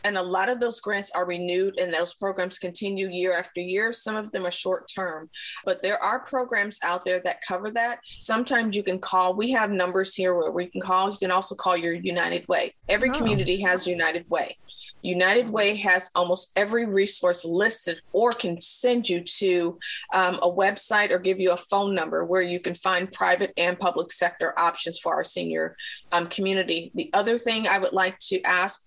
and 0.05 0.17
a 0.17 0.23
lot 0.23 0.49
of 0.49 0.61
those 0.61 0.81
grants 0.81 1.11
are 1.13 1.27
renewed 1.27 1.79
and 1.79 1.93
those 1.93 2.15
programs 2.15 2.59
continue 2.59 3.09
year 3.11 3.33
after 3.33 3.61
year 3.61 3.93
some 3.93 4.17
of 4.17 4.31
them 4.33 4.47
are 4.47 4.51
short 4.51 4.89
term 4.95 5.29
but 5.65 5.83
there 5.83 6.01
are 6.03 6.21
programs 6.21 6.79
out 6.85 7.05
there 7.05 7.21
that 7.21 7.41
cover 7.47 7.71
that 7.71 7.99
sometimes 8.17 8.77
you 8.77 8.83
can 8.83 8.99
call 8.99 9.35
we 9.35 9.51
have 9.51 9.71
numbers 9.71 10.15
here 10.15 10.35
where 10.35 10.53
we 10.53 10.67
can 10.67 10.81
call 10.81 11.11
you 11.11 11.19
can 11.19 11.31
also 11.31 11.55
call 11.55 11.77
your 11.77 11.95
united 11.95 12.47
way 12.49 12.75
every 12.89 13.11
oh. 13.11 13.15
community 13.15 13.61
has 13.61 13.87
united 13.87 14.29
way 14.29 14.57
United 15.05 15.51
Way 15.51 15.77
has 15.77 16.11
almost 16.15 16.53
every 16.57 16.87
resource 16.87 17.45
listed 17.45 18.01
or 18.13 18.33
can 18.33 18.61
send 18.61 19.09
you 19.09 19.23
to 19.23 19.79
um, 20.15 20.37
a 20.37 20.51
website 20.51 21.11
or 21.11 21.19
give 21.19 21.39
you 21.39 21.53
a 21.53 21.57
phone 21.57 21.95
number 21.95 22.25
where 22.25 22.43
you 22.43 22.59
can 22.59 22.75
find 22.75 23.13
private 23.13 23.53
and 23.57 23.79
public 23.79 24.13
sector 24.13 24.59
options 24.59 24.99
for 24.99 25.15
our 25.15 25.25
senior 25.25 25.77
um, 26.13 26.27
community. 26.27 26.91
The 26.95 27.11
other 27.13 27.39
thing 27.39 27.69
I 27.69 27.79
would 27.79 27.93
like 27.93 28.19
to 28.31 28.41
ask 28.43 28.83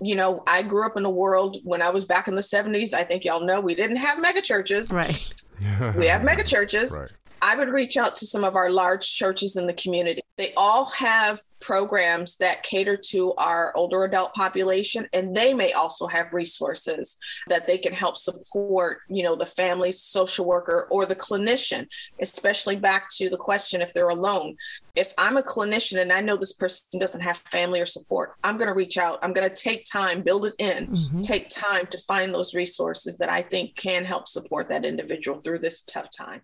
you 0.00 0.14
know, 0.14 0.42
I 0.46 0.62
grew 0.62 0.86
up 0.86 0.96
in 0.96 1.04
a 1.04 1.10
world 1.10 1.58
when 1.64 1.82
I 1.82 1.90
was 1.90 2.04
back 2.04 2.28
in 2.28 2.34
the 2.34 2.42
70s. 2.42 2.92
I 2.92 3.04
think 3.04 3.24
y'all 3.24 3.44
know 3.44 3.60
we 3.60 3.74
didn't 3.74 3.96
have 3.96 4.18
mega 4.20 4.40
churches. 4.40 4.92
Right. 4.92 5.34
we 5.96 6.06
have 6.06 6.22
mega 6.22 6.44
churches. 6.44 6.96
Right. 6.96 7.10
I 7.42 7.56
would 7.56 7.68
reach 7.68 7.96
out 7.96 8.16
to 8.16 8.26
some 8.26 8.44
of 8.44 8.56
our 8.56 8.70
large 8.70 9.14
churches 9.14 9.56
in 9.56 9.66
the 9.66 9.72
community. 9.72 10.22
They 10.36 10.52
all 10.56 10.86
have 10.86 11.40
programs 11.60 12.36
that 12.36 12.62
cater 12.62 12.96
to 12.96 13.34
our 13.34 13.72
older 13.76 14.04
adult 14.04 14.32
population 14.34 15.06
and 15.12 15.34
they 15.34 15.52
may 15.52 15.72
also 15.72 16.06
have 16.06 16.32
resources 16.32 17.18
that 17.48 17.66
they 17.66 17.76
can 17.76 17.92
help 17.92 18.16
support 18.16 19.00
you 19.08 19.22
know 19.22 19.34
the 19.34 19.46
family 19.46 19.90
social 19.90 20.44
worker 20.44 20.86
or 20.90 21.04
the 21.04 21.16
clinician 21.16 21.86
especially 22.20 22.76
back 22.76 23.08
to 23.10 23.28
the 23.28 23.36
question 23.36 23.80
if 23.80 23.92
they're 23.92 24.08
alone 24.08 24.56
if 24.94 25.12
i'm 25.18 25.36
a 25.36 25.42
clinician 25.42 26.00
and 26.00 26.12
i 26.12 26.20
know 26.20 26.36
this 26.36 26.52
person 26.52 27.00
doesn't 27.00 27.22
have 27.22 27.36
family 27.38 27.80
or 27.80 27.86
support 27.86 28.34
i'm 28.44 28.56
going 28.56 28.68
to 28.68 28.74
reach 28.74 28.98
out 28.98 29.18
i'm 29.22 29.32
going 29.32 29.48
to 29.48 29.54
take 29.54 29.84
time 29.90 30.22
build 30.22 30.46
it 30.46 30.54
in 30.58 30.86
mm-hmm. 30.86 31.20
take 31.20 31.48
time 31.48 31.86
to 31.86 31.98
find 31.98 32.34
those 32.34 32.54
resources 32.54 33.18
that 33.18 33.28
i 33.28 33.42
think 33.42 33.74
can 33.76 34.04
help 34.04 34.28
support 34.28 34.68
that 34.68 34.84
individual 34.84 35.40
through 35.40 35.58
this 35.58 35.82
tough 35.82 36.08
time 36.16 36.40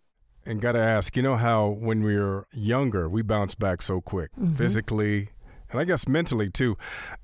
and 0.47 0.61
got 0.61 0.73
to 0.73 0.81
ask, 0.81 1.17
you 1.17 1.23
know 1.23 1.37
how 1.37 1.69
when 1.69 2.03
we 2.03 2.17
are 2.17 2.47
younger, 2.53 3.09
we 3.09 3.23
bounce 3.23 3.55
back 3.55 3.83
so 3.83 4.01
quick, 4.01 4.31
mm-hmm. 4.33 4.55
physically, 4.55 5.31
and 5.71 5.81
I 5.81 5.85
guess 5.85 6.07
mentally 6.07 6.51
too. 6.51 6.77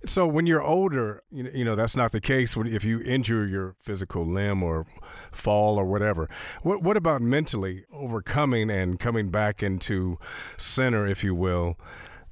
So 0.07 0.27
when 0.27 0.47
you're 0.47 0.63
older, 0.63 1.23
you 1.31 1.45
know, 1.45 1.51
you 1.55 1.65
know 1.65 1.77
that's 1.77 1.95
not 1.95 2.13
the 2.13 2.21
case. 2.21 2.57
When 2.57 2.67
if 2.67 2.85
you 2.85 3.01
injure 3.01 3.47
your 3.47 3.77
physical 3.79 4.27
limb 4.27 4.63
or 4.63 4.87
fall 5.31 5.79
or 5.79 5.85
whatever, 5.85 6.29
what 6.63 6.83
what 6.83 6.97
about 6.97 7.23
mentally 7.23 7.85
overcoming 7.93 8.71
and 8.71 8.99
coming 8.99 9.31
back 9.31 9.63
into 9.63 10.19
center, 10.57 11.07
if 11.07 11.23
you 11.23 11.35
will? 11.35 11.79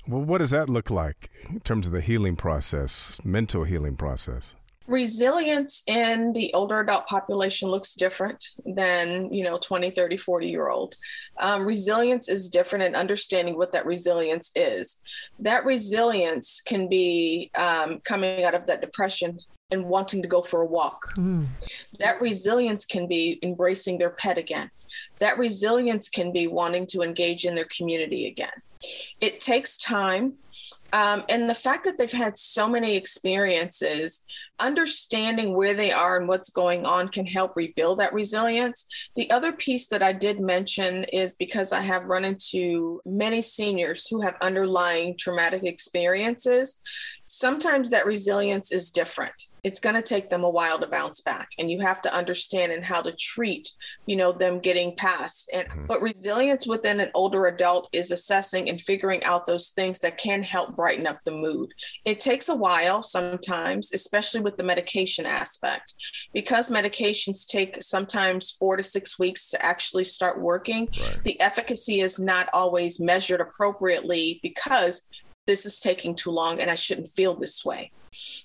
Well, 0.08 0.22
what 0.22 0.38
does 0.38 0.50
that 0.50 0.70
look 0.70 0.90
like 0.90 1.30
in 1.50 1.60
terms 1.60 1.86
of 1.86 1.92
the 1.92 2.00
healing 2.00 2.34
process, 2.34 3.20
mental 3.24 3.64
healing 3.64 3.96
process? 3.96 4.54
Resilience 4.88 5.82
in 5.86 6.32
the 6.32 6.52
older 6.54 6.80
adult 6.80 7.06
population 7.06 7.68
looks 7.68 7.94
different 7.94 8.44
than 8.64 9.32
you 9.32 9.44
know 9.44 9.58
20 9.58 9.90
30 9.90 10.16
40 10.16 10.48
year 10.48 10.68
old. 10.70 10.96
Um, 11.40 11.64
resilience 11.64 12.28
is 12.28 12.48
different 12.48 12.84
and 12.84 12.96
understanding 12.96 13.56
what 13.56 13.70
that 13.72 13.86
resilience 13.86 14.50
is. 14.56 15.00
That 15.38 15.64
resilience 15.64 16.60
can 16.62 16.88
be 16.88 17.50
um, 17.56 18.00
coming 18.00 18.44
out 18.44 18.54
of 18.54 18.66
that 18.66 18.80
depression 18.80 19.38
and 19.70 19.84
wanting 19.84 20.22
to 20.22 20.28
go 20.28 20.40
for 20.40 20.62
a 20.62 20.66
walk. 20.66 21.14
Mm. 21.16 21.46
that 21.98 22.20
resilience 22.20 22.86
can 22.86 23.06
be 23.06 23.38
embracing 23.42 23.98
their 23.98 24.10
pet 24.10 24.38
again. 24.38 24.70
That 25.18 25.36
resilience 25.36 26.08
can 26.08 26.32
be 26.32 26.46
wanting 26.46 26.86
to 26.88 27.02
engage 27.02 27.44
in 27.44 27.54
their 27.54 27.66
community 27.76 28.26
again. 28.26 28.56
It 29.20 29.40
takes 29.40 29.76
time 29.76 30.34
um, 30.92 31.24
and 31.28 31.48
the 31.48 31.54
fact 31.54 31.84
that 31.84 31.98
they've 31.98 32.10
had 32.10 32.36
so 32.36 32.68
many 32.68 32.96
experiences 32.96 34.24
understanding 34.60 35.54
where 35.54 35.74
they 35.74 35.92
are 35.92 36.18
and 36.18 36.26
what's 36.26 36.50
going 36.50 36.84
on 36.86 37.08
can 37.08 37.24
help 37.26 37.54
rebuild 37.54 37.98
that 37.98 38.12
resilience. 38.12 38.86
The 39.14 39.30
other 39.30 39.52
piece 39.52 39.86
that 39.88 40.02
I 40.02 40.12
did 40.12 40.40
mention 40.40 41.04
is 41.04 41.36
because 41.36 41.72
I 41.72 41.80
have 41.80 42.04
run 42.04 42.24
into 42.24 43.00
many 43.04 43.40
seniors 43.40 44.08
who 44.08 44.20
have 44.22 44.34
underlying 44.40 45.16
traumatic 45.16 45.64
experiences 45.64 46.82
sometimes 47.28 47.90
that 47.90 48.06
resilience 48.06 48.72
is 48.72 48.90
different 48.90 49.47
it's 49.64 49.80
going 49.80 49.94
to 49.94 50.02
take 50.02 50.30
them 50.30 50.44
a 50.44 50.50
while 50.50 50.78
to 50.78 50.86
bounce 50.86 51.20
back 51.20 51.48
and 51.58 51.70
you 51.70 51.80
have 51.80 52.00
to 52.02 52.14
understand 52.14 52.72
and 52.72 52.84
how 52.84 53.00
to 53.00 53.12
treat 53.12 53.70
you 54.06 54.16
know 54.16 54.32
them 54.32 54.58
getting 54.58 54.94
past 54.96 55.50
and 55.52 55.68
mm-hmm. 55.68 55.86
but 55.86 56.02
resilience 56.02 56.66
within 56.66 57.00
an 57.00 57.10
older 57.14 57.46
adult 57.46 57.88
is 57.92 58.10
assessing 58.10 58.68
and 58.68 58.80
figuring 58.80 59.22
out 59.24 59.46
those 59.46 59.70
things 59.70 59.98
that 60.00 60.18
can 60.18 60.42
help 60.42 60.76
brighten 60.76 61.06
up 61.06 61.22
the 61.24 61.32
mood 61.32 61.72
it 62.04 62.20
takes 62.20 62.48
a 62.48 62.54
while 62.54 63.02
sometimes 63.02 63.92
especially 63.92 64.40
with 64.40 64.56
the 64.56 64.62
medication 64.62 65.26
aspect 65.26 65.94
because 66.32 66.70
medications 66.70 67.46
take 67.46 67.82
sometimes 67.82 68.52
4 68.52 68.76
to 68.76 68.82
6 68.82 69.18
weeks 69.18 69.50
to 69.50 69.64
actually 69.64 70.04
start 70.04 70.40
working 70.40 70.88
right. 71.00 71.22
the 71.24 71.40
efficacy 71.40 72.00
is 72.00 72.18
not 72.18 72.48
always 72.52 73.00
measured 73.00 73.40
appropriately 73.40 74.40
because 74.42 75.08
this 75.48 75.66
is 75.66 75.80
taking 75.80 76.14
too 76.14 76.30
long 76.30 76.60
and 76.60 76.70
I 76.70 76.76
shouldn't 76.76 77.08
feel 77.08 77.34
this 77.34 77.64
way. 77.64 77.90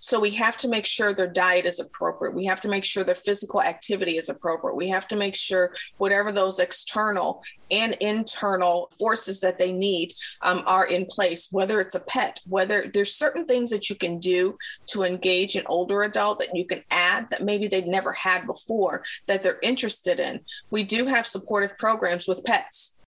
So 0.03 0.19
we 0.19 0.31
have 0.31 0.57
to 0.57 0.67
make 0.67 0.85
sure 0.85 1.13
their 1.13 1.27
diet 1.27 1.65
is 1.65 1.79
appropriate. 1.79 2.35
We 2.35 2.45
have 2.45 2.59
to 2.61 2.67
make 2.67 2.83
sure 2.83 3.05
their 3.05 3.15
physical 3.15 3.61
activity 3.61 4.17
is 4.17 4.27
appropriate. 4.27 4.75
We 4.75 4.89
have 4.89 5.07
to 5.07 5.15
make 5.15 5.33
sure 5.33 5.73
whatever 5.97 6.33
those 6.33 6.59
external 6.59 7.41
and 7.71 7.95
internal 8.01 8.91
forces 8.99 9.39
that 9.39 9.57
they 9.57 9.71
need 9.71 10.13
um, 10.41 10.61
are 10.67 10.85
in 10.85 11.05
place, 11.05 11.47
whether 11.53 11.79
it's 11.79 11.95
a 11.95 12.01
pet, 12.01 12.37
whether 12.45 12.91
there's 12.93 13.15
certain 13.15 13.45
things 13.45 13.69
that 13.69 13.89
you 13.89 13.95
can 13.95 14.19
do 14.19 14.57
to 14.87 15.03
engage 15.03 15.55
an 15.55 15.63
older 15.67 16.03
adult 16.03 16.39
that 16.39 16.53
you 16.53 16.65
can 16.65 16.83
add 16.91 17.29
that 17.29 17.43
maybe 17.43 17.69
they've 17.69 17.87
never 17.87 18.11
had 18.11 18.45
before 18.45 19.05
that 19.27 19.41
they're 19.41 19.59
interested 19.63 20.19
in. 20.19 20.41
We 20.69 20.83
do 20.83 21.05
have 21.05 21.25
supportive 21.25 21.77
programs 21.77 22.27
with 22.27 22.43
pets 22.43 22.99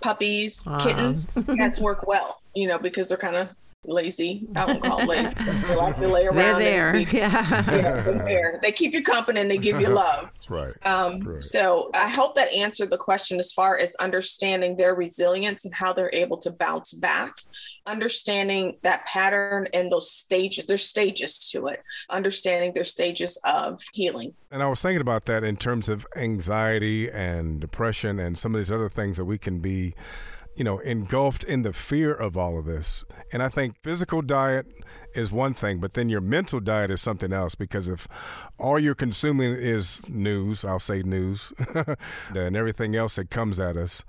puppies, 0.00 0.64
kittens, 0.80 1.32
cats 1.58 1.80
work 1.80 2.06
well, 2.06 2.40
you 2.54 2.68
know, 2.68 2.78
because 2.78 3.08
they're 3.08 3.18
kind 3.18 3.36
of 3.36 3.50
lazy. 3.84 4.46
I 4.56 4.66
won't 4.66 4.82
call 4.82 4.98
them 4.98 5.08
lazy. 5.08 5.34
They 5.34 5.74
like 5.74 5.98
to 5.98 6.08
lay 6.08 6.26
around. 6.26 6.36
They're 6.36 6.58
there. 6.58 6.92
Be, 6.92 7.06
yeah. 7.16 7.64
yeah 7.74 8.00
they're 8.00 8.18
there. 8.18 8.60
They 8.62 8.72
keep 8.72 8.92
you 8.92 9.02
company 9.02 9.40
and 9.40 9.50
they 9.50 9.58
give 9.58 9.80
you 9.80 9.88
love. 9.88 10.30
right. 10.48 10.74
Um, 10.86 11.20
right. 11.20 11.44
So 11.44 11.90
I 11.94 12.08
hope 12.08 12.34
that 12.34 12.52
answered 12.52 12.90
the 12.90 12.98
question 12.98 13.38
as 13.38 13.52
far 13.52 13.78
as 13.78 13.94
understanding 13.96 14.76
their 14.76 14.94
resilience 14.94 15.64
and 15.64 15.74
how 15.74 15.92
they're 15.92 16.10
able 16.12 16.38
to 16.38 16.50
bounce 16.50 16.92
back 16.92 17.34
understanding 17.86 18.76
that 18.82 19.06
pattern 19.06 19.66
and 19.72 19.90
those 19.90 20.10
stages 20.10 20.66
there's 20.66 20.84
stages 20.84 21.38
to 21.50 21.68
it 21.68 21.82
understanding 22.10 22.74
their 22.74 22.84
stages 22.84 23.40
of 23.44 23.80
healing 23.94 24.34
and 24.50 24.62
i 24.62 24.66
was 24.66 24.82
thinking 24.82 25.00
about 25.00 25.24
that 25.24 25.42
in 25.42 25.56
terms 25.56 25.88
of 25.88 26.06
anxiety 26.14 27.08
and 27.08 27.60
depression 27.60 28.18
and 28.18 28.38
some 28.38 28.54
of 28.54 28.60
these 28.60 28.70
other 28.70 28.90
things 28.90 29.16
that 29.16 29.24
we 29.24 29.38
can 29.38 29.58
be 29.60 29.94
you 30.58 30.64
know 30.64 30.78
engulfed 30.80 31.44
in 31.44 31.62
the 31.62 31.72
fear 31.72 32.12
of 32.12 32.36
all 32.36 32.58
of 32.58 32.64
this 32.66 33.04
and 33.32 33.42
i 33.42 33.48
think 33.48 33.76
physical 33.80 34.20
diet 34.20 34.66
is 35.14 35.30
one 35.30 35.54
thing 35.54 35.78
but 35.78 35.94
then 35.94 36.08
your 36.08 36.20
mental 36.20 36.58
diet 36.58 36.90
is 36.90 37.00
something 37.00 37.32
else 37.32 37.54
because 37.54 37.88
if 37.88 38.08
all 38.58 38.78
you're 38.78 38.94
consuming 38.94 39.54
is 39.54 40.00
news 40.08 40.64
i'll 40.64 40.80
say 40.80 41.00
news 41.02 41.52
and 42.34 42.56
everything 42.56 42.96
else 42.96 43.14
that 43.14 43.30
comes 43.30 43.60
at 43.60 43.76
us 43.76 44.04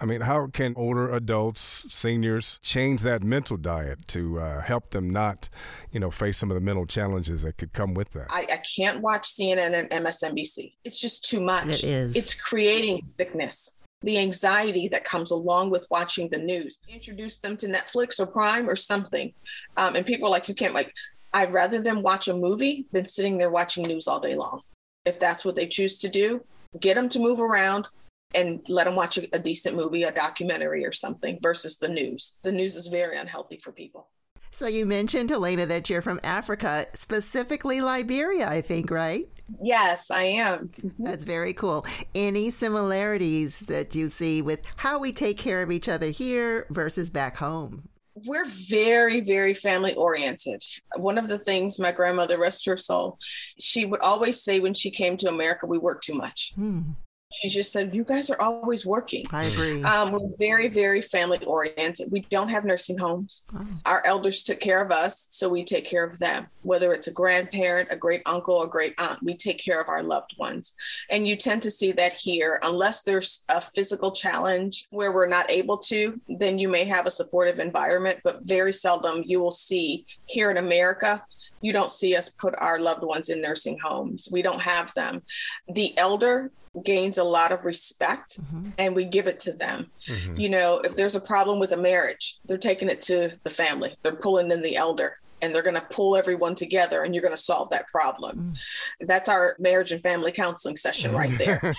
I 0.00 0.06
mean, 0.06 0.22
how 0.22 0.48
can 0.48 0.74
older 0.76 1.14
adults, 1.14 1.86
seniors, 1.88 2.58
change 2.62 3.02
that 3.02 3.22
mental 3.22 3.56
diet 3.56 4.08
to 4.08 4.40
uh, 4.40 4.60
help 4.60 4.90
them 4.90 5.08
not, 5.08 5.48
you 5.92 6.00
know, 6.00 6.10
face 6.10 6.36
some 6.36 6.50
of 6.50 6.56
the 6.56 6.60
mental 6.60 6.84
challenges 6.84 7.42
that 7.42 7.58
could 7.58 7.72
come 7.72 7.94
with 7.94 8.10
that? 8.10 8.26
I, 8.28 8.40
I 8.52 8.56
can't 8.76 9.02
watch 9.02 9.28
CNN 9.28 9.72
and 9.72 10.04
MSNBC. 10.04 10.72
It's 10.84 11.00
just 11.00 11.24
too 11.24 11.40
much. 11.40 11.84
It 11.84 11.84
is. 11.84 12.16
It's 12.16 12.34
creating 12.34 13.02
sickness. 13.06 13.78
The 14.02 14.18
anxiety 14.18 14.88
that 14.88 15.04
comes 15.04 15.30
along 15.30 15.70
with 15.70 15.86
watching 15.90 16.28
the 16.28 16.38
news. 16.38 16.78
Introduce 16.88 17.38
them 17.38 17.56
to 17.58 17.66
Netflix 17.66 18.20
or 18.20 18.26
Prime 18.26 18.68
or 18.68 18.76
something. 18.76 19.32
Um, 19.76 19.96
and 19.96 20.04
people 20.04 20.28
are 20.28 20.30
like, 20.30 20.48
you 20.48 20.54
can't, 20.54 20.74
like, 20.74 20.92
I'd 21.32 21.52
rather 21.52 21.80
them 21.80 22.02
watch 22.02 22.28
a 22.28 22.34
movie 22.34 22.86
than 22.92 23.06
sitting 23.06 23.38
there 23.38 23.50
watching 23.50 23.86
news 23.86 24.06
all 24.06 24.20
day 24.20 24.36
long. 24.36 24.60
If 25.04 25.18
that's 25.18 25.44
what 25.44 25.56
they 25.56 25.66
choose 25.66 25.98
to 26.00 26.08
do, 26.08 26.44
get 26.80 26.94
them 26.94 27.08
to 27.10 27.18
move 27.18 27.40
around, 27.40 27.88
and 28.34 28.60
let 28.68 28.84
them 28.84 28.96
watch 28.96 29.16
a, 29.16 29.28
a 29.34 29.38
decent 29.38 29.76
movie, 29.76 30.02
a 30.02 30.12
documentary 30.12 30.84
or 30.84 30.92
something 30.92 31.38
versus 31.42 31.78
the 31.78 31.88
news. 31.88 32.40
The 32.42 32.52
news 32.52 32.74
is 32.74 32.88
very 32.88 33.16
unhealthy 33.16 33.58
for 33.58 33.72
people. 33.72 34.08
So 34.54 34.68
you 34.68 34.86
mentioned, 34.86 35.30
Helena, 35.30 35.66
that 35.66 35.90
you're 35.90 36.00
from 36.00 36.20
Africa, 36.22 36.86
specifically 36.92 37.80
Liberia, 37.80 38.48
I 38.48 38.60
think, 38.60 38.88
right? 38.88 39.26
Yes, 39.60 40.12
I 40.12 40.22
am. 40.22 40.68
Mm-hmm. 40.68 41.02
That's 41.02 41.24
very 41.24 41.52
cool. 41.52 41.84
Any 42.14 42.52
similarities 42.52 43.58
that 43.62 43.96
you 43.96 44.08
see 44.10 44.42
with 44.42 44.60
how 44.76 45.00
we 45.00 45.12
take 45.12 45.38
care 45.38 45.60
of 45.60 45.72
each 45.72 45.88
other 45.88 46.06
here 46.06 46.68
versus 46.70 47.10
back 47.10 47.36
home? 47.36 47.88
We're 48.14 48.46
very, 48.46 49.22
very 49.22 49.54
family 49.54 49.92
oriented. 49.94 50.62
One 50.98 51.18
of 51.18 51.26
the 51.26 51.38
things 51.38 51.80
my 51.80 51.90
grandmother, 51.90 52.38
rest 52.38 52.64
her 52.66 52.76
soul, 52.76 53.18
she 53.58 53.84
would 53.84 54.02
always 54.02 54.40
say 54.40 54.60
when 54.60 54.74
she 54.74 54.92
came 54.92 55.16
to 55.16 55.28
America, 55.28 55.66
we 55.66 55.78
work 55.78 56.00
too 56.00 56.14
much. 56.14 56.52
Hmm 56.54 56.92
she 57.40 57.48
just 57.48 57.72
said, 57.72 57.94
"You 57.94 58.04
guys 58.04 58.30
are 58.30 58.40
always 58.40 58.86
working." 58.86 59.26
I 59.30 59.44
agree. 59.44 59.82
Um, 59.82 60.12
we're 60.12 60.28
very, 60.38 60.68
very 60.68 61.02
family 61.02 61.44
oriented. 61.44 62.10
We 62.10 62.20
don't 62.20 62.48
have 62.48 62.64
nursing 62.64 62.98
homes. 62.98 63.44
Oh. 63.54 63.66
Our 63.86 64.02
elders 64.06 64.42
took 64.42 64.60
care 64.60 64.82
of 64.82 64.90
us, 64.90 65.26
so 65.30 65.48
we 65.48 65.64
take 65.64 65.84
care 65.88 66.04
of 66.04 66.18
them. 66.18 66.46
Whether 66.62 66.92
it's 66.92 67.06
a 67.06 67.12
grandparent, 67.12 67.88
a 67.90 67.96
great 67.96 68.22
uncle, 68.26 68.62
a 68.62 68.68
great 68.68 68.94
aunt, 68.98 69.22
we 69.22 69.36
take 69.36 69.58
care 69.58 69.80
of 69.80 69.88
our 69.88 70.02
loved 70.02 70.34
ones. 70.38 70.74
And 71.10 71.26
you 71.26 71.36
tend 71.36 71.62
to 71.62 71.70
see 71.70 71.92
that 71.92 72.12
here, 72.12 72.60
unless 72.62 73.02
there's 73.02 73.44
a 73.48 73.60
physical 73.60 74.12
challenge 74.12 74.86
where 74.90 75.12
we're 75.12 75.28
not 75.28 75.50
able 75.50 75.78
to, 75.78 76.20
then 76.28 76.58
you 76.58 76.68
may 76.68 76.84
have 76.84 77.06
a 77.06 77.10
supportive 77.10 77.58
environment. 77.58 78.20
But 78.24 78.40
very 78.42 78.72
seldom 78.72 79.22
you 79.26 79.40
will 79.40 79.50
see 79.50 80.06
here 80.26 80.50
in 80.50 80.56
America 80.56 81.22
you 81.64 81.72
don't 81.72 81.90
see 81.90 82.14
us 82.14 82.28
put 82.28 82.54
our 82.58 82.78
loved 82.78 83.02
ones 83.02 83.30
in 83.30 83.40
nursing 83.40 83.78
homes. 83.82 84.28
We 84.30 84.42
don't 84.42 84.60
have 84.60 84.92
them. 84.92 85.22
The 85.66 85.96
elder 85.96 86.50
gains 86.84 87.16
a 87.16 87.24
lot 87.24 87.52
of 87.52 87.64
respect 87.64 88.38
mm-hmm. 88.38 88.70
and 88.78 88.94
we 88.94 89.06
give 89.06 89.26
it 89.26 89.40
to 89.40 89.52
them. 89.54 89.86
Mm-hmm. 90.06 90.36
You 90.36 90.50
know, 90.50 90.82
if 90.84 90.94
there's 90.94 91.14
a 91.14 91.20
problem 91.20 91.58
with 91.58 91.72
a 91.72 91.78
marriage, 91.78 92.36
they're 92.44 92.58
taking 92.58 92.90
it 92.90 93.00
to 93.02 93.30
the 93.44 93.50
family, 93.50 93.96
they're 94.02 94.16
pulling 94.16 94.50
in 94.50 94.60
the 94.60 94.76
elder 94.76 95.16
and 95.44 95.54
they're 95.54 95.62
going 95.62 95.74
to 95.74 95.86
pull 95.90 96.16
everyone 96.16 96.54
together 96.54 97.02
and 97.02 97.14
you're 97.14 97.22
going 97.22 97.34
to 97.34 97.40
solve 97.40 97.68
that 97.68 97.86
problem. 97.88 98.54
Mm. 99.00 99.06
That's 99.06 99.28
our 99.28 99.56
marriage 99.58 99.92
and 99.92 100.02
family 100.02 100.32
counseling 100.32 100.76
session 100.76 101.14
right 101.14 101.36
there. 101.38 101.74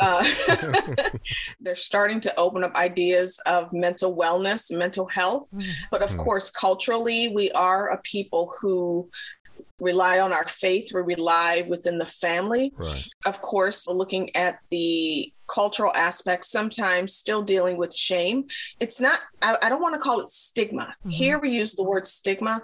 uh, 0.00 0.24
they're 1.60 1.74
starting 1.74 2.20
to 2.20 2.38
open 2.38 2.62
up 2.62 2.76
ideas 2.76 3.40
of 3.44 3.72
mental 3.72 4.16
wellness, 4.16 4.76
mental 4.76 5.06
health. 5.06 5.48
Mm. 5.52 5.72
But 5.90 6.02
of 6.02 6.10
mm. 6.10 6.18
course, 6.18 6.48
culturally, 6.48 7.28
we 7.28 7.50
are 7.52 7.88
a 7.88 8.00
people 8.02 8.52
who 8.60 9.10
rely 9.80 10.18
on 10.18 10.32
our 10.32 10.46
faith, 10.46 10.92
we 10.92 11.00
rely 11.00 11.64
within 11.68 11.98
the 11.98 12.06
family. 12.06 12.72
Right. 12.76 13.08
Of 13.26 13.40
course, 13.42 13.86
looking 13.86 14.34
at 14.34 14.58
the 14.70 15.32
cultural 15.48 15.92
aspects, 15.94 16.50
sometimes 16.50 17.14
still 17.14 17.42
dealing 17.42 17.76
with 17.76 17.94
shame. 17.94 18.44
It's 18.80 19.00
not, 19.00 19.20
I, 19.40 19.56
I 19.62 19.68
don't 19.68 19.80
want 19.80 19.94
to 19.94 20.00
call 20.00 20.20
it 20.20 20.28
stigma. 20.28 20.94
Mm-hmm. 21.00 21.10
Here 21.10 21.38
we 21.38 21.50
use 21.50 21.74
the 21.74 21.84
word 21.84 22.06
stigma 22.06 22.62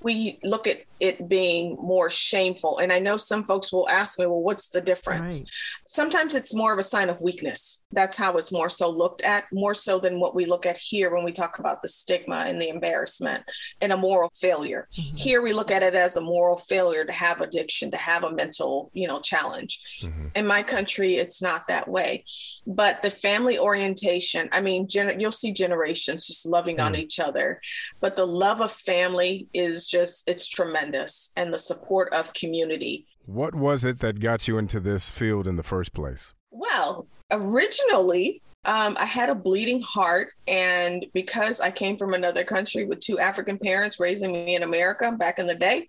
we 0.00 0.38
look 0.42 0.66
at 0.66 0.82
it 1.00 1.28
being 1.28 1.76
more 1.80 2.08
shameful. 2.08 2.78
And 2.78 2.92
I 2.92 2.98
know 2.98 3.16
some 3.16 3.44
folks 3.44 3.72
will 3.72 3.88
ask 3.88 4.18
me, 4.18 4.26
well, 4.26 4.40
what's 4.40 4.68
the 4.68 4.80
difference? 4.80 5.40
Right. 5.40 5.48
Sometimes 5.86 6.34
it's 6.34 6.54
more 6.54 6.72
of 6.72 6.78
a 6.78 6.84
sign 6.84 7.10
of 7.10 7.20
weakness. 7.20 7.84
That's 7.90 8.16
how 8.16 8.36
it's 8.36 8.52
more 8.52 8.70
so 8.70 8.88
looked 8.90 9.22
at, 9.22 9.44
more 9.52 9.74
so 9.74 9.98
than 9.98 10.20
what 10.20 10.34
we 10.34 10.44
look 10.44 10.66
at 10.66 10.78
here 10.78 11.12
when 11.12 11.24
we 11.24 11.32
talk 11.32 11.58
about 11.58 11.82
the 11.82 11.88
stigma 11.88 12.44
and 12.46 12.60
the 12.62 12.68
embarrassment 12.68 13.42
and 13.80 13.92
a 13.92 13.96
moral 13.96 14.30
failure. 14.34 14.88
Mm-hmm. 14.98 15.16
Here 15.16 15.42
we 15.42 15.52
look 15.52 15.70
at 15.70 15.82
it 15.82 15.94
as 15.94 16.16
a 16.16 16.22
moral 16.22 16.56
failure 16.56 17.04
to 17.04 17.12
have 17.12 17.40
addiction, 17.40 17.90
to 17.90 17.96
have 17.96 18.24
a 18.24 18.32
mental, 18.32 18.90
you 18.94 19.08
know, 19.08 19.20
challenge. 19.20 19.80
Mm-hmm. 20.02 20.28
In 20.36 20.46
my 20.46 20.62
country, 20.62 21.16
it's 21.16 21.42
not 21.42 21.66
that 21.68 21.88
way. 21.88 22.24
But 22.66 23.02
the 23.02 23.10
family 23.10 23.58
orientation, 23.58 24.48
I 24.52 24.60
mean, 24.60 24.86
gen- 24.88 25.18
you'll 25.18 25.32
see 25.32 25.52
generations 25.52 26.26
just 26.28 26.46
loving 26.46 26.76
mm-hmm. 26.76 26.86
on 26.86 26.96
each 26.96 27.18
other, 27.18 27.60
but 28.00 28.16
the 28.16 28.26
love 28.26 28.60
of 28.60 28.70
family 28.70 29.48
is 29.52 29.83
just, 29.86 30.28
it's 30.28 30.48
tremendous. 30.48 31.32
And 31.36 31.52
the 31.52 31.58
support 31.58 32.12
of 32.12 32.32
community. 32.34 33.06
What 33.26 33.54
was 33.54 33.84
it 33.84 34.00
that 34.00 34.20
got 34.20 34.46
you 34.48 34.58
into 34.58 34.80
this 34.80 35.10
field 35.10 35.46
in 35.46 35.56
the 35.56 35.62
first 35.62 35.92
place? 35.92 36.34
Well, 36.50 37.06
originally, 37.30 38.42
um, 38.64 38.96
I 38.98 39.04
had 39.04 39.28
a 39.28 39.34
bleeding 39.34 39.82
heart. 39.82 40.32
And 40.48 41.06
because 41.12 41.60
I 41.60 41.70
came 41.70 41.96
from 41.96 42.14
another 42.14 42.44
country 42.44 42.86
with 42.86 43.00
two 43.00 43.18
African 43.18 43.58
parents 43.58 44.00
raising 44.00 44.32
me 44.32 44.56
in 44.56 44.62
America 44.62 45.12
back 45.12 45.38
in 45.38 45.46
the 45.46 45.54
day, 45.54 45.88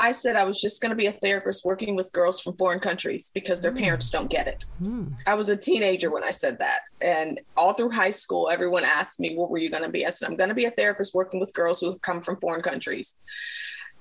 I 0.00 0.12
said 0.12 0.36
I 0.36 0.44
was 0.44 0.60
just 0.60 0.80
going 0.80 0.90
to 0.90 0.96
be 0.96 1.06
a 1.06 1.12
therapist 1.12 1.64
working 1.64 1.94
with 1.94 2.12
girls 2.12 2.40
from 2.40 2.56
foreign 2.56 2.80
countries 2.80 3.30
because 3.32 3.60
their 3.60 3.72
mm. 3.72 3.80
parents 3.80 4.10
don't 4.10 4.30
get 4.30 4.48
it. 4.48 4.64
Mm. 4.82 5.12
I 5.26 5.34
was 5.34 5.48
a 5.48 5.56
teenager 5.56 6.10
when 6.10 6.24
I 6.24 6.30
said 6.30 6.58
that. 6.58 6.80
And 7.00 7.40
all 7.56 7.74
through 7.74 7.90
high 7.90 8.10
school, 8.10 8.50
everyone 8.50 8.84
asked 8.84 9.20
me, 9.20 9.36
What 9.36 9.50
were 9.50 9.58
you 9.58 9.70
going 9.70 9.82
to 9.82 9.88
be? 9.88 10.04
I 10.04 10.10
said, 10.10 10.28
I'm 10.28 10.36
going 10.36 10.48
to 10.48 10.54
be 10.54 10.64
a 10.64 10.70
therapist 10.70 11.14
working 11.14 11.40
with 11.40 11.54
girls 11.54 11.80
who 11.80 11.90
have 11.90 12.02
come 12.02 12.20
from 12.20 12.36
foreign 12.36 12.62
countries. 12.62 13.18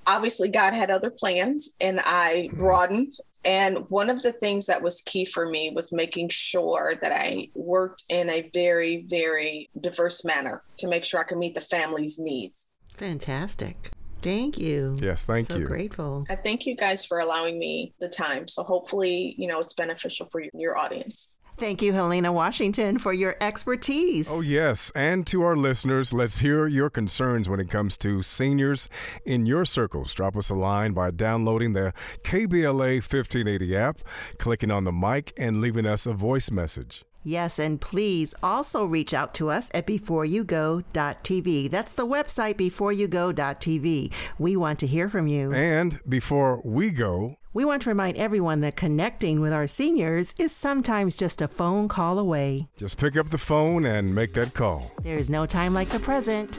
Obviously, 0.05 0.49
God 0.49 0.73
had 0.73 0.89
other 0.89 1.11
plans, 1.11 1.75
and 1.79 1.99
I 2.03 2.49
mm. 2.51 2.57
broadened. 2.57 3.15
And 3.45 3.89
one 3.89 4.09
of 4.09 4.21
the 4.21 4.31
things 4.31 4.65
that 4.67 4.81
was 4.81 5.01
key 5.01 5.25
for 5.25 5.47
me 5.47 5.71
was 5.75 5.91
making 5.91 6.29
sure 6.29 6.93
that 7.01 7.11
I 7.11 7.49
worked 7.53 8.05
in 8.09 8.29
a 8.29 8.49
very, 8.53 9.05
very 9.09 9.69
diverse 9.79 10.23
manner 10.23 10.63
to 10.77 10.87
make 10.87 11.03
sure 11.03 11.19
I 11.19 11.23
could 11.23 11.37
meet 11.37 11.53
the 11.53 11.61
family's 11.61 12.17
needs. 12.17 12.71
Fantastic. 12.97 13.91
Thank 14.23 14.57
you. 14.57 14.97
Yes, 15.01 15.25
thank 15.25 15.47
so 15.47 15.57
you. 15.57 15.65
Grateful. 15.65 16.25
I 16.29 16.35
thank 16.35 16.65
you 16.65 16.75
guys 16.75 17.05
for 17.05 17.19
allowing 17.19 17.59
me 17.59 17.93
the 17.99 18.09
time. 18.09 18.47
So 18.47 18.63
hopefully, 18.63 19.35
you 19.37 19.47
know, 19.47 19.59
it's 19.59 19.73
beneficial 19.73 20.27
for 20.27 20.41
your 20.53 20.77
audience. 20.77 21.33
Thank 21.57 21.83
you, 21.83 21.93
Helena 21.93 22.31
Washington, 22.31 22.97
for 22.97 23.13
your 23.13 23.35
expertise. 23.39 24.27
Oh, 24.29 24.41
yes. 24.41 24.91
And 24.95 25.25
to 25.27 25.43
our 25.43 25.55
listeners, 25.55 26.11
let's 26.11 26.39
hear 26.39 26.65
your 26.65 26.89
concerns 26.89 27.47
when 27.47 27.59
it 27.59 27.69
comes 27.69 27.95
to 27.97 28.23
seniors 28.23 28.89
in 29.23 29.45
your 29.45 29.63
circles. 29.63 30.13
Drop 30.13 30.35
us 30.35 30.49
a 30.49 30.55
line 30.55 30.93
by 30.93 31.11
downloading 31.11 31.73
the 31.73 31.93
KBLA 32.23 32.95
1580 32.95 33.75
app, 33.75 33.99
clicking 34.39 34.71
on 34.71 34.83
the 34.83 34.91
mic, 34.91 35.31
and 35.37 35.61
leaving 35.61 35.85
us 35.85 36.07
a 36.07 36.13
voice 36.13 36.49
message. 36.49 37.05
Yes, 37.23 37.59
and 37.59 37.79
please 37.79 38.35
also 38.43 38.85
reach 38.85 39.13
out 39.13 39.33
to 39.35 39.49
us 39.49 39.71
at 39.73 39.87
beforeyougo.tv. 39.87 41.71
That's 41.71 41.93
the 41.93 42.05
website 42.05 42.55
beforeyougo.tv. 42.55 44.11
We 44.37 44.57
want 44.57 44.79
to 44.79 44.87
hear 44.87 45.09
from 45.09 45.27
you. 45.27 45.53
And 45.53 45.99
before 46.07 46.61
we 46.63 46.91
go, 46.91 47.37
we 47.53 47.65
want 47.65 47.83
to 47.83 47.89
remind 47.89 48.17
everyone 48.17 48.61
that 48.61 48.75
connecting 48.75 49.39
with 49.39 49.53
our 49.53 49.67
seniors 49.67 50.33
is 50.39 50.55
sometimes 50.55 51.15
just 51.15 51.41
a 51.41 51.47
phone 51.47 51.87
call 51.87 52.17
away. 52.17 52.67
Just 52.77 52.97
pick 52.97 53.15
up 53.15 53.29
the 53.29 53.37
phone 53.37 53.85
and 53.85 54.15
make 54.15 54.33
that 54.33 54.53
call. 54.53 54.91
There 55.03 55.17
is 55.17 55.29
no 55.29 55.45
time 55.45 55.73
like 55.73 55.89
the 55.89 55.99
present. 55.99 56.55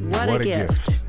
What, 0.00 0.28
what 0.28 0.28
a, 0.28 0.40
a, 0.40 0.44
gift. 0.44 0.86
gift. 0.86 1.04